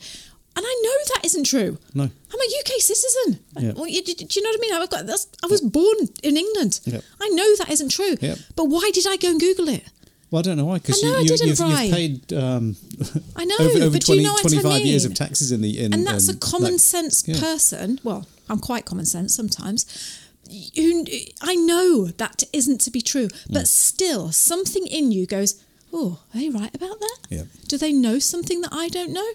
And 0.56 0.64
I 0.64 0.80
know 0.84 1.14
that 1.16 1.24
isn't 1.24 1.46
true. 1.46 1.78
No. 1.94 2.04
I'm 2.04 2.40
a 2.40 2.60
UK 2.60 2.80
citizen. 2.80 3.40
Yeah. 3.58 3.72
Well, 3.74 3.88
you, 3.88 4.04
do, 4.04 4.14
do 4.14 4.24
you 4.30 4.40
know 4.40 4.50
what 4.50 4.58
I 4.58 4.60
mean? 4.60 4.72
I've 4.74 4.88
got, 4.88 5.04
that's, 5.04 5.26
I 5.42 5.48
was 5.48 5.60
born 5.60 5.96
in 6.22 6.36
England. 6.36 6.78
Yep. 6.84 7.02
I 7.20 7.28
know 7.30 7.56
that 7.56 7.70
isn't 7.70 7.88
true. 7.88 8.14
Yep. 8.20 8.38
But 8.54 8.66
why 8.66 8.88
did 8.94 9.04
I 9.04 9.16
go 9.16 9.30
and 9.30 9.40
Google 9.40 9.68
it? 9.68 9.82
Well, 10.30 10.38
I 10.38 10.42
don't 10.42 10.56
know 10.56 10.64
why 10.64 10.78
because 10.78 11.02
you, 11.02 11.08
you, 11.08 11.22
you've, 11.22 11.58
you've 11.58 11.92
paid 11.92 12.32
um, 12.32 12.76
I 13.34 13.44
know, 13.44 13.56
over, 13.60 13.78
over 13.78 13.90
but 13.90 14.00
do 14.00 14.14
20, 14.14 14.22
you 14.22 14.26
know 14.28 14.32
what 14.34 14.46
I 14.46 14.60
25 14.60 14.82
years 14.82 15.04
of 15.04 15.14
taxes 15.14 15.50
in 15.52 15.60
the 15.60 15.84
in, 15.84 15.92
and 15.92 16.06
that's 16.06 16.28
um, 16.28 16.36
a 16.36 16.38
common 16.38 16.72
like- 16.72 16.80
sense 16.80 17.26
yeah. 17.26 17.38
person. 17.40 18.00
Well, 18.04 18.26
I'm 18.48 18.58
quite 18.58 18.84
common 18.84 19.06
sense 19.06 19.34
sometimes. 19.34 19.86
You, 20.48 21.04
I 21.40 21.54
know 21.54 22.06
that 22.06 22.42
isn't 22.52 22.80
to 22.82 22.90
be 22.90 23.00
true, 23.00 23.28
but 23.50 23.64
Mm. 23.64 23.66
still, 23.66 24.32
something 24.32 24.86
in 24.86 25.10
you 25.12 25.26
goes, 25.26 25.54
"Oh, 25.92 26.20
are 26.34 26.38
they 26.40 26.48
right 26.48 26.74
about 26.74 27.00
that? 27.00 27.18
Yeah. 27.30 27.44
Do 27.68 27.78
they 27.78 27.92
know 27.92 28.18
something 28.18 28.60
that 28.62 28.72
I 28.72 28.88
don't 28.88 29.12
know?" 29.12 29.30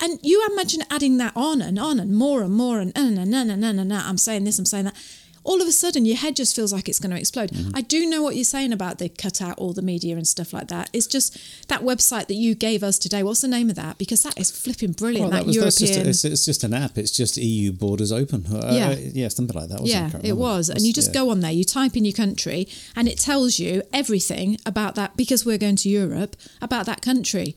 And 0.00 0.18
you 0.22 0.46
imagine 0.52 0.82
adding 0.90 1.18
that 1.18 1.32
on 1.36 1.60
and 1.62 1.78
on 1.78 2.00
and 2.00 2.14
more 2.14 2.42
and 2.42 2.52
more 2.54 2.80
and 2.80 2.92
and 2.96 3.18
and 3.18 3.34
and 3.34 3.50
and, 3.50 3.64
and, 3.64 3.80
and 3.80 3.92
I'm 3.92 4.18
saying 4.18 4.44
this, 4.44 4.58
I'm 4.58 4.66
saying 4.66 4.84
that. 4.86 4.96
All 5.44 5.60
of 5.60 5.68
a 5.68 5.72
sudden, 5.72 6.06
your 6.06 6.16
head 6.16 6.36
just 6.36 6.56
feels 6.56 6.72
like 6.72 6.88
it's 6.88 6.98
going 6.98 7.10
to 7.10 7.18
explode. 7.18 7.50
Mm-hmm. 7.50 7.76
I 7.76 7.82
do 7.82 8.06
know 8.06 8.22
what 8.22 8.34
you're 8.34 8.44
saying 8.44 8.72
about 8.72 8.98
they 8.98 9.10
cut 9.10 9.42
out 9.42 9.58
all 9.58 9.72
the 9.72 9.82
media 9.82 10.16
and 10.16 10.26
stuff 10.26 10.52
like 10.52 10.68
that. 10.68 10.90
It's 10.92 11.06
just 11.06 11.38
that 11.68 11.82
website 11.82 12.28
that 12.28 12.34
you 12.34 12.54
gave 12.54 12.82
us 12.82 12.98
today. 12.98 13.22
What's 13.22 13.42
the 13.42 13.48
name 13.48 13.68
of 13.68 13.76
that? 13.76 13.98
Because 13.98 14.22
that 14.22 14.38
is 14.38 14.50
flipping 14.50 14.92
brilliant. 14.92 15.30
Well, 15.30 15.30
that, 15.32 15.40
that 15.40 15.46
was, 15.46 15.56
European. 15.56 16.04
just, 16.04 16.04
a, 16.04 16.08
it's, 16.08 16.24
it's 16.24 16.44
just 16.46 16.64
an 16.64 16.72
app. 16.74 16.96
It's 16.96 17.10
just 17.10 17.36
EU 17.36 17.72
borders 17.72 18.10
open. 18.10 18.46
Uh, 18.46 18.70
Yeah. 18.72 18.88
uh, 18.88 18.96
yeah, 18.98 19.28
something 19.28 19.54
like 19.54 19.68
that. 19.68 19.84
Yeah, 19.84 20.10
I 20.14 20.26
it 20.26 20.36
was. 20.36 20.70
And 20.70 20.80
you 20.80 20.92
just 20.92 21.08
yeah. 21.14 21.20
go 21.20 21.30
on 21.30 21.40
there, 21.40 21.52
you 21.52 21.64
type 21.64 21.96
in 21.96 22.04
your 22.04 22.14
country, 22.14 22.66
and 22.96 23.06
it 23.06 23.18
tells 23.18 23.58
you 23.58 23.82
everything 23.92 24.58
about 24.64 24.94
that 24.94 25.16
because 25.16 25.44
we're 25.44 25.58
going 25.58 25.76
to 25.76 25.88
Europe 25.88 26.36
about 26.62 26.86
that 26.86 27.02
country. 27.02 27.54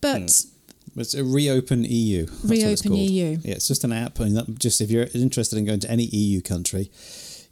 But 0.00 0.44
It's 0.96 1.14
a 1.14 1.24
reopen 1.24 1.84
EU. 1.84 2.26
That's 2.26 2.42
what 2.42 2.58
it's 2.58 2.84
Reopen. 2.84 2.98
EU. 2.98 3.38
Yeah, 3.42 3.54
it's 3.54 3.68
just 3.68 3.84
an 3.84 3.92
app, 3.92 4.20
and 4.20 4.36
that 4.36 4.58
just 4.58 4.80
if 4.80 4.90
you're 4.90 5.06
interested 5.14 5.58
in 5.58 5.64
going 5.64 5.80
to 5.80 5.90
any 5.90 6.04
EU 6.04 6.40
country, 6.40 6.90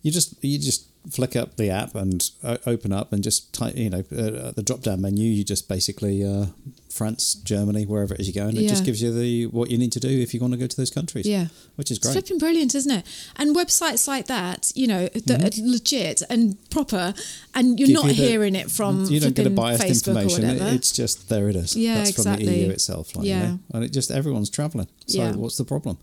you 0.03 0.11
just 0.11 0.43
you 0.45 0.59
just 0.59 0.87
flick 1.11 1.35
up 1.35 1.57
the 1.57 1.69
app 1.71 1.95
and 1.95 2.31
open 2.67 2.93
up 2.93 3.13
and 3.13 3.23
just 3.25 3.53
type. 3.53 3.77
You 3.77 3.91
know, 3.91 3.99
uh, 3.99 4.53
the 4.53 4.63
drop 4.65 4.83
down 4.83 5.01
menu, 5.01 5.29
you 5.29 5.45
just 5.45 5.69
basically 5.69 6.25
uh, 6.25 6.47
France, 6.93 7.35
Germany, 7.35 7.87
wherever 7.87 8.13
it 8.15 8.21
is 8.21 8.27
you 8.29 8.35
go, 8.35 8.47
and 8.47 8.57
it 8.59 8.69
just 8.69 8.85
gives 8.85 9.01
you 9.03 9.13
the 9.19 9.47
what 9.47 9.71
you 9.71 9.79
need 9.79 9.93
to 9.93 10.01
do 10.01 10.09
if 10.11 10.35
you 10.35 10.41
want 10.41 10.53
to 10.53 10.59
go 10.59 10.67
to 10.67 10.77
those 10.77 10.91
countries. 10.91 11.27
Yeah. 11.27 11.47
which 11.77 11.91
is 11.91 11.97
it's 11.97 12.07
great. 12.07 12.13
flipping 12.13 12.39
brilliant, 12.39 12.75
isn't 12.75 12.91
it? 12.93 13.07
And 13.37 13.57
websites 13.57 14.07
like 14.07 14.27
that, 14.27 14.71
you 14.75 14.87
know, 14.87 15.09
that 15.27 15.41
are 15.59 15.63
legit 15.63 16.23
and 16.29 16.57
proper, 16.71 17.15
and 17.55 17.79
you're 17.81 17.87
Give 17.89 17.95
not 17.95 18.05
you 18.05 18.13
the- 18.15 18.29
hearing 18.29 18.55
it 18.55 18.71
from 18.71 19.07
you 19.07 19.21
don't 19.21 19.35
get 19.35 19.47
a 19.47 19.51
biased 19.51 19.83
Facebook 19.83 20.09
information. 20.23 20.45
It- 20.45 20.75
It's 20.75 20.93
just 20.93 21.29
there. 21.31 21.49
It 21.49 21.57
is. 21.57 21.75
Yeah, 21.77 21.95
That's 21.97 22.13
from 22.13 22.25
the 22.25 22.31
exactly. 22.33 22.61
EU 22.65 22.71
itself. 22.71 23.17
Like, 23.17 23.27
Yeah. 23.27 23.43
you 23.43 23.49
know? 23.49 23.59
and 23.75 23.85
it 23.85 23.93
just 23.93 24.11
everyone's 24.11 24.51
traveling. 24.51 24.89
So 25.07 25.19
Yeah. 25.19 25.33
Mm. 25.33 25.37
what's 25.37 25.57
the 25.57 25.65
problem? 25.65 25.97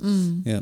Yeah. 0.46 0.62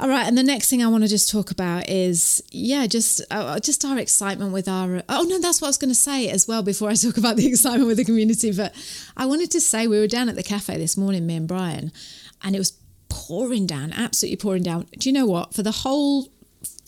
All 0.00 0.08
right, 0.08 0.26
and 0.26 0.38
the 0.38 0.42
next 0.42 0.70
thing 0.70 0.82
I 0.82 0.88
want 0.88 1.04
to 1.04 1.10
just 1.10 1.30
talk 1.30 1.50
about 1.50 1.90
is 1.90 2.42
yeah, 2.50 2.86
just 2.86 3.20
uh, 3.30 3.60
just 3.60 3.84
our 3.84 3.98
excitement 3.98 4.50
with 4.50 4.66
our. 4.66 5.02
Oh 5.10 5.24
no, 5.24 5.38
that's 5.38 5.60
what 5.60 5.66
I 5.66 5.68
was 5.68 5.76
going 5.76 5.90
to 5.90 5.94
say 5.94 6.30
as 6.30 6.48
well 6.48 6.62
before 6.62 6.88
I 6.88 6.94
talk 6.94 7.18
about 7.18 7.36
the 7.36 7.46
excitement 7.46 7.86
with 7.86 7.98
the 7.98 8.06
community. 8.06 8.50
But 8.50 8.74
I 9.14 9.26
wanted 9.26 9.50
to 9.50 9.60
say 9.60 9.86
we 9.86 9.98
were 9.98 10.06
down 10.06 10.30
at 10.30 10.36
the 10.36 10.42
cafe 10.42 10.78
this 10.78 10.96
morning, 10.96 11.26
me 11.26 11.36
and 11.36 11.46
Brian, 11.46 11.92
and 12.42 12.56
it 12.56 12.58
was 12.58 12.78
pouring 13.10 13.66
down, 13.66 13.92
absolutely 13.92 14.38
pouring 14.38 14.62
down. 14.62 14.86
Do 14.98 15.06
you 15.06 15.12
know 15.12 15.26
what? 15.26 15.52
For 15.52 15.62
the 15.62 15.70
whole 15.70 16.28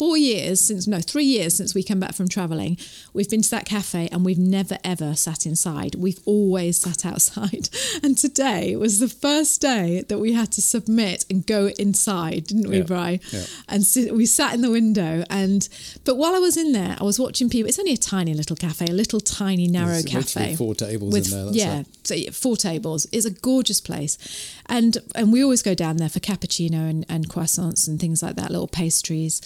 four 0.03 0.17
years 0.17 0.61
since 0.61 0.88
no 0.88 0.99
three 0.99 1.25
years 1.25 1.55
since 1.55 1.77
we 1.77 1.83
came 1.85 2.01
back 2.01 2.12
from 2.12 2.27
traveling 2.29 2.77
we've 3.12 3.31
been 3.31 3.41
to 3.41 3.51
that 3.51 3.65
cafe 3.65 4.09
and 4.11 4.25
we've 4.25 4.37
never 4.59 4.77
ever 4.83 5.15
sat 5.15 5.47
inside. 5.47 5.95
We've 5.95 6.19
always 6.25 6.77
sat 6.79 7.07
outside. 7.12 7.69
And 8.03 8.19
today 8.19 8.75
was 8.75 8.99
the 8.99 9.07
first 9.07 9.61
day 9.61 10.03
that 10.09 10.19
we 10.19 10.33
had 10.33 10.51
to 10.53 10.61
submit 10.61 11.25
and 11.31 11.47
go 11.47 11.69
inside 11.79 12.49
didn't 12.49 12.69
we 12.69 12.79
Yeah, 12.79 12.83
Bri? 12.83 13.21
yeah. 13.31 13.45
and 13.69 13.85
sit, 13.87 14.12
we 14.12 14.27
sat 14.27 14.55
in 14.55 14.61
the 14.62 14.73
window 14.73 15.23
and 15.31 15.69
but 16.05 16.17
while 16.17 16.35
I 16.35 16.41
was 16.41 16.57
in 16.57 16.73
there 16.73 16.97
I 17.01 17.05
was 17.05 17.21
watching 17.21 17.49
people 17.49 17.69
it's 17.69 17.79
only 17.79 17.93
a 17.93 17.97
tiny 17.97 18.35
little 18.35 18.57
cafe 18.57 18.87
a 18.87 18.93
little 18.93 19.21
tiny 19.21 19.69
narrow 19.69 20.01
There's 20.03 20.05
cafe 20.05 20.57
four 20.57 20.75
tables 20.75 21.12
with 21.12 21.27
in 21.27 21.31
there, 21.31 21.45
that's 21.45 21.57
yeah 21.57 21.83
so 22.05 22.33
four 22.33 22.57
tables. 22.57 23.07
It's 23.12 23.27
a 23.27 23.31
gorgeous 23.31 23.81
place. 23.81 24.19
And 24.67 24.99
and 25.15 25.33
we 25.33 25.43
always 25.43 25.62
go 25.62 25.75
down 25.75 25.97
there 25.99 26.09
for 26.09 26.21
cappuccino 26.21 26.91
and, 26.91 27.07
and 27.09 27.29
croissants 27.29 27.87
and 27.87 28.01
things 28.01 28.23
like 28.23 28.37
that 28.37 28.51
little 28.51 28.69
pastries 28.69 29.41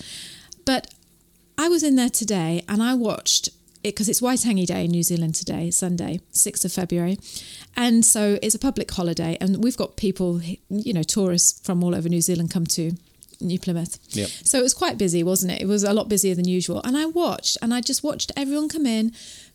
but 0.67 0.93
I 1.57 1.69
was 1.69 1.83
in 1.83 1.97
there 1.97 2.11
today 2.11 2.63
and 2.69 2.83
I 2.83 2.93
watched 2.93 3.49
it 3.83 3.95
because 3.95 4.09
it's 4.09 4.21
Waitangi 4.21 4.67
Day 4.67 4.85
in 4.85 4.91
New 4.91 5.03
Zealand 5.03 5.35
today, 5.35 5.71
Sunday, 5.71 6.21
6th 6.33 6.65
of 6.67 6.73
February. 6.73 7.19
And 7.77 8.05
so 8.05 8.39
it's 8.43 8.55
a 8.55 8.59
public 8.59 8.91
holiday 8.91 9.39
and 9.41 9.65
we've 9.65 9.77
got 9.77 9.97
people, 9.97 10.43
you 10.69 10.93
know, 10.93 11.03
tourists 11.03 11.65
from 11.65 11.83
all 11.83 11.95
over 11.95 12.09
New 12.09 12.21
Zealand 12.21 12.51
come 12.51 12.67
to 12.67 12.93
New 13.41 13.59
Plymouth. 13.59 13.99
Yep. 14.11 14.29
So 14.29 14.59
it 14.59 14.63
was 14.63 14.75
quite 14.75 14.99
busy, 14.99 15.23
wasn't 15.23 15.53
it? 15.53 15.63
It 15.63 15.67
was 15.67 15.85
a 15.85 15.93
lot 15.93 16.09
busier 16.09 16.35
than 16.35 16.49
usual. 16.49 16.81
And 16.85 16.97
I 16.97 17.07
watched 17.07 17.57
and 17.63 17.73
I 17.73 17.81
just 17.81 18.03
watched 18.03 18.33
everyone 18.37 18.69
come 18.69 18.87
in, 18.87 19.13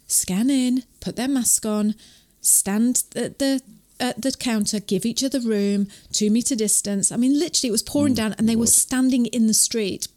scan 0.07 0.49
in, 0.49 0.83
put 0.99 1.15
their 1.15 1.27
mask 1.27 1.65
on, 1.65 1.95
stand 2.41 3.03
at 3.15 3.39
the 3.39 3.61
at 4.01 4.21
the 4.21 4.31
counter, 4.31 4.79
give 4.79 5.05
each 5.05 5.23
other 5.23 5.39
room, 5.39 5.87
two 6.11 6.29
meter 6.29 6.55
distance. 6.55 7.11
I 7.11 7.17
mean, 7.17 7.39
literally, 7.39 7.69
it 7.69 7.71
was 7.71 7.83
pouring 7.83 8.13
mm, 8.13 8.17
down, 8.17 8.35
and 8.37 8.49
they 8.49 8.55
were 8.55 8.67
standing 8.67 9.27
in 9.27 9.47
the 9.47 9.53
street, 9.53 10.07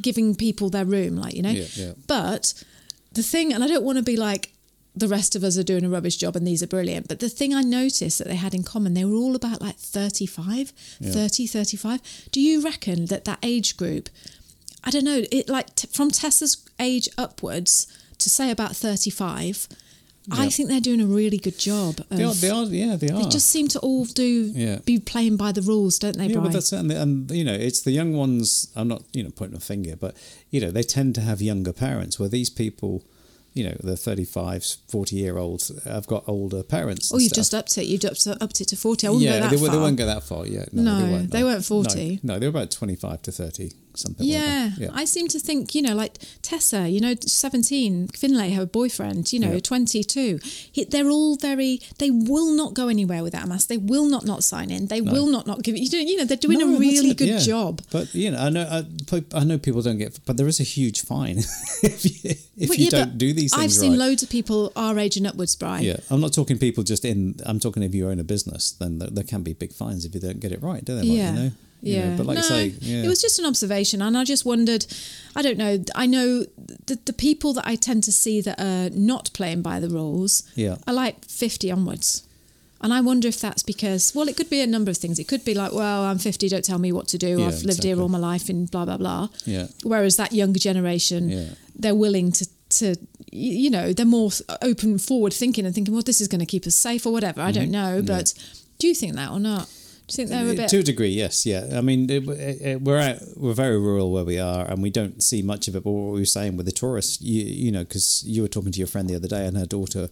giving 0.00 0.34
people 0.34 0.70
their 0.70 0.84
room, 0.84 1.16
like 1.16 1.34
you 1.34 1.42
know. 1.42 1.50
Yeah, 1.50 1.66
yeah. 1.74 1.92
But 2.06 2.54
the 3.12 3.22
thing, 3.22 3.52
and 3.52 3.62
I 3.62 3.68
don't 3.68 3.84
want 3.84 3.98
to 3.98 4.02
be 4.02 4.16
like 4.16 4.50
the 4.96 5.08
rest 5.08 5.34
of 5.34 5.42
us 5.42 5.58
are 5.58 5.64
doing 5.64 5.84
a 5.84 5.88
rubbish 5.88 6.16
job 6.16 6.36
and 6.36 6.46
these 6.46 6.62
are 6.62 6.68
brilliant, 6.68 7.08
but 7.08 7.18
the 7.18 7.28
thing 7.28 7.52
I 7.52 7.62
noticed 7.62 8.18
that 8.18 8.28
they 8.28 8.36
had 8.36 8.54
in 8.54 8.62
common, 8.62 8.94
they 8.94 9.04
were 9.04 9.16
all 9.16 9.34
about 9.34 9.60
like 9.60 9.76
35, 9.76 10.70
30, 11.02 11.46
35. 11.48 12.00
Do 12.30 12.40
you 12.40 12.62
reckon 12.62 13.06
that 13.06 13.24
that 13.24 13.40
age 13.42 13.76
group, 13.76 14.08
I 14.84 14.90
don't 14.90 15.04
know, 15.04 15.24
it 15.32 15.48
like 15.48 15.74
t- 15.74 15.88
from 15.88 16.10
Tessa's 16.10 16.64
age 16.78 17.08
upwards 17.18 17.88
to 18.18 18.30
say 18.30 18.50
about 18.50 18.76
35, 18.76 19.68
I 20.30 20.48
think 20.48 20.68
they're 20.70 20.80
doing 20.80 21.00
a 21.00 21.06
really 21.06 21.36
good 21.38 21.58
job. 21.58 22.00
Of, 22.10 22.16
They 22.16 22.24
are, 22.24 22.34
they 22.34 22.50
are, 22.50 22.64
yeah, 22.64 22.96
they 22.96 23.10
are. 23.10 23.22
they 23.22 23.28
just 23.28 23.48
seem 23.50 23.68
to 23.68 23.78
all 23.80 24.04
do 24.06 24.50
Yeah. 24.54 24.78
be 24.84 24.98
playing 24.98 25.36
by 25.36 25.52
the 25.52 25.60
rules, 25.62 25.98
don't 25.98 26.16
they, 26.16 26.26
yeah, 26.26 26.32
Brian? 26.34 26.44
but 26.44 26.52
that's 26.54 26.72
it. 26.72 26.78
And, 26.78 26.90
and 26.92 27.30
you 27.30 27.44
know, 27.44 27.52
it's 27.54 27.82
the 27.82 27.90
young 27.92 28.14
ones. 28.14 28.72
I'm 28.74 28.88
not, 28.88 29.02
you 29.12 29.22
know, 29.22 29.30
pointing 29.30 29.56
a 29.56 29.60
finger, 29.60 29.96
but 29.96 30.16
you 30.50 30.60
know, 30.60 30.70
they 30.70 30.82
tend 30.82 31.14
to 31.16 31.20
have 31.20 31.42
younger 31.42 31.72
parents. 31.74 32.18
Where 32.18 32.28
these 32.30 32.48
people, 32.48 33.04
you 33.52 33.64
know, 33.64 33.76
the 33.82 33.96
35, 33.96 34.64
40 34.88 35.16
year 35.16 35.36
olds 35.36 35.70
have 35.84 36.06
got 36.06 36.24
older 36.26 36.62
parents. 36.62 37.12
oh, 37.12 37.18
you 37.18 37.28
stuff. 37.28 37.36
just 37.36 37.54
upped 37.54 37.76
it. 37.78 37.84
You 37.84 37.98
upped, 38.08 38.26
upped 38.26 38.60
it 38.62 38.68
to 38.68 38.76
40. 38.76 39.06
I 39.06 39.10
wouldn't 39.10 39.24
yeah, 39.24 39.32
go 39.32 39.40
that 39.42 39.50
they, 39.50 39.56
far. 39.58 39.68
they 39.70 39.78
won't 39.78 39.96
go 39.96 40.06
that 40.06 40.22
far 40.22 40.46
Yeah, 40.46 40.64
No, 40.72 40.82
No, 40.82 41.06
they, 41.06 41.12
won't, 41.12 41.30
they 41.32 41.44
weren't 41.44 41.64
40. 41.64 42.20
No, 42.22 42.34
no, 42.34 42.38
they 42.40 42.46
were 42.46 42.50
about 42.58 42.70
25 42.70 43.22
to 43.22 43.32
30, 43.32 43.70
something 43.96 44.26
Yeah, 44.26 44.70
like 44.78 44.88
that. 44.88 44.90
I 44.94 45.04
seem 45.04 45.28
to 45.28 45.38
think, 45.38 45.74
you 45.74 45.82
know, 45.82 45.94
like 45.94 46.18
Tessa, 46.42 46.88
you 46.88 47.00
know, 47.00 47.14
17, 47.20 48.08
Finlay, 48.08 48.52
her 48.52 48.66
boyfriend, 48.66 49.32
you 49.32 49.38
know, 49.40 49.52
Yeah. 49.54 49.60
22. 49.60 50.40
He, 50.72 50.84
they're 50.84 51.08
all 51.10 51.36
very, 51.36 51.80
they 51.98 52.10
will 52.10 52.52
not 52.54 52.74
go 52.74 52.88
anywhere 52.88 53.22
without 53.22 53.44
a 53.44 53.46
mask. 53.46 53.68
They 53.68 53.76
will 53.78 54.06
not 54.06 54.24
not 54.24 54.44
sign 54.44 54.70
in. 54.70 54.86
They 54.86 55.00
will 55.00 55.26
not 55.26 55.46
not 55.46 55.62
give 55.62 55.74
it, 55.74 55.80
you 55.80 55.90
know, 55.92 55.98
you 56.10 56.16
know 56.18 56.24
they're 56.24 56.36
doing 56.36 56.58
No, 56.58 56.74
a 56.74 56.78
really 56.78 57.14
good 57.14 57.28
yeah. 57.28 57.38
job. 57.38 57.82
But 57.90 58.14
you 58.14 58.30
know, 58.30 58.38
I 58.38 58.50
know, 58.50 58.66
I, 58.70 59.24
I 59.34 59.44
know 59.44 59.58
people 59.58 59.82
don't 59.82 59.98
get, 59.98 60.18
but 60.26 60.36
there 60.36 60.48
is 60.48 60.60
a 60.60 60.64
huge 60.64 61.02
fine 61.02 61.38
if 61.82 62.04
you, 62.04 62.30
if 62.56 62.68
But 62.68 62.78
you 62.78 62.84
yeah, 62.86 62.90
don't 62.90 63.18
do 63.18 63.32
these 63.32 63.52
things 63.54 63.64
I've 63.64 63.72
seen 63.72 63.92
right. 63.92 63.98
loads 63.98 64.22
of 64.22 64.30
people 64.30 64.72
our 64.76 64.98
age 64.98 65.16
and 65.16 65.26
upwards, 65.26 65.56
Brian. 65.56 65.84
Yeah, 65.84 65.96
I'm 66.10 66.20
not 66.20 66.32
talking 66.32 66.58
people 66.58 66.82
just 66.84 67.04
in. 67.04 67.36
I'm 67.46 67.58
talking 67.60 67.82
if 67.82 67.94
you 67.94 68.08
own 68.08 68.18
a 68.20 68.24
business, 68.24 68.72
then 68.72 68.98
there, 68.98 69.08
there 69.10 69.24
can 69.24 69.42
be 69.42 69.52
big 69.52 69.72
fines 69.72 70.04
if 70.04 70.14
you 70.14 70.20
don't 70.20 70.40
get 70.40 70.52
it 70.52 70.62
right, 70.62 70.84
do 70.84 70.94
they? 70.94 71.02
Like, 71.02 71.18
Yeah. 71.18 71.32
You 71.32 71.38
know? 71.40 71.50
You 71.82 71.98
know, 71.98 72.10
Yeah, 72.10 72.16
but 72.16 72.26
like 72.26 72.36
no, 72.36 72.42
say, 72.42 72.74
yeah. 72.80 73.04
it 73.04 73.08
was 73.08 73.20
just 73.20 73.38
an 73.38 73.46
observation, 73.46 74.02
and 74.02 74.16
I 74.16 74.24
just 74.24 74.44
wondered. 74.44 74.86
I 75.36 75.42
don't 75.42 75.58
know. 75.58 75.84
I 75.94 76.06
know 76.06 76.44
the 76.86 76.98
the 77.04 77.12
people 77.12 77.52
that 77.54 77.66
I 77.66 77.76
tend 77.76 78.04
to 78.04 78.12
see 78.12 78.40
that 78.40 78.60
are 78.60 78.90
not 78.90 79.30
playing 79.34 79.62
by 79.62 79.80
the 79.80 79.88
rules 79.88 80.42
Yeah. 80.54 80.76
are 80.86 80.94
like 80.94 81.24
fifty 81.24 81.70
onwards, 81.70 82.22
and 82.80 82.92
I 82.92 83.00
wonder 83.00 83.28
if 83.28 83.40
that's 83.40 83.62
because 83.62 84.12
well, 84.14 84.28
it 84.28 84.36
could 84.36 84.50
be 84.50 84.60
a 84.60 84.66
number 84.66 84.90
of 84.90 84.96
things. 84.96 85.18
It 85.18 85.28
could 85.28 85.44
be 85.44 85.54
like, 85.54 85.72
well, 85.72 86.04
I'm 86.04 86.18
fifty, 86.18 86.48
don't 86.48 86.64
tell 86.64 86.78
me 86.78 86.92
what 86.92 87.08
to 87.08 87.18
do. 87.18 87.40
Yeah, 87.40 87.46
I've 87.48 87.62
lived 87.64 87.82
here 87.82 88.00
all 88.00 88.08
my 88.08 88.18
life, 88.18 88.48
and 88.48 88.70
blah 88.70 88.84
blah 88.84 88.96
blah. 88.96 89.28
Yeah. 89.44 89.66
Whereas 89.82 90.16
that 90.16 90.32
younger 90.32 90.60
generation, 90.60 91.28
Yeah. 91.28 91.48
they're 91.74 91.94
willing 91.94 92.32
to 92.32 92.46
to 92.70 92.96
you 93.30 93.70
know 93.70 93.92
they're 93.92 94.06
more 94.06 94.30
open 94.62 94.98
forward 94.98 95.32
thinking 95.32 95.66
and 95.66 95.74
thinking, 95.74 95.94
well, 95.94 96.02
this 96.02 96.20
is 96.20 96.28
going 96.28 96.40
to 96.40 96.46
keep 96.46 96.66
us 96.66 96.74
safe 96.74 97.06
or 97.06 97.12
whatever. 97.12 97.40
I 97.40 97.50
don't 97.52 97.70
mm-hmm. 97.70 97.96
know, 97.96 98.02
but 98.02 98.32
do 98.78 98.86
you 98.86 98.94
think 98.94 99.14
that 99.14 99.30
or 99.30 99.40
not? 99.40 99.68
Do 100.06 100.12
you 100.12 100.16
think 100.16 100.28
they're 100.28 100.52
a 100.52 100.54
bit? 100.56 100.68
to 100.68 100.78
a 100.80 100.82
degree, 100.82 101.08
yes, 101.08 101.46
yeah. 101.46 101.66
I 101.74 101.80
mean, 101.80 102.10
it, 102.10 102.28
it, 102.28 102.60
it- 102.62 102.80
we're 102.82 102.98
out, 102.98 103.16
we're 103.36 103.54
very 103.54 103.78
rural 103.80 104.12
where 104.12 104.24
we 104.24 104.38
are, 104.38 104.66
and 104.70 104.82
we 104.82 104.90
don't 104.90 105.22
see 105.22 105.40
much 105.42 105.66
of 105.68 105.76
it. 105.76 105.82
But 105.84 105.92
what 105.92 106.12
we 106.12 106.20
were 106.20 106.26
saying 106.26 106.56
with 106.58 106.66
the 106.66 106.72
tourists, 106.72 107.22
you, 107.22 107.42
you 107.44 107.72
know, 107.72 107.84
because 107.84 108.22
you 108.26 108.42
were 108.42 108.48
talking 108.48 108.70
to 108.72 108.78
your 108.78 108.86
friend 108.88 109.08
the 109.08 109.16
other 109.16 109.28
day, 109.28 109.46
and 109.46 109.56
her 109.56 109.64
daughter 109.66 110.10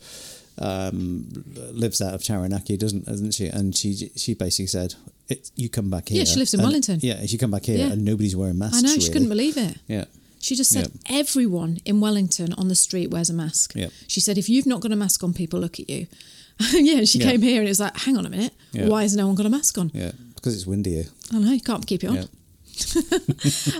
um, 0.58 1.44
lives 1.72 2.00
out 2.00 2.14
of 2.14 2.22
Taranaki, 2.24 2.76
doesn't 2.76 3.06
doesn't 3.06 3.32
she? 3.34 3.46
And 3.46 3.76
she 3.76 4.10
she 4.16 4.34
basically 4.34 4.66
said, 4.66 4.94
it, 5.28 5.50
"You 5.56 5.68
come 5.68 5.90
back 5.90 6.08
here." 6.08 6.18
Yeah, 6.18 6.24
she 6.24 6.38
lives 6.38 6.54
in 6.54 6.60
and- 6.60 6.66
Wellington. 6.68 6.98
Yeah, 7.02 7.24
she 7.26 7.38
come 7.38 7.50
back 7.50 7.64
here, 7.66 7.78
Yeah. 7.78 7.92
and 7.92 8.04
nobody's 8.04 8.36
wearing 8.36 8.58
masks. 8.58 8.78
I 8.78 8.80
know 8.82 8.88
she 8.94 8.98
really. 9.00 9.12
couldn't 9.12 9.28
believe 9.28 9.56
it. 9.56 9.78
Yeah, 9.88 10.04
She 10.40 10.54
just 10.56 10.70
said 10.70 10.90
everyone 11.08 11.78
in 11.84 12.00
Wellington 12.00 12.52
on 12.54 12.68
the 12.68 12.74
street 12.74 13.10
wears 13.10 13.30
a 13.30 13.34
mask. 13.34 13.72
Yeah. 13.74 13.88
She 14.08 14.20
said 14.20 14.38
if 14.38 14.48
you've 14.48 14.66
not 14.66 14.80
got 14.80 14.92
a 14.92 14.96
mask 14.96 15.22
on, 15.22 15.32
people 15.34 15.60
look 15.60 15.78
at 15.80 15.88
you. 15.88 16.06
yeah, 16.72 16.98
and 16.98 17.08
she 17.08 17.18
Yeah. 17.18 17.30
came 17.30 17.42
here 17.42 17.58
and 17.60 17.66
it 17.68 17.70
was 17.70 17.80
like, 17.80 17.96
hang 17.96 18.16
on 18.16 18.26
a 18.26 18.30
minute, 18.30 18.52
Yeah. 18.72 18.88
why 18.88 19.02
has 19.02 19.14
no 19.16 19.26
one 19.26 19.34
got 19.36 19.46
a 19.46 19.50
mask 19.50 19.78
on? 19.78 19.90
yeah, 19.94 20.12
because 20.34 20.54
it's 20.54 20.66
windy 20.66 20.94
here. 20.94 21.06
I 21.32 21.38
know 21.38 21.52
you 21.52 21.60
can't 21.60 21.86
keep 21.86 22.04
it 22.04 22.08
on. 22.08 22.14
Yeah. 22.16 22.24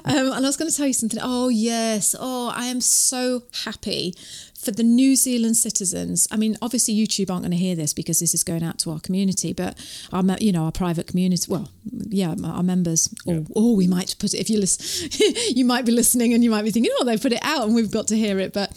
um, 0.05 0.33
and 0.33 0.35
I 0.35 0.41
was 0.41 0.57
going 0.57 0.71
to 0.71 0.77
tell 0.77 0.87
you 0.87 0.93
something. 0.93 1.19
Oh 1.23 1.49
yes. 1.49 2.15
Oh, 2.19 2.53
I 2.55 2.67
am 2.67 2.81
so 2.81 3.43
happy 3.65 4.15
for 4.59 4.71
the 4.71 4.83
New 4.83 5.17
Zealand 5.17 5.57
citizens. 5.57 6.29
I 6.31 6.37
mean, 6.37 6.57
obviously 6.63 6.95
YouTube 6.95 7.31
aren't 7.31 7.43
going 7.43 7.51
to 7.53 7.57
hear 7.57 7.75
this 7.75 7.93
because 7.93 8.21
this 8.21 8.33
is 8.35 8.45
going 8.45 8.63
out 8.63 8.79
to 8.81 8.91
our 8.91 9.01
community, 9.01 9.53
but 9.53 9.77
our, 10.13 10.23
you 10.39 10.53
know, 10.53 10.65
our 10.65 10.73
private 10.73 11.07
community. 11.07 11.51
Well, 11.51 11.69
yeah, 11.91 12.35
our 12.45 12.63
members. 12.63 13.13
Or, 13.27 13.45
or 13.51 13.75
we 13.75 13.87
might 13.89 14.15
put 14.19 14.35
it 14.35 14.39
if 14.41 14.51
you 14.51 14.59
listen. 14.61 15.09
you 15.57 15.65
might 15.65 15.85
be 15.85 15.93
listening 15.93 16.33
and 16.35 16.45
you 16.45 16.51
might 16.51 16.63
be 16.63 16.71
thinking, 16.71 16.93
oh, 17.01 17.05
they 17.05 17.17
put 17.17 17.33
it 17.33 17.41
out 17.43 17.65
and 17.67 17.75
we've 17.75 17.91
got 17.91 18.09
to 18.09 18.17
hear 18.17 18.39
it, 18.39 18.53
but. 18.53 18.71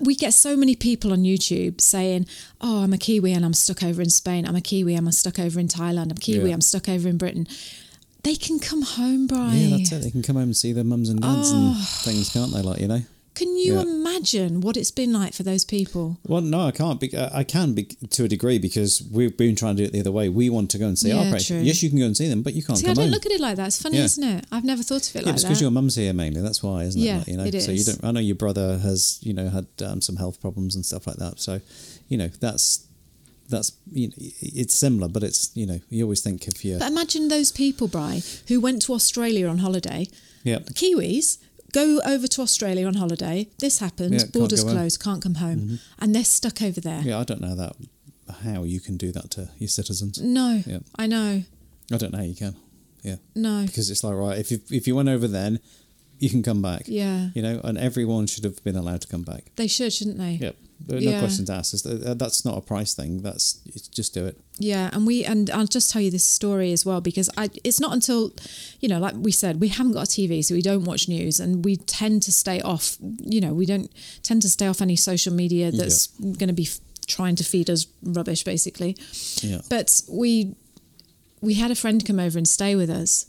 We 0.00 0.14
get 0.14 0.34
so 0.34 0.56
many 0.56 0.76
people 0.76 1.12
on 1.12 1.24
YouTube 1.24 1.80
saying, 1.80 2.26
"Oh, 2.60 2.82
I'm 2.82 2.92
a 2.92 2.98
Kiwi 2.98 3.32
and 3.32 3.44
I'm 3.44 3.54
stuck 3.54 3.82
over 3.82 4.00
in 4.00 4.10
Spain. 4.10 4.46
I'm 4.46 4.56
a 4.56 4.60
Kiwi. 4.60 4.94
And 4.94 5.06
I'm 5.06 5.12
stuck 5.12 5.38
over 5.38 5.58
in 5.58 5.68
Thailand. 5.68 6.10
I'm 6.10 6.16
Kiwi. 6.16 6.48
Yeah. 6.48 6.54
I'm 6.54 6.60
stuck 6.60 6.88
over 6.88 7.08
in 7.08 7.18
Britain." 7.18 7.48
They 8.24 8.34
can 8.34 8.58
come 8.58 8.82
home, 8.82 9.26
Brian. 9.26 9.56
Yeah, 9.56 9.76
that's 9.76 9.92
it. 9.92 10.02
They 10.02 10.10
can 10.10 10.22
come 10.22 10.36
home 10.36 10.44
and 10.44 10.56
see 10.56 10.72
their 10.72 10.84
mums 10.84 11.08
and 11.08 11.22
dads 11.22 11.50
and 11.50 11.74
oh. 11.76 12.00
things, 12.02 12.30
can't 12.30 12.52
they? 12.52 12.62
Like 12.62 12.80
you 12.80 12.88
know. 12.88 13.02
Can 13.38 13.56
you 13.56 13.74
Yeah. 13.76 13.82
imagine 13.82 14.60
what 14.60 14.76
it's 14.76 14.90
been 14.90 15.12
like 15.12 15.32
for 15.32 15.44
those 15.44 15.64
people? 15.64 16.18
Well, 16.26 16.40
no, 16.40 16.60
I 16.66 16.72
can't. 16.72 16.98
Be, 17.00 17.08
uh, 17.14 17.30
I 17.32 17.44
can 17.44 17.72
be 17.78 17.84
to 18.16 18.24
a 18.24 18.28
degree 18.36 18.58
because 18.58 19.02
we've 19.16 19.36
been 19.36 19.54
trying 19.54 19.76
to 19.76 19.82
do 19.82 19.86
it 19.86 19.92
the 19.92 20.00
other 20.00 20.10
way. 20.18 20.28
We 20.28 20.50
want 20.50 20.70
to 20.72 20.78
go 20.78 20.86
and 20.88 20.98
see 20.98 21.12
our 21.12 21.18
Yeah, 21.18 21.30
parents. 21.30 21.46
true. 21.46 21.60
Yes, 21.60 21.82
you 21.82 21.88
can 21.90 21.98
go 22.00 22.06
and 22.06 22.16
see 22.16 22.28
them, 22.28 22.42
but 22.42 22.54
you 22.54 22.62
can't 22.66 22.78
See, 22.78 22.86
I 22.86 22.94
don't 22.94 23.04
home. 23.04 23.12
look 23.12 23.26
at 23.26 23.32
it 23.32 23.40
like 23.40 23.56
that. 23.56 23.68
It's 23.68 23.80
funny, 23.80 23.98
Yeah. 23.98 24.04
isn't 24.10 24.24
it? 24.24 24.44
I've 24.50 24.64
never 24.64 24.82
thought 24.82 25.08
of 25.08 25.14
it 25.16 25.20
yeah, 25.20 25.26
like 25.26 25.34
it's 25.34 25.42
that. 25.42 25.48
because 25.50 25.60
your 25.60 25.70
mum's 25.70 25.94
here 25.94 26.12
mainly. 26.12 26.40
That's 26.40 26.62
why, 26.64 26.82
isn't 26.84 27.00
Yeah, 27.00 27.16
it? 27.16 27.18
Like, 27.18 27.28
you 27.28 27.36
know, 27.36 27.44
it 27.44 27.62
so 27.62 27.70
you 27.72 27.84
don't. 27.84 28.02
I 28.04 28.10
know 28.10 28.20
your 28.20 28.34
brother 28.44 28.78
has, 28.78 29.18
you 29.22 29.32
know, 29.32 29.48
had 29.50 29.66
um, 29.84 30.00
some 30.02 30.16
health 30.16 30.40
problems 30.40 30.74
and 30.74 30.84
stuff 30.84 31.06
like 31.06 31.16
that. 31.18 31.38
So, 31.40 31.60
you 32.08 32.18
know, 32.18 32.30
that's 32.40 32.80
that's 33.48 33.72
you 33.92 34.08
know, 34.08 34.14
it's 34.18 34.74
similar, 34.74 35.08
but 35.08 35.22
it's 35.22 35.50
you 35.54 35.64
know, 35.64 35.80
you 35.90 36.02
always 36.02 36.20
think 36.22 36.48
if 36.48 36.64
you 36.64 36.76
But 36.78 36.90
imagine 36.90 37.28
those 37.28 37.50
people, 37.52 37.86
Bri, 37.88 38.22
who 38.48 38.60
went 38.60 38.82
to 38.82 38.92
Australia 38.94 39.46
on 39.48 39.58
holiday. 39.58 40.08
yeah 40.44 40.58
Kiwis 40.80 41.38
go 41.72 42.00
over 42.06 42.26
to 42.26 42.42
Australia 42.42 42.86
on 42.86 42.94
holiday. 42.94 43.48
This 43.58 43.78
happened. 43.78 44.14
Yeah, 44.14 44.24
borders 44.32 44.64
closed. 44.64 45.02
Can't 45.02 45.22
come 45.22 45.36
home, 45.36 45.58
mm-hmm. 45.58 45.74
and 45.98 46.14
they're 46.14 46.24
stuck 46.24 46.62
over 46.62 46.80
there. 46.80 47.00
yeah. 47.02 47.18
I 47.18 47.24
don't 47.24 47.40
know 47.40 47.54
that 47.54 47.76
how 48.42 48.62
you 48.64 48.80
can 48.80 48.96
do 48.96 49.10
that 49.12 49.30
to 49.32 49.48
your 49.58 49.68
citizens. 49.68 50.20
No, 50.20 50.62
Yeah. 50.66 50.80
I 50.98 51.06
know. 51.06 51.42
I 51.90 51.96
don't 51.96 52.12
know 52.12 52.18
how 52.18 52.24
you 52.24 52.34
can. 52.34 52.54
Yeah, 53.02 53.16
No. 53.34 53.64
because 53.64 53.88
it's 53.90 54.04
like 54.04 54.14
right 54.14 54.38
if 54.38 54.50
you, 54.50 54.60
if 54.70 54.86
you 54.86 54.94
went 54.96 55.08
over 55.08 55.26
then, 55.26 55.60
you 56.18 56.28
can 56.28 56.42
come 56.42 56.60
back. 56.60 56.82
Yeah. 56.86 57.30
you 57.34 57.40
know, 57.42 57.60
and 57.64 57.78
everyone 57.78 58.26
should 58.26 58.44
have 58.44 58.62
been 58.64 58.76
allowed 58.76 59.00
to 59.02 59.08
come 59.08 59.22
back. 59.22 59.52
They 59.56 59.66
should, 59.68 59.92
shouldn't 59.92 60.18
they? 60.18 60.32
Yep. 60.32 60.56
No 60.86 60.96
Yeah. 60.98 61.18
questions 61.18 61.50
asked. 61.50 61.84
Uh, 61.86 62.14
That's 62.14 62.44
not 62.44 62.56
a 62.56 62.60
price 62.60 62.94
thing. 62.94 63.22
That's 63.22 63.58
it's 63.66 63.88
just 63.88 64.14
do 64.14 64.26
it. 64.26 64.38
Yeah, 64.58 64.90
and 64.92 65.06
we 65.06 65.24
and 65.24 65.50
I'll 65.50 65.66
just 65.66 65.90
tell 65.90 66.00
you 66.02 66.10
this 66.10 66.24
story 66.24 66.72
as 66.72 66.84
well 66.86 67.00
because 67.00 67.28
I 67.36 67.50
it's 67.64 67.80
not 67.80 67.92
until 67.92 68.32
you 68.80 68.88
know 68.88 68.98
like 69.00 69.14
we 69.16 69.32
said 69.32 69.60
we 69.60 69.68
haven't 69.68 69.92
got 69.92 70.04
a 70.04 70.10
TV 70.10 70.44
so 70.44 70.54
we 70.54 70.62
don't 70.62 70.84
watch 70.84 71.08
news 71.08 71.40
and 71.40 71.64
we 71.64 71.76
tend 71.76 72.22
to 72.24 72.32
stay 72.32 72.60
off 72.60 72.96
you 73.20 73.40
know 73.40 73.52
we 73.52 73.66
don't 73.66 73.90
tend 74.22 74.42
to 74.42 74.48
stay 74.48 74.66
off 74.66 74.80
any 74.80 74.96
social 74.96 75.32
media 75.34 75.70
that's 75.72 76.06
going 76.18 76.48
to 76.48 76.52
be 76.54 76.64
f- 76.66 76.80
trying 77.06 77.34
to 77.36 77.44
feed 77.44 77.68
us 77.70 77.86
rubbish 78.02 78.44
basically. 78.44 78.96
Yeah. 79.42 79.60
But 79.68 80.02
we 80.08 80.54
we 81.40 81.54
had 81.54 81.70
a 81.70 81.74
friend 81.74 82.04
come 82.06 82.18
over 82.20 82.38
and 82.38 82.46
stay 82.48 82.76
with 82.76 82.90
us. 82.90 83.26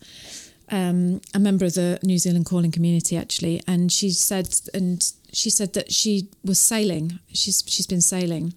Um, 0.71 1.19
a 1.33 1.39
member 1.39 1.65
of 1.65 1.73
the 1.73 1.97
New 2.03 2.19
Zealand 2.19 2.45
calling 2.45 2.71
community 2.71 3.17
actually, 3.17 3.59
and 3.67 3.91
she 3.91 4.11
said 4.11 4.47
and 4.73 5.01
she 5.33 5.49
said 5.49 5.73
that 5.73 5.91
she 5.91 6.29
was 6.43 6.59
sailing. 6.59 7.19
She's 7.33 7.63
she's 7.67 7.87
been 7.87 8.01
sailing, 8.01 8.53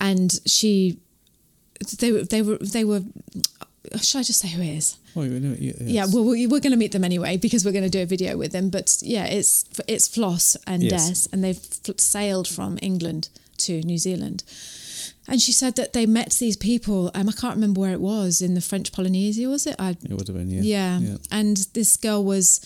and 0.00 0.40
she 0.46 0.98
they 1.98 2.12
were 2.12 2.22
they 2.24 2.42
were 2.42 2.58
they 2.58 2.84
were. 2.84 3.02
Should 4.00 4.18
I 4.18 4.22
just 4.22 4.40
say 4.40 4.48
who 4.48 4.62
it 4.62 4.76
is? 4.78 4.96
Know, 5.14 5.56
yeah, 5.58 5.72
Yeah, 5.80 6.06
well, 6.10 6.24
we- 6.24 6.46
we're 6.46 6.58
going 6.60 6.72
to 6.72 6.76
meet 6.78 6.92
them 6.92 7.04
anyway 7.04 7.36
because 7.36 7.64
we're 7.64 7.70
going 7.72 7.84
to 7.84 7.90
do 7.90 8.02
a 8.02 8.06
video 8.06 8.36
with 8.36 8.50
them. 8.52 8.70
But 8.70 8.96
yeah, 9.02 9.26
it's 9.26 9.64
it's 9.86 10.08
Floss 10.08 10.56
and 10.66 10.82
Yes. 10.82 11.26
Des, 11.26 11.28
and 11.32 11.44
they've 11.44 11.60
sailed 11.98 12.48
from 12.48 12.78
England 12.82 13.28
to 13.58 13.80
New 13.82 13.98
Zealand. 13.98 14.42
And 15.28 15.40
she 15.40 15.52
said 15.52 15.76
that 15.76 15.92
they 15.92 16.06
met 16.06 16.32
these 16.40 16.56
people. 16.56 17.10
Um, 17.14 17.28
I 17.28 17.32
can't 17.32 17.54
remember 17.54 17.80
where 17.80 17.92
it 17.92 18.00
was 18.00 18.42
in 18.42 18.54
the 18.54 18.60
French 18.60 18.92
Polynesia, 18.92 19.48
was 19.48 19.66
it? 19.66 19.76
I, 19.78 19.90
it 19.90 20.10
would 20.10 20.28
have 20.28 20.36
been 20.36 20.50
yeah. 20.50 20.62
yeah. 20.62 20.98
yeah. 20.98 21.16
And 21.30 21.56
this 21.74 21.96
girl 21.96 22.24
was 22.24 22.60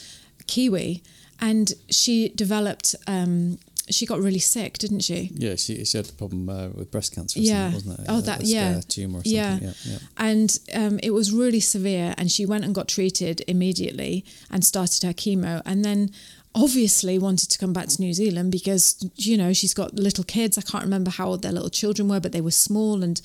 Kiwi, 0.46 1.03
and 1.40 1.72
she 1.90 2.29
developed. 2.31 2.94
Um, 3.07 3.59
she 3.90 4.05
got 4.05 4.20
really 4.20 4.38
sick, 4.38 4.77
didn't 4.77 5.01
she? 5.01 5.31
Yeah, 5.35 5.55
she, 5.57 5.83
she 5.87 5.96
had 5.96 6.07
a 6.11 6.12
problem 6.12 6.51
uh, 6.51 6.68
with 6.68 6.90
breast 6.90 7.14
cancer, 7.14 7.40
Yeah. 7.40 7.72
wasn't 7.72 7.98
it? 8.01 8.05
Oh, 8.07 8.18
A- 8.18 8.22
that- 8.22 8.44
yeah. 8.44 8.83
tumor 8.87 9.20
or 9.20 9.24
something. 9.24 9.33
Yeah. 9.33 9.59
Yeah, 9.62 9.72
yeah. 9.87 9.98
And 10.18 10.59
um, 10.74 11.01
it 11.03 11.12
was 11.12 11.33
really 11.33 11.61
severe, 11.61 12.14
and 12.18 12.31
she 12.31 12.44
went 12.44 12.64
and 12.66 12.74
got 12.74 12.87
treated 12.87 13.42
immediately 13.48 14.27
and 14.51 14.62
started 14.62 15.03
her 15.05 15.14
chemo, 15.14 15.62
and 15.64 15.87
then 15.87 16.11
obviously 16.55 17.18
wanted 17.18 17.48
to 17.51 17.59
come 17.59 17.72
back 17.72 17.88
to 17.88 18.01
New 18.03 18.12
Zealand 18.12 18.51
because 18.53 18.96
you 19.16 19.37
know 19.37 19.53
she's 19.53 19.74
got 19.74 19.94
little 19.94 20.24
kids. 20.24 20.59
I 20.59 20.62
can't 20.62 20.85
remember 20.85 21.11
how 21.11 21.29
old 21.29 21.42
their 21.42 21.53
little 21.53 21.70
children 21.70 22.09
were, 22.09 22.20
but 22.20 22.33
they 22.33 22.40
were 22.42 22.51
small, 22.51 23.03
and 23.03 23.20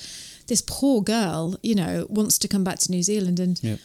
this 0.48 0.62
poor 0.66 1.02
girl, 1.02 1.58
you 1.64 1.76
know, 1.76 2.06
wants 2.10 2.38
to 2.38 2.48
come 2.48 2.64
back 2.64 2.80
to 2.80 2.92
New 2.92 3.04
Zealand, 3.04 3.40
and 3.40 3.60
Yeah. 3.64 3.78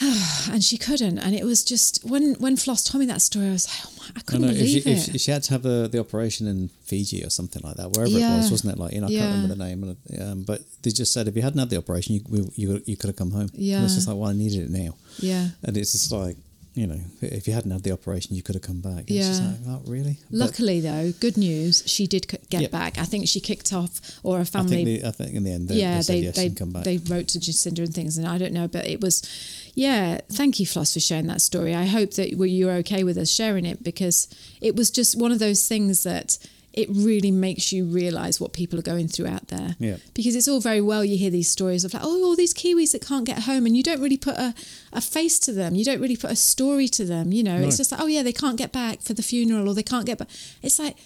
and 0.50 0.62
she 0.64 0.76
couldn't, 0.76 1.18
and 1.18 1.34
it 1.34 1.44
was 1.44 1.62
just 1.62 2.04
when 2.04 2.34
when 2.34 2.56
Floss 2.56 2.82
told 2.82 3.00
me 3.00 3.06
that 3.06 3.22
story, 3.22 3.46
I 3.46 3.52
was 3.52 3.68
like, 3.68 3.78
oh 3.86 3.92
my, 3.98 4.04
I 4.16 4.20
couldn't 4.22 4.42
know, 4.42 4.48
if, 4.48 4.56
she, 4.56 4.80
believe 4.80 4.86
if, 4.98 5.08
it. 5.08 5.14
if 5.14 5.20
she 5.20 5.30
had 5.30 5.42
to 5.44 5.50
have 5.52 5.62
the, 5.62 5.88
the 5.90 6.00
operation 6.00 6.46
in 6.48 6.68
Fiji 6.84 7.22
or 7.24 7.30
something 7.30 7.62
like 7.64 7.76
that, 7.76 7.90
wherever 7.92 8.10
Yeah. 8.10 8.34
it 8.34 8.38
was, 8.38 8.50
wasn't 8.50 8.72
it? 8.74 8.78
Like 8.80 8.92
you 8.92 9.00
know, 9.00 9.06
I 9.06 9.10
Yeah. 9.10 9.20
can't 9.20 9.32
remember 9.42 9.54
the 9.54 9.64
name. 9.64 9.96
Um, 10.20 10.42
but 10.42 10.62
they 10.82 10.90
just 10.90 11.12
said 11.12 11.28
if 11.28 11.36
you 11.36 11.42
hadn't 11.42 11.60
had 11.60 11.70
the 11.70 11.76
operation, 11.78 12.16
you 12.16 12.22
we, 12.28 12.38
you, 12.56 12.82
you 12.86 12.96
could 12.96 13.08
have 13.08 13.16
come 13.16 13.30
home. 13.30 13.50
Yeah. 13.54 13.76
and 13.76 13.84
it's 13.84 13.94
just 13.94 14.08
like, 14.08 14.16
well, 14.16 14.30
I 14.30 14.32
needed 14.34 14.62
it 14.64 14.70
now, 14.70 14.94
yeah. 15.18 15.48
and 15.62 15.76
it's 15.76 15.92
just 15.92 16.10
like 16.10 16.36
you 16.74 16.88
know, 16.88 17.00
if 17.22 17.46
you 17.46 17.54
hadn't 17.54 17.70
had 17.70 17.84
the 17.84 17.92
operation, 17.92 18.34
you 18.34 18.42
could 18.42 18.56
have 18.56 18.62
come 18.62 18.80
back. 18.80 19.04
Yeah. 19.06 19.28
like, 19.28 19.58
oh, 19.68 19.82
really? 19.86 20.18
But 20.30 20.38
Luckily, 20.38 20.80
though, 20.80 21.12
good 21.20 21.36
news, 21.36 21.84
she 21.86 22.06
did 22.08 22.26
get 22.50 22.62
Yeah. 22.62 22.68
back. 22.68 22.98
I 22.98 23.04
think 23.04 23.28
she 23.28 23.38
kicked 23.38 23.72
off, 23.72 24.00
or 24.24 24.36
her 24.36 24.40
I 24.42 24.44
family 24.44 24.84
think, 24.84 25.02
the, 25.02 25.08
I 25.08 25.10
think 25.12 25.34
in 25.34 25.44
the 25.44 25.52
end, 25.52 25.68
they, 25.68 25.76
yeah, 25.76 25.96
they 25.96 26.02
said 26.02 26.14
they 26.14 26.18
yes 26.20 26.36
they, 26.36 26.50
come 26.50 26.72
back. 26.72 26.84
they 26.84 26.98
wrote 26.98 27.28
to 27.28 27.38
Jacinda 27.38 27.78
and 27.84 27.94
things, 27.94 28.18
and 28.18 28.26
I 28.26 28.38
don't 28.38 28.52
know, 28.52 28.66
but 28.66 28.86
it 28.86 29.00
was, 29.00 29.22
yeah. 29.74 30.20
Thank 30.32 30.58
you, 30.58 30.66
Floss, 30.66 30.94
for 30.94 31.00
sharing 31.00 31.28
that 31.28 31.42
story. 31.42 31.74
I 31.74 31.84
hope 31.84 32.12
that 32.14 32.30
you 32.30 32.42
you're 32.44 32.72
okay 32.72 33.04
with 33.04 33.18
us 33.18 33.30
sharing 33.30 33.64
it 33.64 33.82
because 33.84 34.28
it 34.60 34.74
was 34.74 34.90
just 34.90 35.16
one 35.16 35.30
of 35.32 35.38
those 35.38 35.68
things 35.68 36.02
that 36.02 36.38
it 36.74 36.88
really 36.90 37.30
makes 37.30 37.72
you 37.72 37.84
realise 37.84 38.40
what 38.40 38.52
people 38.52 38.78
are 38.78 38.82
going 38.82 39.06
through 39.06 39.28
out 39.28 39.46
there. 39.46 39.76
Yeah. 39.78 39.96
Because 40.12 40.34
it's 40.34 40.48
all 40.48 40.60
very 40.60 40.80
well 40.80 41.04
you 41.04 41.16
hear 41.16 41.30
these 41.30 41.48
stories 41.48 41.84
of 41.84 41.94
like, 41.94 42.02
oh, 42.04 42.24
all 42.24 42.34
these 42.34 42.52
Kiwis 42.52 42.92
that 42.92 43.06
can't 43.06 43.24
get 43.24 43.44
home, 43.44 43.64
and 43.64 43.76
you 43.76 43.82
don't 43.82 44.00
really 44.00 44.18
put 44.18 44.36
a, 44.36 44.54
a 44.92 45.00
face 45.00 45.38
to 45.40 45.52
them. 45.52 45.76
You 45.76 45.84
don't 45.84 46.00
really 46.00 46.16
put 46.16 46.32
a 46.32 46.36
story 46.36 46.88
to 46.88 47.04
them. 47.04 47.32
You 47.32 47.44
know, 47.44 47.60
it's 47.60 47.76
just 47.76 47.92
like, 47.92 48.00
oh 48.00 48.06
yeah, 48.06 48.24
they 48.24 48.32
can't 48.32 48.58
get 48.58 48.72
back 48.72 49.02
for 49.02 49.14
the 49.14 49.22
funeral, 49.22 49.68
or 49.68 49.74
they 49.74 49.84
can't 49.84 50.04
get 50.04 50.18
back. 50.18 50.28
It's 50.62 50.78
like 50.78 50.96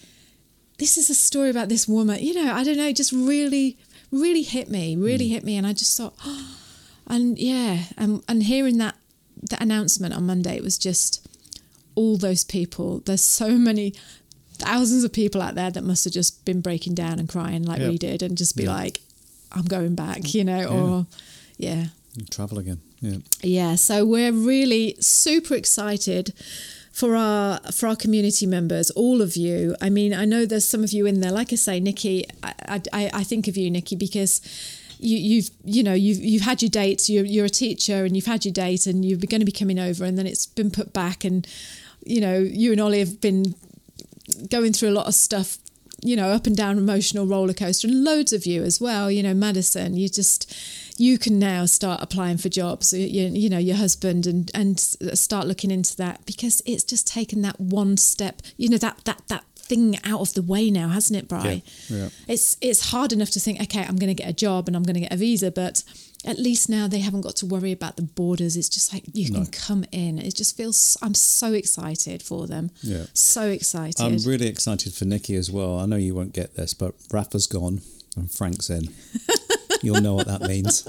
this 0.78 0.96
is 0.96 1.10
a 1.10 1.14
story 1.14 1.50
about 1.50 1.68
this 1.68 1.86
woman. 1.86 2.18
You 2.20 2.34
know, 2.34 2.52
I 2.52 2.64
don't 2.64 2.76
know, 2.76 2.88
it 2.88 2.96
just 2.96 3.12
really, 3.12 3.76
really 4.10 4.42
hit 4.42 4.70
me, 4.70 4.96
really 4.96 5.26
mm. 5.26 5.32
hit 5.32 5.44
me. 5.44 5.56
And 5.56 5.66
I 5.66 5.74
just 5.74 5.96
thought, 5.96 6.14
and 7.06 7.38
yeah, 7.38 7.84
and, 7.96 8.22
and 8.26 8.44
hearing 8.44 8.78
that, 8.78 8.94
that 9.50 9.60
announcement 9.60 10.14
on 10.14 10.24
Monday, 10.26 10.56
it 10.56 10.62
was 10.62 10.78
just 10.78 11.28
all 11.94 12.16
those 12.16 12.44
people. 12.44 13.00
There's 13.00 13.22
so 13.22 13.50
many 13.50 13.92
thousands 14.58 15.04
of 15.04 15.12
people 15.12 15.40
out 15.42 15.54
there 15.54 15.70
that 15.70 15.84
must 15.84 16.04
have 16.04 16.12
just 16.12 16.44
been 16.44 16.60
breaking 16.60 16.94
down 16.94 17.18
and 17.18 17.28
crying 17.28 17.62
like 17.62 17.80
Yeah. 17.80 17.88
we 17.90 17.98
did 17.98 18.22
and 18.22 18.36
just 18.36 18.56
be 18.56 18.64
Yeah. 18.64 18.74
like, 18.74 19.00
I'm 19.52 19.64
going 19.64 19.94
back, 19.94 20.34
you 20.34 20.44
know, 20.44 20.64
or 20.66 21.06
yeah. 21.56 21.86
travel 22.30 22.58
again. 22.58 22.80
Yeah. 23.00 23.16
Yeah, 23.42 23.74
so 23.76 24.04
we're 24.04 24.32
really 24.32 24.96
super 25.00 25.54
excited 25.54 26.32
for 26.92 27.14
our 27.14 27.60
for 27.72 27.86
our 27.86 27.94
community 27.94 28.44
members, 28.46 28.90
all 28.90 29.22
of 29.22 29.36
you. 29.36 29.76
I 29.80 29.88
mean, 29.88 30.12
I 30.12 30.24
know 30.24 30.44
there's 30.46 30.66
some 30.66 30.82
of 30.82 30.92
you 30.92 31.06
in 31.06 31.20
there. 31.20 31.30
Like 31.30 31.52
I 31.52 31.56
say, 31.56 31.78
Nikki, 31.78 32.24
I 32.42 32.82
I, 32.92 33.10
I 33.14 33.24
think 33.24 33.46
of 33.46 33.56
you, 33.56 33.70
Nikki, 33.70 33.94
because 33.94 34.40
you, 34.98 35.16
you've 35.16 35.50
you 35.64 35.84
know 35.84 35.94
you've 35.94 36.18
you've 36.18 36.42
had 36.42 36.60
your 36.60 36.70
dates. 36.70 37.08
You're 37.08 37.24
you're 37.24 37.44
a 37.46 37.50
teacher 37.50 38.04
and 38.04 38.16
you've 38.16 38.26
had 38.26 38.44
your 38.44 38.52
date 38.52 38.86
and 38.88 39.04
you're 39.04 39.18
going 39.18 39.40
to 39.40 39.44
be 39.46 39.52
coming 39.52 39.78
over 39.78 40.04
and 40.04 40.18
then 40.18 40.26
it's 40.26 40.44
been 40.46 40.72
put 40.72 40.92
back 40.92 41.24
and 41.24 41.46
you 42.04 42.20
know 42.20 42.36
you 42.38 42.72
and 42.72 42.80
Ollie 42.80 42.98
have 42.98 43.20
been 43.20 43.54
going 44.50 44.72
through 44.72 44.88
a 44.88 44.90
lot 44.90 45.06
of 45.06 45.14
stuff 45.14 45.58
you 46.02 46.14
know 46.14 46.28
up 46.28 46.46
and 46.46 46.56
down 46.56 46.78
emotional 46.78 47.26
roller 47.26 47.52
coaster 47.52 47.88
and 47.88 48.04
loads 48.04 48.32
of 48.32 48.46
you 48.46 48.62
as 48.62 48.80
well 48.80 49.10
you 49.10 49.22
know 49.22 49.34
madison 49.34 49.96
you 49.96 50.08
just 50.08 50.54
you 50.96 51.18
can 51.18 51.38
now 51.38 51.64
start 51.64 52.00
applying 52.00 52.36
for 52.36 52.48
jobs 52.48 52.92
you, 52.92 53.06
you 53.06 53.48
know 53.48 53.58
your 53.58 53.76
husband 53.76 54.26
and 54.26 54.50
and 54.54 54.78
start 54.78 55.46
looking 55.46 55.70
into 55.70 55.96
that 55.96 56.24
because 56.24 56.62
it's 56.66 56.84
just 56.84 57.06
taken 57.06 57.42
that 57.42 57.58
one 57.58 57.96
step 57.96 58.42
you 58.56 58.68
know 58.68 58.78
that 58.78 59.00
that 59.04 59.22
that 59.28 59.44
thing 59.68 59.98
out 60.04 60.20
of 60.20 60.32
the 60.34 60.42
way 60.42 60.70
now 60.70 60.88
hasn't 60.88 61.18
it 61.18 61.28
Bri? 61.28 61.62
Yeah, 61.88 61.96
yeah. 61.96 62.08
it's 62.26 62.56
it's 62.60 62.90
hard 62.90 63.12
enough 63.12 63.30
to 63.30 63.40
think 63.40 63.60
okay 63.60 63.82
i'm 63.82 63.96
going 63.96 64.08
to 64.14 64.20
get 64.22 64.28
a 64.28 64.32
job 64.32 64.66
and 64.66 64.76
i'm 64.76 64.82
going 64.82 64.94
to 64.94 65.00
get 65.00 65.12
a 65.12 65.16
visa 65.16 65.50
but 65.50 65.82
at 66.24 66.38
least 66.38 66.68
now 66.68 66.88
they 66.88 66.98
haven't 66.98 67.20
got 67.20 67.36
to 67.36 67.46
worry 67.46 67.70
about 67.70 67.94
the 67.94 68.02
borders. 68.02 68.56
It's 68.56 68.68
just 68.68 68.92
like 68.92 69.04
you 69.12 69.30
No. 69.30 69.38
can 69.38 69.46
come 69.52 69.84
in. 69.92 70.18
It 70.18 70.34
just 70.34 70.56
feels. 70.56 70.96
I'm 71.00 71.14
so 71.14 71.52
excited 71.52 72.24
for 72.24 72.48
them. 72.48 72.72
Yeah. 72.82 73.04
So 73.14 73.42
excited. 73.48 74.00
I'm 74.04 74.16
really 74.26 74.48
excited 74.48 74.94
for 74.94 75.04
Nikki 75.04 75.36
as 75.36 75.48
well. 75.48 75.78
I 75.78 75.86
know 75.86 75.94
you 75.94 76.16
won't 76.16 76.32
get 76.32 76.56
this, 76.56 76.74
but 76.74 76.94
Rafa's 77.12 77.46
gone 77.46 77.82
and 78.16 78.28
Frank's 78.28 78.68
in. 78.68 78.88
You'll 79.82 80.00
know 80.00 80.14
what 80.14 80.26
that 80.26 80.42
means. 80.42 80.84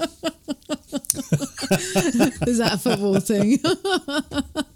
Is 2.48 2.58
that 2.58 2.72
a 2.74 2.78
football 2.78 3.20
thing? 3.20 3.58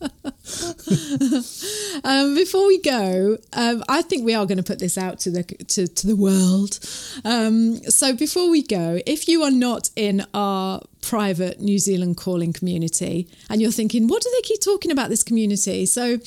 um, 2.04 2.34
before 2.34 2.66
we 2.66 2.80
go, 2.80 3.38
um, 3.52 3.84
I 3.88 4.02
think 4.02 4.24
we 4.24 4.34
are 4.34 4.46
going 4.46 4.58
to 4.58 4.64
put 4.64 4.78
this 4.78 4.96
out 4.96 5.18
to 5.20 5.30
the 5.30 5.42
to, 5.42 5.86
to 5.86 6.06
the 6.06 6.16
world. 6.16 6.78
Um, 7.24 7.76
so 7.90 8.14
before 8.14 8.50
we 8.50 8.62
go, 8.62 9.00
if 9.06 9.28
you 9.28 9.42
are 9.42 9.50
not 9.50 9.90
in 9.96 10.26
our 10.34 10.82
private 11.02 11.60
New 11.60 11.78
Zealand 11.78 12.16
calling 12.16 12.52
community 12.52 13.28
and 13.50 13.60
you're 13.60 13.70
thinking, 13.70 14.08
what 14.08 14.22
do 14.22 14.30
they 14.34 14.42
keep 14.42 14.60
talking 14.60 14.90
about 14.90 15.10
this 15.10 15.22
community? 15.22 15.86
So 15.86 16.18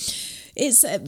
it's. 0.55 0.84
Uh, 0.84 0.99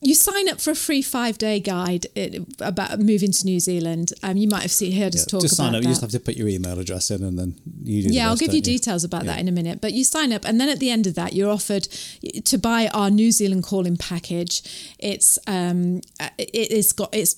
you 0.00 0.14
sign 0.14 0.48
up 0.48 0.60
for 0.60 0.70
a 0.70 0.74
free 0.76 1.02
five 1.02 1.38
day 1.38 1.58
guide 1.60 2.06
uh, 2.16 2.40
about 2.60 3.00
moving 3.00 3.32
to 3.32 3.44
New 3.44 3.58
Zealand. 3.58 4.12
Um, 4.22 4.36
you 4.36 4.48
might 4.48 4.62
have 4.62 4.70
seen, 4.70 4.92
heard 5.00 5.14
us 5.14 5.22
Yeah, 5.26 5.30
talk 5.32 5.40
just 5.42 5.56
sign 5.56 5.70
about 5.70 5.78
up. 5.78 5.82
that. 5.82 5.88
You 5.88 5.92
just 5.92 6.00
have 6.02 6.10
to 6.12 6.20
put 6.20 6.36
your 6.36 6.46
email 6.48 6.78
address 6.78 7.10
in, 7.10 7.24
and 7.24 7.38
then 7.38 7.56
you 7.82 8.02
Yeah, 8.08 8.28
I'll 8.28 8.36
give 8.36 8.54
you 8.54 8.60
don't 8.60 8.72
details 8.74 9.02
about 9.04 9.24
Yeah. 9.24 9.32
that 9.32 9.40
in 9.40 9.48
a 9.48 9.52
minute. 9.52 9.80
But 9.80 9.92
you 9.94 10.04
sign 10.04 10.32
up, 10.32 10.44
and 10.44 10.60
then 10.60 10.68
at 10.68 10.78
the 10.78 10.90
end 10.90 11.06
of 11.08 11.14
that, 11.16 11.32
you're 11.32 11.50
offered 11.50 11.88
to 12.44 12.58
buy 12.58 12.88
our 12.94 13.10
New 13.10 13.32
Zealand 13.32 13.64
calling 13.64 13.96
package. 13.96 14.62
It's 15.00 15.38
um, 15.46 16.00
uh, 16.20 16.28
it, 16.38 16.50
it's 16.78 16.92
got 16.92 17.08
it's 17.12 17.36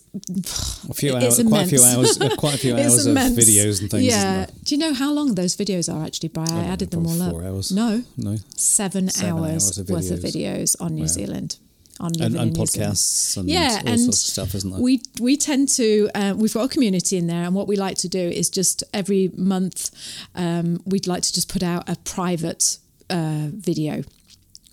A 0.89 0.95
few 0.95 1.17
it's 1.17 1.39
hours, 1.41 1.49
quite 1.49 1.65
a 1.67 1.69
few 1.69 1.83
hours, 1.83 2.19
quite 2.37 2.55
a 2.55 2.59
few 2.59 2.77
hours 2.79 3.07
of 3.07 3.13
immense. 3.13 3.39
videos 3.39 3.81
and 3.81 3.91
things. 3.91 4.05
Yeah. 4.05 4.47
Do 4.65 4.75
you 4.75 4.79
know 4.79 4.93
how 4.93 5.13
long 5.13 5.35
those 5.35 5.57
videos 5.57 5.93
are 5.93 6.05
actually, 6.05 6.29
Brian? 6.29 6.51
I 6.53 6.63
there? 6.63 6.73
added 6.73 6.91
them 6.91 7.07
all 7.07 7.17
Probably 7.17 7.27
up. 7.27 7.33
Four 7.43 7.45
hours. 7.45 7.73
No, 7.73 8.03
no, 8.19 8.37
seven, 8.57 9.09
Seven 9.09 9.31
hours, 9.39 9.51
hours 9.65 9.79
of 9.79 9.89
worth 9.91 10.11
of 10.11 10.19
videos. 10.21 10.37
videos 10.37 10.77
on 10.81 10.95
New 10.95 11.03
Wow. 11.03 11.07
Zealand. 11.09 11.57
On 12.01 12.07
and, 12.07 12.21
and 12.21 12.37
in 12.37 12.49
New 12.49 12.67
Zealand 12.67 12.93
podcasts 12.97 13.37
and 13.37 13.49
yeah, 13.49 13.79
all 13.85 13.89
and 13.93 14.01
sorts 14.01 14.23
of 14.23 14.33
stuff, 14.33 14.55
isn't 14.55 14.71
there? 14.71 14.81
we 14.81 15.03
we 15.21 15.37
tend 15.37 15.69
to 15.71 16.09
uh, 16.15 16.35
we've 16.37 16.55
got 16.55 16.65
a 16.65 16.69
community 16.69 17.19
in 17.19 17.27
there, 17.27 17.45
and 17.45 17.55
what 17.55 17.69
we 17.69 17.77
like 17.77 17.99
to 17.99 18.09
do 18.09 18.19
is 18.19 18.49
just 18.49 18.83
every 18.95 19.31
month 19.37 19.91
um, 20.35 20.81
we'd 20.87 21.07
like 21.07 21.23
to 21.23 21.33
just 21.33 21.53
put 21.53 21.63
out 21.63 21.89
a 21.89 21.97
private 22.05 22.79
uh, 23.11 23.49
video 23.53 24.03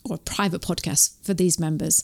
or 0.06 0.16
a 0.16 0.20
private 0.20 0.62
podcast 0.62 1.22
for 1.22 1.34
these 1.34 1.60
members. 1.60 2.04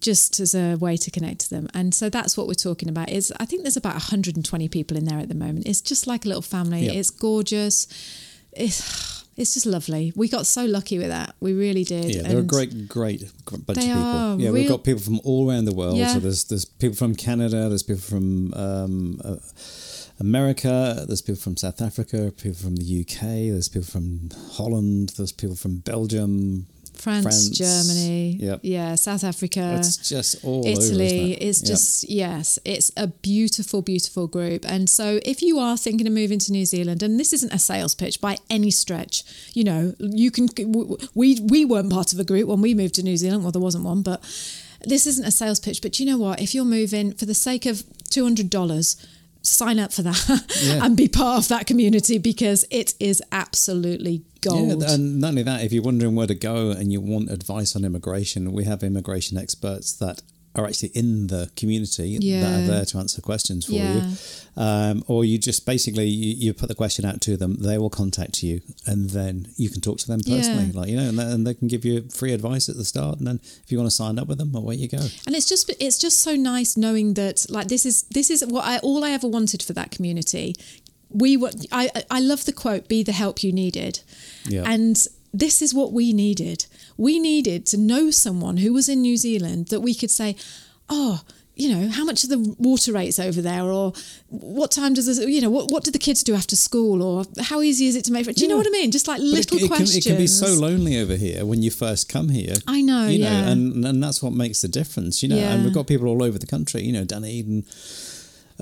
Just 0.00 0.40
as 0.40 0.54
a 0.54 0.74
way 0.74 0.96
to 0.98 1.10
connect 1.10 1.40
to 1.40 1.50
them, 1.50 1.68
and 1.72 1.94
so 1.94 2.10
that's 2.10 2.36
what 2.36 2.46
we're 2.46 2.54
talking 2.54 2.88
about. 2.88 3.08
Is 3.08 3.32
I 3.40 3.46
think 3.46 3.62
there's 3.62 3.78
about 3.78 3.94
120 3.94 4.68
people 4.68 4.96
in 4.96 5.06
there 5.06 5.18
at 5.18 5.28
the 5.28 5.34
moment. 5.34 5.66
It's 5.66 5.80
just 5.80 6.06
like 6.06 6.26
a 6.26 6.28
little 6.28 6.42
family. 6.42 6.84
Yeah. 6.84 6.92
It's 6.92 7.10
gorgeous. 7.10 7.86
It's 8.52 9.15
it's 9.36 9.54
just 9.54 9.66
lovely. 9.66 10.12
We 10.16 10.28
got 10.28 10.46
so 10.46 10.64
lucky 10.64 10.98
with 10.98 11.08
that. 11.08 11.34
We 11.40 11.52
really 11.52 11.84
did. 11.84 12.14
Yeah, 12.14 12.22
they're 12.22 12.38
a 12.38 12.42
great, 12.42 12.88
great 12.88 13.20
bunch 13.44 13.78
of 13.78 13.84
people. 13.84 14.40
yeah, 14.40 14.50
we've 14.50 14.68
got 14.68 14.82
people 14.82 15.02
from 15.02 15.20
all 15.24 15.48
around 15.50 15.66
the 15.66 15.74
world. 15.74 15.96
Yeah. 15.96 16.14
So 16.14 16.20
there's 16.20 16.44
there's 16.44 16.64
people 16.64 16.96
from 16.96 17.14
Canada, 17.14 17.68
there's 17.68 17.82
people 17.82 18.02
from 18.02 18.54
um, 18.54 19.20
uh, 19.24 19.36
America, 20.18 21.04
there's 21.06 21.20
people 21.22 21.40
from 21.40 21.56
South 21.56 21.82
Africa, 21.82 22.32
people 22.36 22.56
from 22.56 22.76
the 22.76 23.00
UK, 23.02 23.20
there's 23.52 23.68
people 23.68 23.86
from 23.86 24.30
Holland, 24.52 25.12
there's 25.18 25.32
people 25.32 25.56
from 25.56 25.78
Belgium, 25.78 26.66
France, 27.06 27.22
France, 27.22 27.48
Germany, 27.50 28.36
yep. 28.40 28.58
yeah, 28.64 28.96
South 28.96 29.22
Africa. 29.22 29.76
it's 29.78 29.96
just 29.96 30.44
all 30.44 30.58
over. 30.60 30.68
Italy 30.68 31.06
isn't 31.06 31.30
it? 31.30 31.42
is 31.42 31.62
Yeah. 31.62 31.68
just 31.68 32.10
yes, 32.10 32.58
it's 32.64 32.90
a 32.96 33.06
beautiful, 33.06 33.80
beautiful 33.80 34.26
group. 34.26 34.64
And 34.68 34.90
so, 34.90 35.20
if 35.24 35.40
you 35.40 35.60
are 35.60 35.76
thinking 35.76 36.06
of 36.08 36.12
moving 36.12 36.40
to 36.40 36.50
New 36.50 36.66
Zealand, 36.66 37.02
and 37.04 37.20
this 37.20 37.32
isn't 37.32 37.52
a 37.52 37.60
sales 37.60 37.94
pitch 37.94 38.20
by 38.20 38.38
any 38.50 38.72
stretch, 38.72 39.22
you 39.54 39.62
know, 39.62 39.94
you 40.00 40.30
can. 40.32 40.48
We 41.14 41.38
we 41.40 41.64
weren't 41.64 41.92
part 41.92 42.12
of 42.12 42.18
a 42.18 42.24
group 42.24 42.48
when 42.48 42.60
we 42.60 42.74
moved 42.74 42.94
to 42.96 43.04
New 43.04 43.16
Zealand. 43.16 43.42
Well, 43.44 43.52
there 43.52 43.62
wasn't 43.62 43.84
one, 43.84 44.02
but 44.02 44.20
this 44.84 45.06
isn't 45.06 45.24
a 45.24 45.30
sales 45.30 45.60
pitch. 45.60 45.80
But 45.82 46.00
you 46.00 46.06
know 46.06 46.18
what? 46.18 46.40
If 46.40 46.54
you're 46.54 46.64
moving 46.80 47.12
for 47.12 47.26
the 47.26 47.34
sake 47.34 47.66
of 47.66 47.84
two 48.10 48.24
hundred 48.24 48.50
dollars. 48.50 48.96
Sign 49.46 49.78
up 49.78 49.92
for 49.92 50.02
that 50.02 50.46
Yeah. 50.62 50.80
and 50.84 50.96
be 50.96 51.08
part 51.08 51.38
of 51.38 51.48
that 51.48 51.66
community 51.66 52.18
because 52.18 52.64
it 52.70 52.94
is 52.98 53.22
absolutely 53.32 54.22
gold. 54.40 54.82
Yeah, 54.82 54.94
and 54.94 55.20
not 55.20 55.28
only 55.28 55.42
that, 55.44 55.62
if 55.62 55.72
you're 55.72 55.82
wondering 55.82 56.14
where 56.14 56.26
to 56.26 56.34
go 56.34 56.70
and 56.70 56.92
you 56.92 57.00
want 57.00 57.30
advice 57.30 57.76
on 57.76 57.84
immigration, 57.84 58.52
we 58.52 58.64
have 58.64 58.82
immigration 58.82 59.38
experts 59.38 59.92
that 59.94 60.22
are 60.56 60.66
actually 60.66 60.88
in 60.94 61.26
the 61.28 61.50
community 61.54 62.18
that 62.18 62.58
are 62.58 62.66
there 62.66 62.84
to 62.86 62.98
answer 62.98 63.20
questions 63.20 63.66
for 63.66 63.72
Yeah. 63.72 63.94
you. 64.10 64.16
Um, 64.56 65.04
or 65.06 65.24
you 65.24 65.36
just 65.38 65.66
basically 65.66 66.06
you, 66.08 66.34
you 66.46 66.54
put 66.54 66.68
the 66.68 66.74
question 66.74 67.04
out 67.04 67.20
to 67.22 67.36
them, 67.36 67.56
they 67.60 67.76
will 67.78 67.90
contact 67.90 68.42
you, 68.42 68.62
and 68.86 69.10
then 69.10 69.48
you 69.56 69.68
can 69.68 69.80
talk 69.82 69.98
to 69.98 70.06
them 70.06 70.20
personally, 70.20 70.70
Yeah. 70.72 70.80
like 70.80 70.88
you 70.90 70.96
know, 70.96 71.08
and 71.10 71.18
they, 71.18 71.24
and 71.24 71.46
they 71.46 71.54
can 71.54 71.68
give 71.68 71.84
you 71.84 72.02
free 72.10 72.32
advice 72.32 72.68
at 72.70 72.76
the 72.76 72.84
start, 72.84 73.18
and 73.18 73.26
then 73.26 73.38
if 73.64 73.70
you 73.70 73.76
want 73.78 73.90
to 73.90 73.94
sign 73.94 74.18
up 74.18 74.28
with 74.28 74.38
them, 74.38 74.54
away 74.54 74.76
you 74.76 74.88
go. 74.88 74.98
and 75.26 75.34
it's 75.36 75.48
just 75.48 75.70
it's 75.78 75.98
just 75.98 76.22
so 76.22 76.34
nice 76.34 76.76
knowing 76.76 77.14
that 77.14 77.44
like 77.50 77.68
this 77.68 77.84
is 77.84 78.04
this 78.10 78.30
is 78.30 78.44
what 78.46 78.64
I 78.64 78.78
all 78.78 79.04
I 79.04 79.10
ever 79.10 79.28
wanted 79.28 79.62
for 79.62 79.74
that 79.74 79.90
community. 79.90 80.54
We 81.10 81.36
were 81.36 81.50
I 81.70 81.90
I 82.10 82.20
love 82.20 82.46
the 82.46 82.52
quote 82.52 82.88
"Be 82.88 83.02
the 83.02 83.12
help 83.12 83.42
you 83.44 83.52
needed," 83.52 84.00
Yeah. 84.48 84.64
and 84.66 84.96
this 85.38 85.62
is 85.62 85.74
what 85.74 85.92
we 85.92 86.12
needed. 86.12 86.66
We 86.96 87.18
needed 87.18 87.66
to 87.66 87.76
know 87.76 88.10
someone 88.10 88.58
who 88.58 88.72
was 88.72 88.88
in 88.88 89.02
New 89.02 89.16
Zealand 89.16 89.68
that 89.68 89.80
we 89.80 89.94
could 89.94 90.10
say, 90.10 90.36
"Oh." 90.88 91.22
You 91.58 91.70
know 91.74 91.88
how 91.88 92.04
much 92.04 92.22
are 92.22 92.26
the 92.26 92.54
water 92.58 92.92
rates 92.92 93.18
over 93.18 93.40
there, 93.40 93.62
or 93.62 93.94
what 94.28 94.70
time 94.70 94.92
does 94.92 95.06
this, 95.06 95.18
you 95.18 95.40
know 95.40 95.48
what 95.48 95.70
what 95.70 95.84
do 95.84 95.90
the 95.90 95.98
kids 95.98 96.22
do 96.22 96.34
after 96.34 96.54
school, 96.54 97.02
or 97.02 97.24
how 97.40 97.62
easy 97.62 97.86
is 97.86 97.96
it 97.96 98.04
to 98.04 98.12
make? 98.12 98.24
friends? 98.24 98.36
Do 98.36 98.44
you 98.44 98.50
know 98.50 98.58
what 98.58 98.66
I 98.66 98.70
mean? 98.70 98.90
Just 98.90 99.08
like 99.08 99.20
But 99.20 99.24
little 99.24 99.56
it, 99.56 99.62
it, 99.62 99.68
can, 99.68 99.76
questions. 99.78 100.06
it 100.06 100.10
can 100.10 100.18
be 100.18 100.26
so 100.26 100.52
lonely 100.52 100.98
over 100.98 101.16
here 101.16 101.46
when 101.46 101.62
you 101.62 101.70
first 101.70 102.10
come 102.10 102.28
here. 102.28 102.56
I 102.66 102.82
know, 102.82 103.06
you 103.08 103.20
know, 103.20 103.30
yeah. 103.30 103.48
and 103.48 103.86
and 103.86 104.02
that's 104.02 104.22
what 104.22 104.34
makes 104.34 104.60
the 104.60 104.68
difference, 104.68 105.22
you 105.22 105.30
know. 105.30 105.38
And 105.38 105.64
we've 105.64 105.72
got 105.72 105.86
people 105.86 106.08
all 106.08 106.22
over 106.22 106.38
the 106.38 106.46
country, 106.46 106.82
you 106.82 106.92
know, 106.92 107.04
Dunedin, 107.06 107.64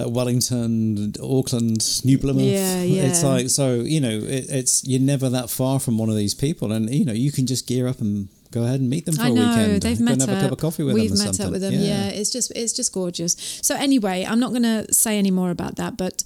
uh, 0.00 0.08
Wellington, 0.08 1.14
Auckland, 1.22 2.04
New 2.04 2.18
Plymouth. 2.18 2.42
Yeah, 2.44 2.80
It's 2.82 3.22
like 3.22 3.48
so, 3.48 3.74
you 3.76 4.00
know, 4.00 4.16
it, 4.18 4.46
it's 4.48 4.86
you're 4.86 5.00
never 5.00 5.28
that 5.30 5.50
far 5.50 5.78
from 5.80 5.98
one 5.98 6.08
of 6.08 6.16
these 6.16 6.34
people, 6.34 6.72
and 6.72 6.88
you 6.92 7.04
know, 7.04 7.12
you 7.12 7.30
can 7.32 7.46
just 7.46 7.66
gear 7.66 7.86
up 7.86 8.00
and 8.00 8.28
go 8.50 8.62
ahead 8.64 8.78
and 8.80 8.88
meet 8.88 9.04
them 9.04 9.16
for 9.16 9.22
I 9.22 9.28
a 9.28 9.32
know 9.32 9.48
weekend. 9.48 9.82
they've 9.82 9.98
Go 9.98 10.04
met 10.04 10.12
and 10.12 10.22
have 10.22 10.30
up. 10.30 10.38
a 10.38 10.40
cup 10.42 10.52
of 10.52 10.58
coffee 10.58 10.82
with 10.84 10.94
We've 10.94 11.10
them. 11.10 11.20
or 11.20 11.24
met 11.24 11.34
something. 11.34 11.46
up 11.46 11.52
with 11.52 11.60
them. 11.62 11.72
Yeah. 11.74 12.06
it's 12.08 12.30
just 12.30 12.52
it's 12.54 12.72
just 12.72 12.92
gorgeous. 12.92 13.36
So 13.62 13.74
anyway, 13.74 14.24
I'm 14.28 14.38
not 14.40 14.50
going 14.50 14.62
to 14.62 14.92
say 14.92 15.18
any 15.18 15.30
more 15.30 15.50
about 15.50 15.76
that, 15.76 15.96
but. 15.96 16.22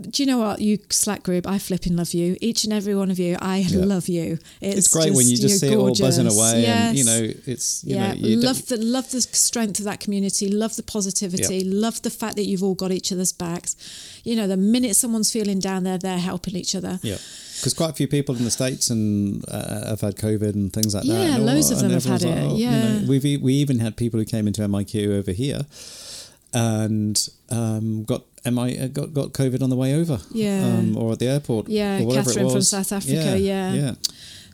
Do 0.00 0.22
you 0.22 0.26
know 0.26 0.38
what, 0.38 0.60
you 0.60 0.78
Slack 0.90 1.22
group? 1.22 1.46
I 1.46 1.58
flipping 1.58 1.94
love 1.96 2.14
you. 2.14 2.36
Each 2.40 2.64
and 2.64 2.72
every 2.72 2.96
one 2.96 3.10
of 3.12 3.18
you, 3.20 3.36
I 3.40 3.58
Yeah. 3.58 3.84
love 3.84 4.08
you. 4.08 4.38
It's, 4.60 4.88
great 4.92 5.14
when 5.14 5.28
you 5.28 5.36
just 5.36 5.60
see 5.60 5.68
it 5.72 5.76
all 5.76 5.88
buzzing 5.94 6.24
gorgeous. 6.24 6.36
away, 6.36 6.66
and 6.66 6.98
you 6.98 7.04
know, 7.04 7.30
it's 7.46 7.84
you 7.84 7.94
yeah, 7.94 8.08
know, 8.08 8.14
you 8.14 8.36
love 8.38 8.66
the 8.66 8.76
love 8.76 9.10
the 9.12 9.20
strength 9.20 9.78
of 9.78 9.84
that 9.84 10.00
community. 10.00 10.48
Love 10.48 10.74
the 10.76 10.82
positivity. 10.82 11.62
Love 11.62 12.02
the 12.02 12.10
fact 12.10 12.34
that 12.36 12.44
you've 12.44 12.62
all 12.64 12.74
got 12.74 12.90
each 12.90 13.12
other's 13.12 13.32
backs. 13.32 13.76
You 14.24 14.34
know, 14.34 14.48
the 14.48 14.56
minute 14.56 14.96
someone's 14.96 15.30
feeling 15.30 15.60
down, 15.60 15.84
there, 15.84 15.98
they're 15.98 16.18
helping 16.18 16.56
each 16.56 16.74
other. 16.74 16.98
Yeah, 17.02 17.18
because 17.56 17.72
quite 17.74 17.90
a 17.90 17.94
few 17.94 18.08
people 18.08 18.34
in 18.36 18.44
the 18.44 18.50
states 18.50 18.90
and 18.90 19.44
uh, 19.48 19.90
have 19.90 20.00
had 20.00 20.16
COVID 20.16 20.54
and 20.54 20.72
things 20.72 20.94
like 20.94 21.04
that. 21.04 21.12
Yeah, 21.12 21.34
and 21.34 21.42
all- 21.48 21.54
loads 21.54 21.70
of 21.70 21.78
them 21.78 21.92
have 21.92 22.04
had 22.04 22.24
everyone's 22.24 22.54
it, 22.54 22.58
you 22.58 22.70
know, 22.70 22.98
yeah. 23.00 23.06
we've 23.06 23.40
we 23.42 23.54
even 23.54 23.78
had 23.78 23.96
people 23.96 24.18
who 24.18 24.26
came 24.26 24.48
into 24.48 24.62
MIQ 24.62 25.18
over 25.18 25.30
here 25.30 25.66
and 26.54 27.28
um, 27.50 28.04
got 28.04 28.22
MI 28.46 28.78
uh, 28.78 28.86
got 28.88 29.12
got 29.12 29.32
COVID 29.32 29.62
on 29.62 29.70
the 29.70 29.76
way 29.76 29.94
over. 29.94 30.18
Yeah. 30.32 30.64
um, 30.64 30.96
or 30.96 31.12
at 31.12 31.18
the 31.18 31.28
airport. 31.28 31.68
Yeah, 31.68 32.00
or 32.00 32.06
whatever 32.06 32.30
Catherine 32.30 32.50
from. 32.50 32.62
South 32.62 32.92
Africa, 32.92 33.38
yeah. 33.38 33.72
yeah. 33.72 33.94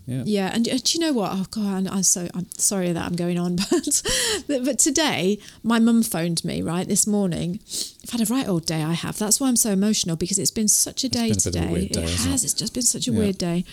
Yeah. 0.07 0.23
Yeah, 0.25 0.51
and 0.53 0.67
uh, 0.69 0.73
do 0.83 0.99
you 0.99 1.01
know 1.01 1.13
what? 1.13 1.31
Oh 1.33 1.47
God, 1.53 1.87
I'm, 1.87 1.87
I'm 1.87 2.03
so 2.03 2.27
I'm 2.35 2.47
sorry 2.57 2.91
that 2.91 3.05
I'm 3.05 3.15
going 3.15 3.39
on, 3.39 3.57
but 3.71 4.03
but 4.49 4.79
today 4.81 5.39
my 5.63 5.79
mum 5.79 6.03
phoned 6.03 6.45
me 6.45 6.63
right 6.63 6.89
this 6.89 7.07
morning. 7.07 7.61
I've 8.03 8.11
had 8.11 8.21
a 8.29 8.33
right 8.33 8.49
old 8.49 8.67
day. 8.67 8.83
I 8.83 8.95
have. 8.95 9.19
That's 9.19 9.39
why 9.39 9.47
I'm 9.47 9.57
so 9.57 9.71
emotional 9.71 10.17
because 10.17 10.39
it's 10.39 10.51
been 10.51 10.67
such 10.69 11.05
a 11.05 11.09
day 11.09 11.29
a 11.29 11.31
of 11.33 11.37
a 11.37 11.41
today. 11.41 11.67
weird 11.73 11.91
day, 11.93 12.03
it 12.03 12.11
hasn't 12.11 12.35
it? 12.35 12.45
It's 12.45 12.55
just 12.55 12.75
been 12.75 12.83
such 12.83 13.07
a 13.07 13.13
Yeah. 13.13 13.19
weird 13.19 13.39
day. 13.39 13.65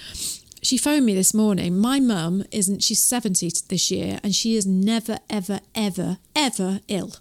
She 0.61 0.77
phoned 0.77 1.05
me 1.05 1.15
this 1.15 1.33
morning. 1.33 1.77
My 1.77 1.99
mum 1.99 2.43
isn't. 2.51 2.83
She's 2.83 3.01
70 3.01 3.49
this 3.69 3.89
year, 3.89 4.19
and 4.23 4.35
she 4.35 4.55
is 4.55 4.65
never, 4.67 5.19
ever, 5.29 5.61
ever, 5.73 6.17
ever 6.47 6.79
ill. 6.87 7.13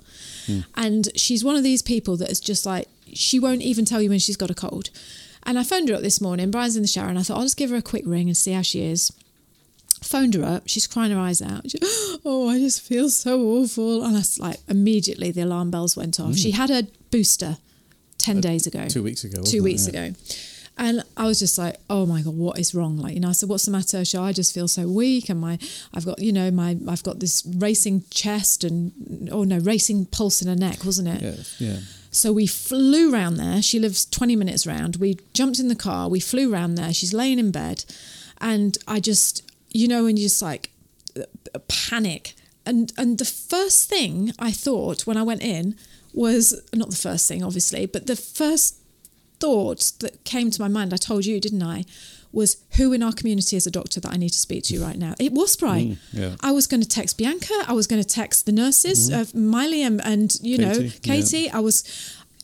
Hmm. 0.47 0.61
And 0.75 1.09
she's 1.17 1.45
one 1.45 1.57
of 1.57 1.63
these 1.65 1.83
people 1.83 2.17
that 2.19 2.31
is 2.31 2.41
just 2.41 2.65
like 2.67 2.89
she 3.13 3.39
won't 3.39 3.63
even 3.63 3.85
tell 3.85 4.01
you 4.03 4.11
when 4.11 4.19
she's 4.19 4.37
got 4.37 4.51
a 4.51 4.55
cold. 4.55 4.91
And 5.45 5.59
I 5.59 5.63
phoned 5.63 5.89
her 5.89 5.95
up 5.95 6.03
this 6.03 6.21
morning. 6.21 6.51
Brian's 6.51 6.77
in 6.77 6.83
the 6.83 6.89
shower, 6.89 7.09
and 7.09 7.19
I 7.19 7.23
thought 7.23 7.37
I'll 7.37 7.45
just 7.45 7.57
give 7.57 7.71
her 7.71 7.77
a 7.77 7.83
quick 7.83 8.03
ring 8.05 8.27
and 8.29 8.37
see 8.37 8.53
how 8.53 8.63
she 8.63 8.83
is 8.83 9.13
phoned 10.03 10.35
her 10.35 10.45
up. 10.45 10.65
She's 10.67 10.87
crying 10.87 11.13
her 11.13 11.19
eyes 11.19 11.43
out. 11.43 11.71
She, 11.71 11.79
oh, 12.25 12.49
I 12.49 12.59
just 12.59 12.83
feel 12.83 13.09
so 13.09 13.41
awful. 13.43 14.05
And 14.05 14.17
I 14.17 14.21
was 14.21 14.39
like, 14.39 14.59
immediately 14.69 15.31
the 15.31 15.43
alarm 15.43 15.71
bells 15.71 15.97
went 15.97 16.19
off. 16.21 16.37
She 16.37 16.53
had 16.53 16.71
a 16.71 16.85
booster 17.11 17.59
10 18.19 18.41
days 18.41 18.67
ago. 18.67 18.81
Uh, 18.81 18.89
two 18.89 19.03
weeks 19.03 19.25
ago, 19.25 19.37
Two 19.37 19.41
wasn't 19.41 19.55
it? 19.55 19.63
weeks 19.63 19.89
Yeah. 19.93 20.01
And 20.79 21.03
I 21.17 21.25
was 21.25 21.39
just 21.39 21.57
like, 21.57 21.77
oh 21.89 22.05
my 22.05 22.21
god, 22.21 22.37
what 22.37 22.59
is 22.59 22.75
wrong? 22.75 22.99
Like, 22.99 23.15
you 23.15 23.21
know, 23.21 23.31
I 23.31 23.33
said, 23.33 23.49
what's 23.49 23.65
the 23.65 23.71
matter? 23.71 24.05
She, 24.05 24.19
I 24.19 24.33
just 24.33 24.53
feel 24.53 24.69
so 24.69 24.87
weak, 24.87 25.31
and 25.31 25.41
my, 25.41 25.59
I've 25.95 26.05
got, 26.05 26.19
you 26.19 26.33
know, 26.33 26.51
my, 26.51 26.77
I've 26.89 27.03
got 27.03 27.21
this 27.21 27.47
racing 27.57 28.05
chest 28.11 28.63
and, 28.63 29.29
oh 29.33 29.45
no, 29.45 29.59
racing 29.59 30.07
pulse 30.07 30.43
in 30.43 30.49
her 30.49 30.55
neck, 30.55 30.85
wasn't 30.85 31.09
it? 31.09 31.23
Yeah, 31.23 31.69
yeah. 31.69 31.81
So 32.11 32.33
we 32.33 32.47
flew 32.47 33.13
round 33.13 33.39
there. 33.39 33.63
She 33.63 33.79
lives 33.79 34.05
20 34.07 34.37
minutes 34.37 34.67
round. 34.67 34.97
We 34.97 35.19
jumped 35.35 35.59
in 35.59 35.69
the 35.69 35.75
car. 35.75 36.09
We 36.09 36.21
flew 36.21 36.53
round 36.53 36.77
there. 36.77 36.93
She's 36.93 37.13
laying 37.13 37.39
in 37.39 37.51
bed. 37.51 37.85
And 38.41 38.77
I 38.89 39.01
just, 39.01 39.51
you 39.71 39.87
know, 39.87 40.05
when 40.05 40.17
you 40.17 40.25
just 40.25 40.41
like 40.41 40.71
panic. 41.69 42.35
And, 42.65 42.93
and 42.97 43.19
the 43.19 43.25
first 43.25 43.89
thing 43.89 44.33
I 44.39 44.51
thought 44.51 45.07
when 45.07 45.17
I 45.17 45.23
went 45.23 45.43
in 45.43 45.77
was 46.13 46.61
not 46.75 46.91
the 46.91 46.97
first 46.97 47.29
thing, 47.29 47.43
obviously, 47.43 47.87
but 47.87 48.07
the 48.07 48.17
first 48.17 48.77
thought 49.41 49.93
that 50.01 50.25
came 50.25 50.51
to 50.51 50.61
my 50.61 50.69
mind, 50.69 50.93
I 50.93 50.97
told 50.97 51.25
you, 51.27 51.41
didn't 51.41 51.63
I? 51.63 51.85
Was 52.33 52.59
who 52.77 52.93
in 52.93 53.03
our 53.03 53.13
community 53.13 53.57
is 53.57 53.67
a 53.67 53.71
doctor 53.71 53.99
that 54.01 54.13
I 54.13 54.17
need 54.17 54.31
to 54.31 54.39
speak 54.39 54.65
to 54.65 54.83
right 54.83 54.99
now? 54.99 55.15
It 55.19 55.33
was 55.33 55.57
Bri. 55.57 55.69
Mm, 55.69 55.97
yeah. 56.13 56.37
I 56.43 56.53
was 56.53 56.67
going 56.67 56.83
to 56.83 56.89
text 56.89 57.17
Bianca. 57.17 57.55
I 57.67 57.73
was 57.73 57.87
going 57.87 58.03
to 58.03 58.09
text 58.09 58.45
the 58.45 58.53
nurses, 58.53 59.11
uh, 59.11 59.25
Miley 59.33 59.83
and, 59.83 60.01
and 60.05 60.37
you 60.43 60.59
know 60.59 60.73
Mm-hmm. 60.73 61.01
Katie, 61.01 61.39
yeah. 61.45 61.57
I 61.57 61.61
was. 61.61 61.83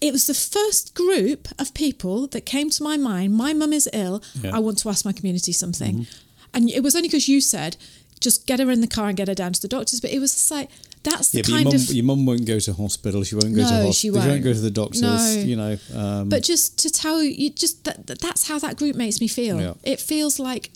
It 0.00 0.12
was 0.12 0.26
the 0.26 0.34
first 0.34 0.94
group 0.94 1.48
of 1.60 1.74
people 1.74 2.26
that 2.28 2.46
came 2.46 2.70
to 2.70 2.82
my 2.82 2.96
mind. 2.96 3.34
My 3.34 3.52
mum 3.52 3.72
is 3.72 3.88
ill. 3.92 4.22
Yeah. 4.34 4.56
I 4.56 4.58
want 4.60 4.78
to 4.78 4.88
ask 4.88 5.04
my 5.04 5.12
community 5.12 5.52
something, 5.52 6.06
and 6.54 6.70
it 6.70 6.82
was 6.82 6.96
only 6.96 7.08
because 7.08 7.28
you 7.28 7.40
said 7.40 7.76
just 8.22 8.46
get 8.46 8.58
her 8.60 8.70
in 8.70 8.80
the 8.80 8.86
car 8.86 9.08
and 9.08 9.16
get 9.16 9.28
her 9.28 9.34
down 9.34 9.52
to 9.52 9.60
the 9.60 9.68
doctors. 9.68 10.00
But 10.00 10.10
it 10.10 10.18
was 10.20 10.32
just 10.32 10.50
like 10.50 10.70
that's 11.02 11.30
the 11.30 11.38
Yeah, 11.38 11.42
but 11.42 11.48
your 11.48 11.56
kind 11.58 11.64
mum, 11.66 11.74
of. 11.74 11.90
your 11.94 12.04
mum 12.04 12.26
won't 12.26 12.46
go 12.46 12.58
to 12.60 12.72
hospital. 12.72 13.24
She 13.24 13.34
won't 13.34 13.54
go 13.54 13.62
to 13.62 13.66
hospital. 13.68 13.92
she 13.92 14.00
She 14.06 14.10
won't 14.10 14.28
won't. 14.28 14.44
go 14.44 14.52
to 14.52 14.60
the 14.60 14.70
doctors. 14.70 15.02
No. 15.02 15.42
You 15.50 15.56
know. 15.56 15.76
Um, 15.94 16.28
but 16.28 16.42
just 16.42 16.78
to 16.78 16.90
tell 16.90 17.22
you, 17.22 17.50
just 17.50 17.84
that, 17.84 18.06
that 18.06 18.20
that's 18.20 18.48
how 18.48 18.58
that 18.60 18.76
group 18.76 18.94
makes 18.96 19.20
me 19.20 19.28
feel. 19.28 19.60
Yeah. 19.60 19.74
It 19.82 20.00
feels 20.00 20.38
like, 20.38 20.70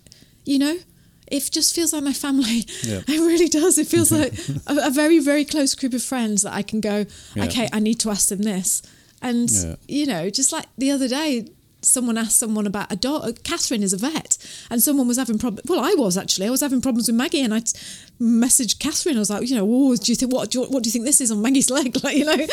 you 0.45 0.59
know, 0.59 0.77
it 1.29 1.49
just 1.53 1.75
feels 1.75 1.93
like 1.93 2.03
my 2.03 2.13
family. 2.13 2.65
Yeah. 2.83 3.01
It 3.09 3.21
really 3.21 3.49
does. 3.49 3.79
It 3.79 3.87
feels 3.87 4.11
like 4.13 4.33
a, 4.67 4.89
a 4.89 4.91
very, 4.91 5.19
very 5.21 5.45
close 5.45 5.75
group 5.75 5.95
of 5.95 6.03
friends 6.03 6.43
that 6.43 6.53
I 6.55 6.63
can 6.63 6.81
go, 6.81 7.07
Yeah. 7.35 7.45
okay, 7.47 7.69
I 7.73 7.79
need 7.81 7.99
to 8.01 8.11
ask 8.11 8.29
them 8.29 8.43
this. 8.43 8.83
And, 9.23 9.51
you 9.89 10.07
know, 10.07 10.29
just 10.31 10.53
like 10.53 10.67
the 10.77 10.91
other 10.91 11.09
day, 11.09 11.49
someone 11.87 12.19
asked 12.19 12.39
someone 12.39 12.67
about 12.67 12.93
a 12.93 12.97
dog. 12.97 13.43
Catherine 13.45 13.83
is 13.83 13.93
a 13.93 13.97
vet, 13.97 14.37
and 14.71 14.83
someone 14.83 15.09
was 15.09 15.17
having 15.17 15.39
problems. 15.39 15.69
Well, 15.69 15.81
I 15.81 15.95
was 15.97 16.17
actually. 16.19 16.47
I 16.47 16.51
was 16.51 16.61
having 16.61 16.81
problems 16.81 17.07
with 17.09 17.17
Maggie, 17.17 17.43
and 17.43 17.55
I 17.55 17.61
messaged 18.21 18.79
Catherine. 18.79 19.17
I 19.17 19.21
was 19.21 19.31
like, 19.31 19.49
you 19.49 19.57
know, 19.57 19.67
oh, 19.69 19.97
do 19.97 20.13
you 20.13 20.17
think 20.17 20.33
what? 20.33 20.51
Do 20.51 20.61
you, 20.61 20.67
what 20.67 20.83
do 20.83 20.89
you 20.89 20.93
think 20.93 21.05
this 21.05 21.21
is 21.21 21.31
on 21.31 21.43
Maggie's 21.43 21.71
leg? 21.79 21.97
Like, 22.03 22.17
you 22.17 22.25
know. 22.25 22.47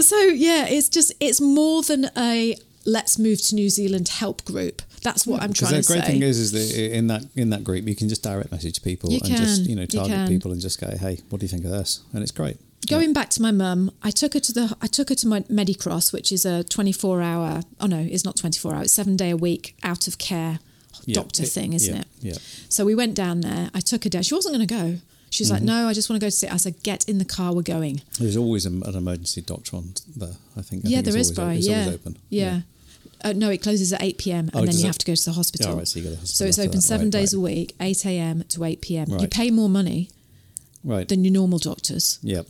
So 0.00 0.16
yeah, 0.20 0.66
it's 0.66 0.88
just 0.88 1.12
it's 1.20 1.40
more 1.40 1.82
than 1.82 2.10
a 2.16 2.56
let's 2.84 3.18
move 3.18 3.40
to 3.42 3.54
New 3.54 3.70
Zealand 3.70 4.08
help 4.08 4.44
group. 4.44 4.82
That's 5.02 5.26
what 5.26 5.42
I'm 5.42 5.50
Because 5.50 5.68
trying 5.70 5.80
the 5.80 5.86
to 5.86 5.92
great 5.94 6.04
thing 6.04 6.22
is, 6.22 6.38
is 6.38 6.52
that 6.52 6.96
in 6.96 7.08
that 7.08 7.24
in 7.34 7.50
that 7.50 7.64
group, 7.64 7.86
you 7.86 7.96
can 7.96 8.08
just 8.08 8.22
direct 8.22 8.52
message 8.52 8.82
people 8.82 9.10
You 9.10 9.20
and 9.24 9.36
just 9.36 9.62
you 9.62 9.74
know 9.76 9.86
target 9.86 10.12
can. 10.12 10.28
people 10.28 10.52
and 10.52 10.60
just 10.60 10.80
go, 10.80 10.88
hey, 10.96 11.18
what 11.28 11.40
do 11.40 11.44
you 11.44 11.48
think 11.48 11.64
of 11.64 11.70
this? 11.70 12.00
And 12.12 12.22
it's 12.22 12.32
great. 12.32 12.56
Going 12.88 13.12
back 13.12 13.30
to 13.30 13.42
my 13.42 13.52
mum, 13.52 13.92
I 14.02 14.10
took 14.10 14.34
her 14.34 14.40
to 14.40 14.52
the 14.52 14.76
I 14.82 14.86
took 14.86 15.08
her 15.08 15.14
to 15.14 15.26
my 15.28 15.40
Medicross, 15.42 16.12
which 16.12 16.32
is 16.32 16.44
a 16.44 16.64
24 16.64 17.22
hour. 17.22 17.62
Oh 17.80 17.86
no, 17.86 17.98
it's 17.98 18.24
not 18.24 18.36
24 18.36 18.74
hours. 18.74 18.92
Seven 18.92 19.16
day 19.16 19.30
a 19.30 19.36
week 19.36 19.76
out 19.84 20.08
of 20.08 20.18
care 20.18 20.58
Yeah, 21.06 21.14
doctor 21.14 21.44
it- 21.44 21.48
thing, 21.50 21.72
isn't 21.74 21.94
yeah, 21.94 22.00
it? 22.00 22.06
yeah. 22.20 22.34
So 22.68 22.84
we 22.84 22.94
went 22.94 23.14
down 23.14 23.40
there. 23.40 23.70
I 23.72 23.80
took 23.80 24.04
her 24.04 24.10
down. 24.10 24.22
She 24.24 24.34
wasn't 24.34 24.54
going 24.56 24.66
to 24.66 24.74
go. 24.74 24.98
She's 25.30 25.46
Mm-hmm. 25.46 25.54
like, 25.54 25.62
"No, 25.62 25.88
I 25.88 25.94
just 25.94 26.10
want 26.10 26.20
to 26.20 26.24
go 26.26 26.28
to 26.28 26.36
see." 26.36 26.46
it." 26.48 26.52
I 26.52 26.56
said, 26.58 26.82
"Get 26.82 27.08
in 27.08 27.16
the 27.18 27.24
car. 27.24 27.54
We're 27.54 27.62
going." 27.62 28.02
There's 28.18 28.36
always 28.36 28.66
an 28.66 28.82
an 28.84 28.94
emergency 28.96 29.40
doctor 29.42 29.76
on 29.76 29.94
there. 30.16 30.36
I 30.56 30.62
think. 30.62 30.84
I 30.84 30.88
yeah, 30.88 30.96
think 30.96 31.06
there 31.06 31.16
is, 31.16 31.38
always, 31.38 31.66
Bri. 31.66 31.74
It's 31.74 32.02
Yeah. 32.02 32.10
Yeah. 32.28 32.60
Uh, 33.24 33.32
no, 33.32 33.48
it 33.50 33.62
closes 33.62 33.92
at 33.92 34.02
8 34.02 34.18
p.m. 34.18 34.50
Oh, 34.52 34.58
and 34.58 34.68
then 34.68 34.74
you 34.76 34.82
it? 34.84 34.86
have 34.88 34.98
to 34.98 35.06
go 35.06 35.14
to 35.14 35.24
the 35.24 35.32
hospital. 35.32 35.70
Yeah, 35.70 35.76
right, 35.78 35.86
so 35.88 36.00
you 36.00 36.04
go 36.06 36.14
to 36.16 36.20
the 36.20 36.26
So 36.26 36.44
it's 36.44 36.58
open 36.58 36.72
that. 36.78 36.82
seven 36.82 37.06
Right, 37.06 37.12
days 37.12 37.32
right. 37.32 37.38
a 37.38 37.40
week, 37.40 37.74
8 37.80 38.04
a.m. 38.06 38.42
to 38.48 38.64
8 38.64 38.80
p.m. 38.82 39.08
You 39.20 39.28
pay 39.28 39.50
more 39.52 39.68
money 39.68 40.10
Right. 40.82 41.08
than 41.08 41.22
your 41.24 41.32
normal 41.32 41.58
doctors. 41.60 42.18
yeah. 42.22 42.42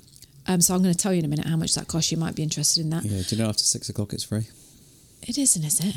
Um, 0.47 0.61
so 0.61 0.75
I'm 0.75 0.83
going 0.83 0.93
to 0.93 0.99
tell 0.99 1.13
you 1.13 1.21
in 1.21 1.25
a 1.25 1.29
minute 1.29 1.47
how 1.47 1.57
much 1.57 1.75
that 1.75 1.89
costs. 1.89 2.11
You 2.11 2.19
might 2.19 2.35
be 2.35 2.43
interested 2.43 2.81
in 2.81 2.91
that. 2.91 3.05
Yeah. 3.05 3.23
Do 3.23 3.37
you 3.37 3.43
know 3.43 3.49
after 3.49 3.63
six 3.63 3.89
o'clock 3.89 4.13
it's 4.13 4.25
free? 4.25 4.49
It 5.23 5.39
isn't, 5.39 5.65
is 5.65 5.81
it? 5.81 5.95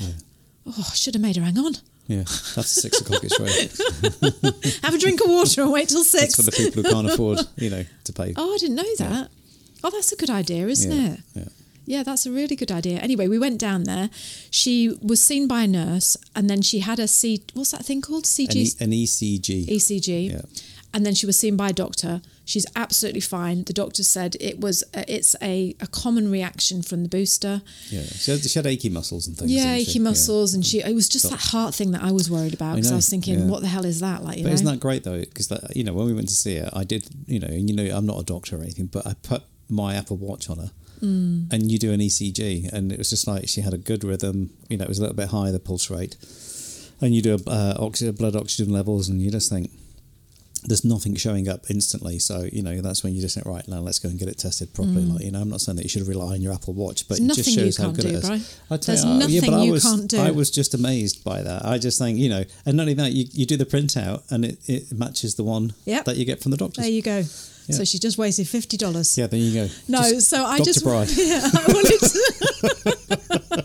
Oh, 0.67 0.87
I 0.91 0.95
should 0.95 1.15
have 1.15 1.21
made 1.21 1.35
her 1.35 1.43
hang 1.43 1.57
on. 1.57 1.73
Yeah. 2.07 2.21
After 2.21 2.63
six 2.63 3.01
o'clock 3.01 3.23
it's 3.23 3.35
free. 3.35 4.79
Have 4.83 4.93
a 4.93 4.99
drink 4.99 5.21
of 5.21 5.29
water 5.29 5.63
and 5.63 5.71
wait 5.71 5.89
till 5.89 6.03
six. 6.03 6.35
That's 6.35 6.35
for 6.35 6.43
the 6.43 6.51
people 6.51 6.83
who 6.83 6.91
can't 6.91 7.09
afford, 7.09 7.39
you 7.57 7.71
know, 7.71 7.83
to 8.03 8.13
pay. 8.13 8.33
Oh, 8.35 8.53
I 8.53 8.57
didn't 8.57 8.75
know 8.75 8.95
that. 8.99 9.29
Oh, 9.83 9.89
that's 9.89 10.11
a 10.11 10.15
good 10.15 10.29
idea, 10.29 10.67
isn't 10.67 10.91
yeah. 10.91 11.13
it? 11.13 11.19
Yeah. 11.33 11.45
Yeah, 11.87 12.03
that's 12.03 12.25
a 12.25 12.31
really 12.31 12.55
good 12.55 12.71
idea. 12.71 12.97
Anyway, 12.97 13.27
we 13.27 13.37
went 13.37 13.59
down 13.59 13.83
there. 13.83 14.09
She 14.49 14.97
was 15.01 15.21
seen 15.21 15.47
by 15.47 15.63
a 15.63 15.67
nurse, 15.67 16.17
and 16.35 16.49
then 16.49 16.63
she 16.63 16.79
had 16.79 16.99
a 16.99 17.07
C. 17.07 17.43
What's 17.53 17.71
that 17.71 17.85
thing 17.85 18.01
called? 18.01 18.23
An, 18.23 18.29
CG, 18.29 18.55
e- 18.55 18.83
an 18.83 18.91
ECG. 18.91 19.67
ECG. 19.67 20.31
Yeah. 20.31 20.41
And 20.95 21.05
then 21.05 21.13
she 21.13 21.25
was 21.25 21.37
seen 21.37 21.57
by 21.57 21.69
a 21.69 21.73
doctor. 21.73 22.21
She's 22.45 22.65
absolutely 22.73 23.19
fine. 23.19 23.65
The 23.65 23.73
doctor 23.73 24.01
said 24.01 24.37
it 24.39 24.61
was 24.61 24.81
a, 24.93 25.03
it's 25.13 25.35
a, 25.41 25.75
a 25.81 25.87
common 25.87 26.31
reaction 26.31 26.81
from 26.83 27.03
the 27.03 27.09
booster. 27.09 27.61
Yeah. 27.89 28.03
She 28.03 28.31
had, 28.31 28.39
she 28.41 28.57
had 28.57 28.65
achy 28.65 28.87
muscles 28.89 29.27
and 29.27 29.35
things. 29.37 29.51
Yeah, 29.51 29.73
achy 29.73 29.99
muscles, 29.99 30.53
and 30.53 30.65
she 30.65 30.79
it 30.79 30.95
was 30.95 31.09
just 31.09 31.29
that 31.29 31.41
heart 31.51 31.75
thing 31.75 31.91
that 31.91 32.01
I 32.01 32.11
was 32.11 32.31
worried 32.31 32.53
about 32.53 32.75
because 32.75 32.91
I, 32.91 32.91
know, 32.91 32.95
was 33.03 33.09
thinking, 33.09 33.39
yeah. 33.39 33.45
what 33.47 33.61
the 33.61 33.67
hell 33.67 33.83
is 33.85 33.99
that? 33.99 34.23
Like, 34.23 34.37
you 34.37 34.43
But 34.43 34.49
know, 34.51 34.53
isn't 34.53 34.65
that 34.67 34.79
great 34.79 35.03
though? 35.03 35.19
Because 35.19 35.51
you 35.75 35.83
know 35.83 35.93
when 35.93 36.05
we 36.05 36.13
went 36.13 36.29
to 36.29 36.35
see 36.35 36.55
her, 36.59 36.69
I 36.71 36.85
did. 36.85 37.07
You 37.27 37.39
know, 37.41 37.47
and 37.47 37.69
you 37.69 37.75
know, 37.75 37.87
I'm 37.93 38.05
not 38.05 38.17
a 38.21 38.23
doctor 38.23 38.55
or 38.57 38.61
anything, 38.61 38.85
but 38.85 39.05
I 39.05 39.15
put 39.21 39.43
my 39.69 39.95
Apple 39.95 40.15
Watch 40.17 40.49
on 40.49 40.57
her, 40.59 40.71
Mm. 41.01 41.51
and 41.51 41.69
you 41.69 41.77
do 41.77 41.91
an 41.91 41.99
ECG, 41.99 42.71
and 42.71 42.89
it 42.93 42.97
was 42.97 43.09
just 43.09 43.27
like 43.27 43.49
she 43.49 43.59
had 43.61 43.73
a 43.73 43.77
good 43.77 44.05
rhythm. 44.05 44.51
You 44.69 44.77
know, 44.77 44.85
it 44.85 44.87
was 44.89 44.99
a 44.99 45.01
little 45.01 45.15
bit 45.17 45.27
higher 45.27 45.51
the 45.51 45.59
pulse 45.59 45.89
rate, 45.89 46.15
and 47.01 47.13
you 47.13 47.21
do 47.21 47.37
uh, 47.47 47.75
oxy- 47.79 48.09
blood 48.11 48.35
oxygen 48.37 48.71
levels, 48.71 49.09
and 49.09 49.21
you 49.21 49.29
just 49.29 49.49
think 49.51 49.71
there's 50.68 50.84
nothing 50.86 51.16
showing 51.16 51.47
up 51.47 51.70
instantly. 51.70 52.20
So 52.20 52.47
you 52.51 52.61
know 52.63 52.82
that's 52.82 53.03
when 53.03 53.13
you 53.13 53.22
just 53.22 53.36
think, 53.36 53.45
right 53.45 53.68
now, 53.68 53.80
let's 53.80 53.99
go 53.99 54.09
and 54.09 54.18
get 54.20 54.28
it 54.28 54.38
tested 54.38 54.74
properly. 54.74 55.03
Like 55.05 55.24
you 55.24 55.32
know, 55.32 55.41
I'm 55.41 55.49
not 55.49 55.61
saying 55.61 55.76
that 55.78 55.84
you 55.84 55.89
should 55.89 56.07
rely 56.07 56.34
on 56.34 56.41
your 56.41 56.53
Apple 56.53 56.74
Watch, 56.74 57.07
but 57.07 57.18
Mm. 57.20 57.28
There's 57.28 57.39
it 57.39 57.43
just 57.43 57.57
shows 57.57 57.78
how 57.78 57.91
good 57.91 58.01
do, 58.01 58.07
it 58.09 58.13
is. 58.16 58.26
Brian. 58.28 58.41
I 58.70 58.78
tell 58.78 58.95
There's 58.95 59.03
you, 59.05 59.09
uh, 59.11 59.13
yeah, 59.28 59.39
nothing 59.39 59.51
but 59.51 59.59
I 59.59 59.63
you 59.66 59.72
was, 59.72 59.84
can't 59.84 60.07
do. 60.09 60.18
I 60.20 60.32
was 60.32 60.49
just 60.51 60.74
amazed 60.74 61.24
by 61.24 61.41
that. 61.43 61.66
I 61.66 61.78
just 61.78 61.97
think, 61.99 62.18
you 62.20 62.30
know, 62.30 62.43
and 62.66 62.78
not 62.78 62.84
only 62.84 62.93
that, 62.95 63.11
you, 63.11 63.26
you 63.32 63.45
do 63.45 63.57
the 63.57 63.66
printout 63.66 64.24
and 64.32 64.45
it, 64.45 64.57
it 64.68 64.91
matches 64.91 65.36
the 65.36 65.43
one 65.43 65.74
Yep. 65.86 66.05
that 66.05 66.18
you 66.18 66.26
get 66.26 66.41
from 66.41 66.51
the 66.51 66.57
doctor. 66.57 66.82
there 66.82 66.89
you 66.89 67.01
go. 67.01 67.18
Yeah. 67.68 67.78
So 67.78 67.84
she 67.84 67.97
just 67.97 68.18
wasted 68.20 68.47
fifty 68.47 68.78
dollars. 68.78 69.18
yeah, 69.18 69.26
there 69.26 69.39
you 69.39 69.53
go. 69.53 69.68
No, 69.88 69.99
Just 70.07 70.30
so 70.30 70.43
I 70.45 70.57
Dr. 70.59 70.66
just 70.66 70.84
Bride. 70.84 71.07
yeah, 71.16 71.41
I 71.51 71.66
wanted 71.74 71.99
to, 71.99 73.64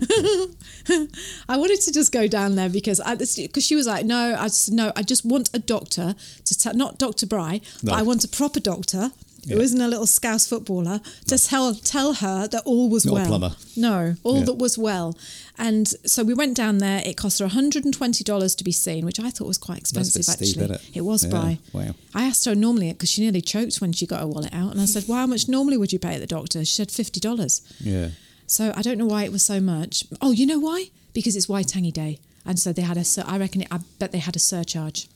I 1.48 1.56
wanted 1.56 1.80
to 1.82 1.92
just 1.92 2.12
go 2.12 2.26
down 2.26 2.54
there 2.56 2.68
because 2.68 3.00
I 3.00 3.14
because 3.14 3.64
she 3.64 3.76
was 3.76 3.86
like, 3.86 4.04
no, 4.04 4.36
I 4.38 4.44
just 4.46 4.72
no, 4.72 4.92
I 4.96 5.02
just 5.02 5.24
want 5.24 5.50
a 5.54 5.58
doctor 5.58 6.14
to 6.44 6.58
tell 6.58 6.74
not 6.74 6.98
Doctor 6.98 7.26
Bri, 7.26 7.62
No. 7.82 7.92
but 7.92 7.92
I 7.94 8.02
want 8.02 8.24
a 8.24 8.28
proper 8.28 8.60
doctor 8.60 9.10
who 9.48 9.56
Yeah. 9.56 9.62
isn't 9.62 9.80
a 9.80 9.88
little 9.88 10.06
scouse 10.06 10.46
footballer 10.46 11.00
to 11.26 11.38
tell 11.38 11.74
tell 11.74 12.14
her 12.14 12.48
that 12.48 12.62
all 12.64 12.88
was 12.88 13.04
Not 13.04 13.10
a 13.12 13.14
well. 13.14 13.26
plumber. 13.26 13.56
No, 13.76 14.16
all 14.22 14.38
Yeah. 14.38 14.44
that 14.46 14.54
was 14.54 14.78
well. 14.78 15.16
And 15.58 15.86
so 16.06 16.22
we 16.24 16.32
went 16.34 16.56
down 16.56 16.78
there. 16.78 17.02
It 17.04 17.16
cost 17.16 17.38
her 17.40 17.46
$120 17.46 18.54
to 18.56 18.64
be 18.64 18.72
seen, 18.72 19.04
which 19.04 19.20
I 19.20 19.30
thought 19.30 19.46
was 19.46 19.58
quite 19.58 19.76
a 19.76 19.80
expensive 19.80 20.14
bit 20.14 20.24
steep, 20.24 20.48
actually. 20.62 20.76
innit? 20.76 20.80
It 20.94 21.02
was, 21.02 21.24
Yeah, 21.24 21.30
Bri. 21.30 21.58
wow. 21.72 21.94
I 22.14 22.24
asked 22.24 22.44
her 22.46 22.54
normally 22.54 22.90
because 22.92 23.10
she 23.10 23.20
nearly 23.22 23.40
choked 23.42 23.80
when 23.82 23.92
she 23.92 24.06
got 24.06 24.20
her 24.20 24.26
wallet 24.26 24.52
out, 24.54 24.72
and 24.72 24.80
I 24.80 24.86
said, 24.86 25.04
"Well, 25.06 25.18
how 25.18 25.26
much 25.26 25.46
normally 25.46 25.76
would 25.76 25.92
you 25.92 25.98
pay 25.98 26.14
at 26.14 26.20
the 26.20 26.26
doctor?" 26.26 26.64
She 26.64 26.74
said 26.74 26.90
fifty 26.90 27.20
dollars. 27.20 27.60
Yeah. 27.80 28.08
So 28.46 28.72
I 28.76 28.82
don't 28.82 28.98
know 28.98 29.06
why 29.06 29.24
it 29.24 29.32
was 29.32 29.44
so 29.44 29.60
much. 29.60 30.04
Oh, 30.20 30.32
you 30.32 30.46
know 30.46 30.58
why? 30.58 30.90
Because 31.12 31.36
it's 31.36 31.46
Waitangi 31.46 31.92
Day, 31.92 32.18
and 32.44 32.58
so 32.58 32.72
they 32.72 32.82
had 32.82 32.96
a. 32.96 33.04
I 33.26 33.38
reckon. 33.38 33.62
It, 33.62 33.68
I 33.70 33.80
bet 33.98 34.12
they 34.12 34.18
had 34.18 34.36
a 34.36 34.40
surcharge. 34.40 35.08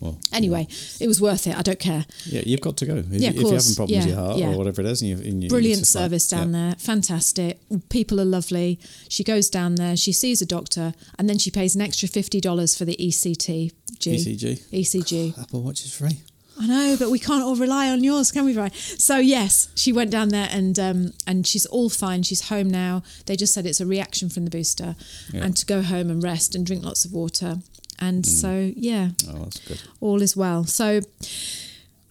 Well, 0.00 0.16
Anyway, 0.32 0.68
it 1.00 1.08
was 1.08 1.20
worth 1.20 1.48
it. 1.48 1.58
I 1.58 1.62
don't 1.62 1.80
care. 1.80 2.06
yeah, 2.24 2.42
you've 2.46 2.60
got 2.60 2.76
to 2.76 2.86
go. 2.86 2.96
If, 2.98 3.06
Yeah, 3.10 3.30
of 3.30 3.34
if 3.34 3.40
you're 3.42 3.52
having 3.54 3.74
problems 3.74 4.06
with 4.06 4.06
your 4.06 4.16
heart 4.16 4.38
yeah. 4.38 4.52
or 4.52 4.56
whatever 4.58 4.80
it 4.82 4.86
is, 4.86 5.02
and 5.02 5.10
you, 5.10 5.16
and 5.16 5.42
you 5.42 5.48
Brilliant 5.48 5.80
like- 5.80 5.86
service 5.86 6.28
down 6.28 6.54
yeah. 6.54 6.66
there. 6.68 6.74
Fantastic. 6.76 7.58
People 7.88 8.20
are 8.20 8.24
lovely. 8.24 8.78
She 9.08 9.24
goes 9.24 9.50
down 9.50 9.74
there, 9.74 9.96
she 9.96 10.12
sees 10.12 10.40
a 10.40 10.46
doctor, 10.46 10.94
and 11.18 11.28
then 11.28 11.38
she 11.38 11.50
pays 11.50 11.74
an 11.74 11.80
extra 11.80 12.08
$50 12.08 12.78
for 12.78 12.84
the 12.84 12.96
ECT. 13.00 13.72
ECG. 13.98 14.60
ECG. 14.70 15.36
Apple 15.36 15.62
Watch 15.62 15.84
is 15.84 15.92
free. 15.92 16.20
I 16.60 16.66
know, 16.66 16.96
but 16.98 17.10
we 17.10 17.18
can't 17.18 17.42
all 17.44 17.54
rely 17.56 17.88
on 17.90 18.02
yours, 18.02 18.32
can 18.32 18.44
we, 18.44 18.52
Brian? 18.54 18.72
So 18.72 19.18
yes, 19.18 19.68
she 19.74 19.92
went 19.92 20.10
down 20.10 20.28
there 20.30 20.48
and 20.50 20.78
um, 20.78 21.12
and 21.26 21.46
she's 21.46 21.66
all 21.66 21.88
fine. 21.88 22.22
She's 22.24 22.48
home 22.48 22.68
now. 22.68 23.02
They 23.26 23.36
just 23.36 23.54
said 23.54 23.64
it's 23.66 23.80
a 23.80 23.86
reaction 23.86 24.28
from 24.28 24.44
the 24.44 24.50
booster, 24.50 24.96
Yeah. 25.32 25.44
and 25.44 25.56
to 25.56 25.64
go 25.66 25.82
home 25.82 26.10
and 26.10 26.22
rest 26.22 26.54
and 26.54 26.64
drink 26.66 26.84
lots 26.84 27.04
of 27.04 27.12
water. 27.12 27.58
And 28.00 28.24
so 28.26 28.72
yeah, 28.76 29.10
Oh, 29.28 29.44
that's 29.44 29.60
good. 29.60 29.80
all 30.00 30.22
is 30.22 30.36
well. 30.36 30.64
So 30.64 31.00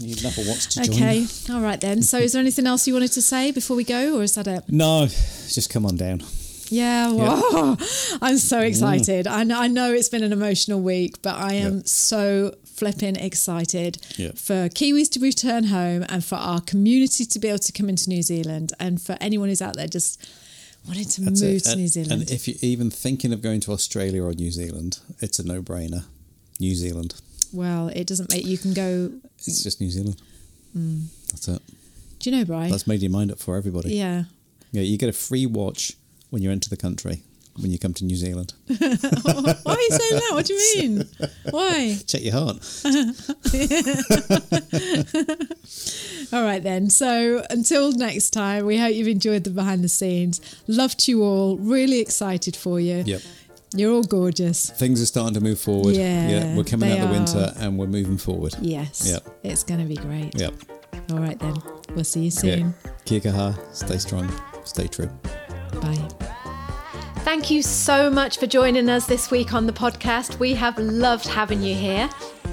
You 0.00 0.16
need 0.16 0.22
Watch 0.24 0.68
to 0.70 0.82
join. 0.84 0.94
Okay, 0.94 1.26
all 1.50 1.60
right 1.60 1.78
then. 1.78 2.00
So, 2.00 2.16
is 2.16 2.32
there 2.32 2.40
anything 2.40 2.66
else 2.66 2.86
you 2.86 2.94
wanted 2.94 3.12
to 3.12 3.20
say 3.20 3.50
before 3.50 3.76
we 3.76 3.84
go, 3.84 4.16
or 4.18 4.22
is 4.22 4.34
that 4.36 4.46
it? 4.46 4.64
No, 4.68 5.06
just 5.06 5.68
come 5.68 5.84
on 5.84 5.96
down. 5.96 6.22
Yeah, 6.70 7.12
well, 7.12 7.76
I'm 8.22 8.38
so 8.38 8.60
mm. 8.60 8.66
excited. 8.66 9.26
I 9.26 9.44
know, 9.44 9.60
I 9.60 9.66
know 9.66 9.92
it's 9.92 10.08
been 10.08 10.22
an 10.22 10.32
emotional 10.32 10.80
week, 10.80 11.20
but 11.20 11.34
I 11.34 11.54
am 11.54 11.78
Yeah. 11.78 11.82
so 11.84 12.54
flipping 12.80 13.14
excited 13.16 13.98
Yeah. 14.16 14.32
for 14.34 14.68
Kiwis 14.70 15.08
to 15.10 15.20
return 15.20 15.64
home 15.64 16.04
and 16.08 16.24
for 16.24 16.36
our 16.36 16.60
community 16.62 17.24
to 17.26 17.38
be 17.38 17.48
able 17.48 17.58
to 17.58 17.72
come 17.72 17.88
into 17.90 18.08
New 18.08 18.22
Zealand 18.22 18.72
and 18.80 19.00
for 19.00 19.16
anyone 19.20 19.48
who's 19.50 19.60
out 19.62 19.76
there 19.76 19.86
just 19.86 20.18
wanting 20.88 21.04
to 21.04 21.20
That's 21.20 21.42
move 21.42 21.56
it. 21.56 21.64
to 21.64 21.70
And- 21.72 21.80
New 21.80 21.88
Zealand. 21.88 22.22
And 22.22 22.30
if 22.30 22.48
you're 22.48 22.56
even 22.62 22.90
thinking 22.90 23.32
of 23.34 23.42
going 23.42 23.60
to 23.60 23.72
Australia 23.72 24.22
or 24.24 24.32
New 24.32 24.50
Zealand, 24.50 24.98
it's 25.20 25.38
a 25.38 25.42
no-brainer. 25.44 26.04
New 26.58 26.74
Zealand. 26.74 27.14
well, 27.52 27.88
it 27.88 28.06
doesn't 28.06 28.30
make 28.32 28.46
you 28.46 28.56
can 28.56 28.72
go. 28.72 29.12
It's 29.46 29.62
just 29.62 29.80
New 29.80 29.90
Zealand. 29.90 30.16
Mm. 30.76 31.06
That's 31.32 31.48
it. 31.48 31.60
Do 32.20 32.30
you 32.30 32.36
know, 32.36 32.44
Brian? 32.44 32.70
That's 32.70 32.86
made 32.86 33.00
your 33.02 33.10
mind 33.10 33.30
up 33.32 33.38
for 33.40 33.56
everybody. 33.56 33.94
Yeah. 33.96 34.24
Yeah, 34.72 34.82
you 34.82 34.96
get 34.96 35.08
a 35.08 35.12
free 35.12 35.46
watch 35.46 35.94
when 36.30 36.42
you 36.42 36.50
enter 36.50 36.68
the 36.70 36.76
country 36.76 37.22
when 37.58 37.70
you 37.70 37.78
come 37.78 37.92
to 37.94 38.04
New 38.04 38.16
Zealand. 38.16 38.54
Why 38.66 38.76
are 38.76 38.78
you 38.78 39.90
saying 39.90 40.20
that? 40.20 40.30
What 40.32 40.46
do 40.46 40.54
you 40.54 40.78
mean? 40.78 41.04
Why? 41.50 41.96
Check 42.06 42.22
your 42.22 42.34
heart. 42.34 42.58
All 46.32 46.42
right, 46.44 46.62
then. 46.62 46.90
So 46.90 47.42
until 47.50 47.92
next 47.92 48.30
time, 48.30 48.66
we 48.66 48.78
hope 48.78 48.94
you've 48.94 49.08
enjoyed 49.08 49.44
the 49.44 49.50
behind 49.50 49.82
the 49.82 49.88
scenes. 49.88 50.40
Loved 50.68 51.08
you 51.08 51.22
all. 51.24 51.56
Really 51.58 51.98
excited 52.00 52.54
for 52.56 52.78
you. 52.78 53.02
Yep. 53.04 53.20
You're 53.74 53.92
all 53.92 54.02
gorgeous. 54.02 54.70
Things 54.70 55.00
are 55.00 55.06
starting 55.06 55.34
to 55.34 55.40
move 55.40 55.60
forward. 55.60 55.94
Yeah, 55.94 56.56
we're 56.56 56.64
coming 56.64 56.90
out 56.90 56.98
of 57.00 57.08
the 57.08 57.12
winter 57.12 57.52
and 57.58 57.78
we're 57.78 57.86
moving 57.86 58.18
forward. 58.18 58.54
Yes. 58.60 59.08
Yep. 59.08 59.28
It's 59.44 59.62
going 59.62 59.80
to 59.80 59.86
be 59.86 59.94
great. 59.96 60.36
Yep. 60.38 60.54
All 61.12 61.18
right, 61.18 61.38
then. 61.38 61.54
We'll 61.94 62.04
see 62.04 62.20
you 62.20 62.24
Yeah. 62.26 62.30
soon. 62.56 62.74
Kia 63.04 63.20
kaha, 63.20 63.56
stay 63.74 63.98
strong, 63.98 64.30
stay 64.64 64.86
true. 64.88 65.10
Bye. 65.80 66.08
Thank 67.22 67.50
you 67.50 67.62
so 67.62 68.10
much 68.10 68.38
for 68.38 68.46
joining 68.46 68.88
us 68.88 69.06
this 69.06 69.30
week 69.30 69.54
on 69.54 69.66
the 69.66 69.72
podcast. 69.72 70.38
We 70.38 70.54
have 70.54 70.78
loved 70.78 71.26
having 71.26 71.62
you 71.62 71.74
here. 71.74 72.08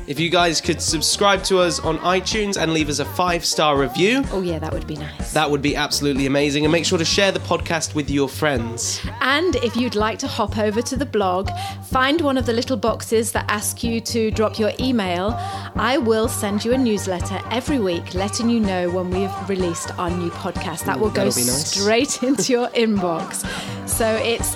If 0.07 0.21
you 0.21 0.29
guys 0.29 0.61
could 0.61 0.81
subscribe 0.81 1.43
to 1.43 1.59
us 1.59 1.81
on 1.81 1.97
iTunes 1.99 2.55
and 2.55 2.71
leave 2.73 2.87
us 2.87 2.99
a 2.99 3.05
five 3.05 3.43
star 3.45 3.77
review, 3.77 4.23
Oh, 4.31 4.41
yeah, 4.41 4.57
that 4.57 4.71
would 4.71 4.87
be 4.87 4.95
nice. 4.95 5.33
that 5.33 5.51
would 5.51 5.61
be 5.61 5.75
absolutely 5.75 6.27
amazing. 6.27 6.63
And 6.63 6.71
make 6.71 6.85
sure 6.85 6.97
to 6.97 7.03
share 7.03 7.33
the 7.33 7.41
podcast 7.41 7.93
with 7.93 8.09
your 8.09 8.29
friends. 8.29 9.01
And 9.19 9.57
if 9.57 9.75
you'd 9.75 9.95
like 9.95 10.17
to 10.19 10.27
hop 10.27 10.57
over 10.57 10.81
to 10.81 10.95
the 10.95 11.05
blog, 11.05 11.49
find 11.89 12.21
one 12.21 12.37
of 12.37 12.45
the 12.45 12.53
little 12.53 12.77
boxes 12.77 13.33
that 13.33 13.45
ask 13.49 13.83
you 13.83 13.99
to 13.99 14.31
drop 14.31 14.57
your 14.57 14.71
email. 14.79 15.35
I 15.75 15.97
will 15.97 16.29
send 16.29 16.63
you 16.63 16.71
a 16.71 16.77
newsletter 16.77 17.41
every 17.51 17.79
week 17.79 18.13
letting 18.13 18.49
you 18.49 18.61
know 18.61 18.89
when 18.89 19.09
we've 19.09 19.49
released 19.49 19.91
our 19.99 20.09
new 20.09 20.29
podcast. 20.29 20.85
That 20.85 20.97
will 20.97 21.09
go 21.09 21.25
that'll 21.25 21.41
be 21.41 21.45
nice. 21.47 21.71
straight 21.71 22.23
into 22.23 22.53
your 22.53 22.69
inbox. 22.69 23.45
So 23.89 24.07
it's 24.15 24.55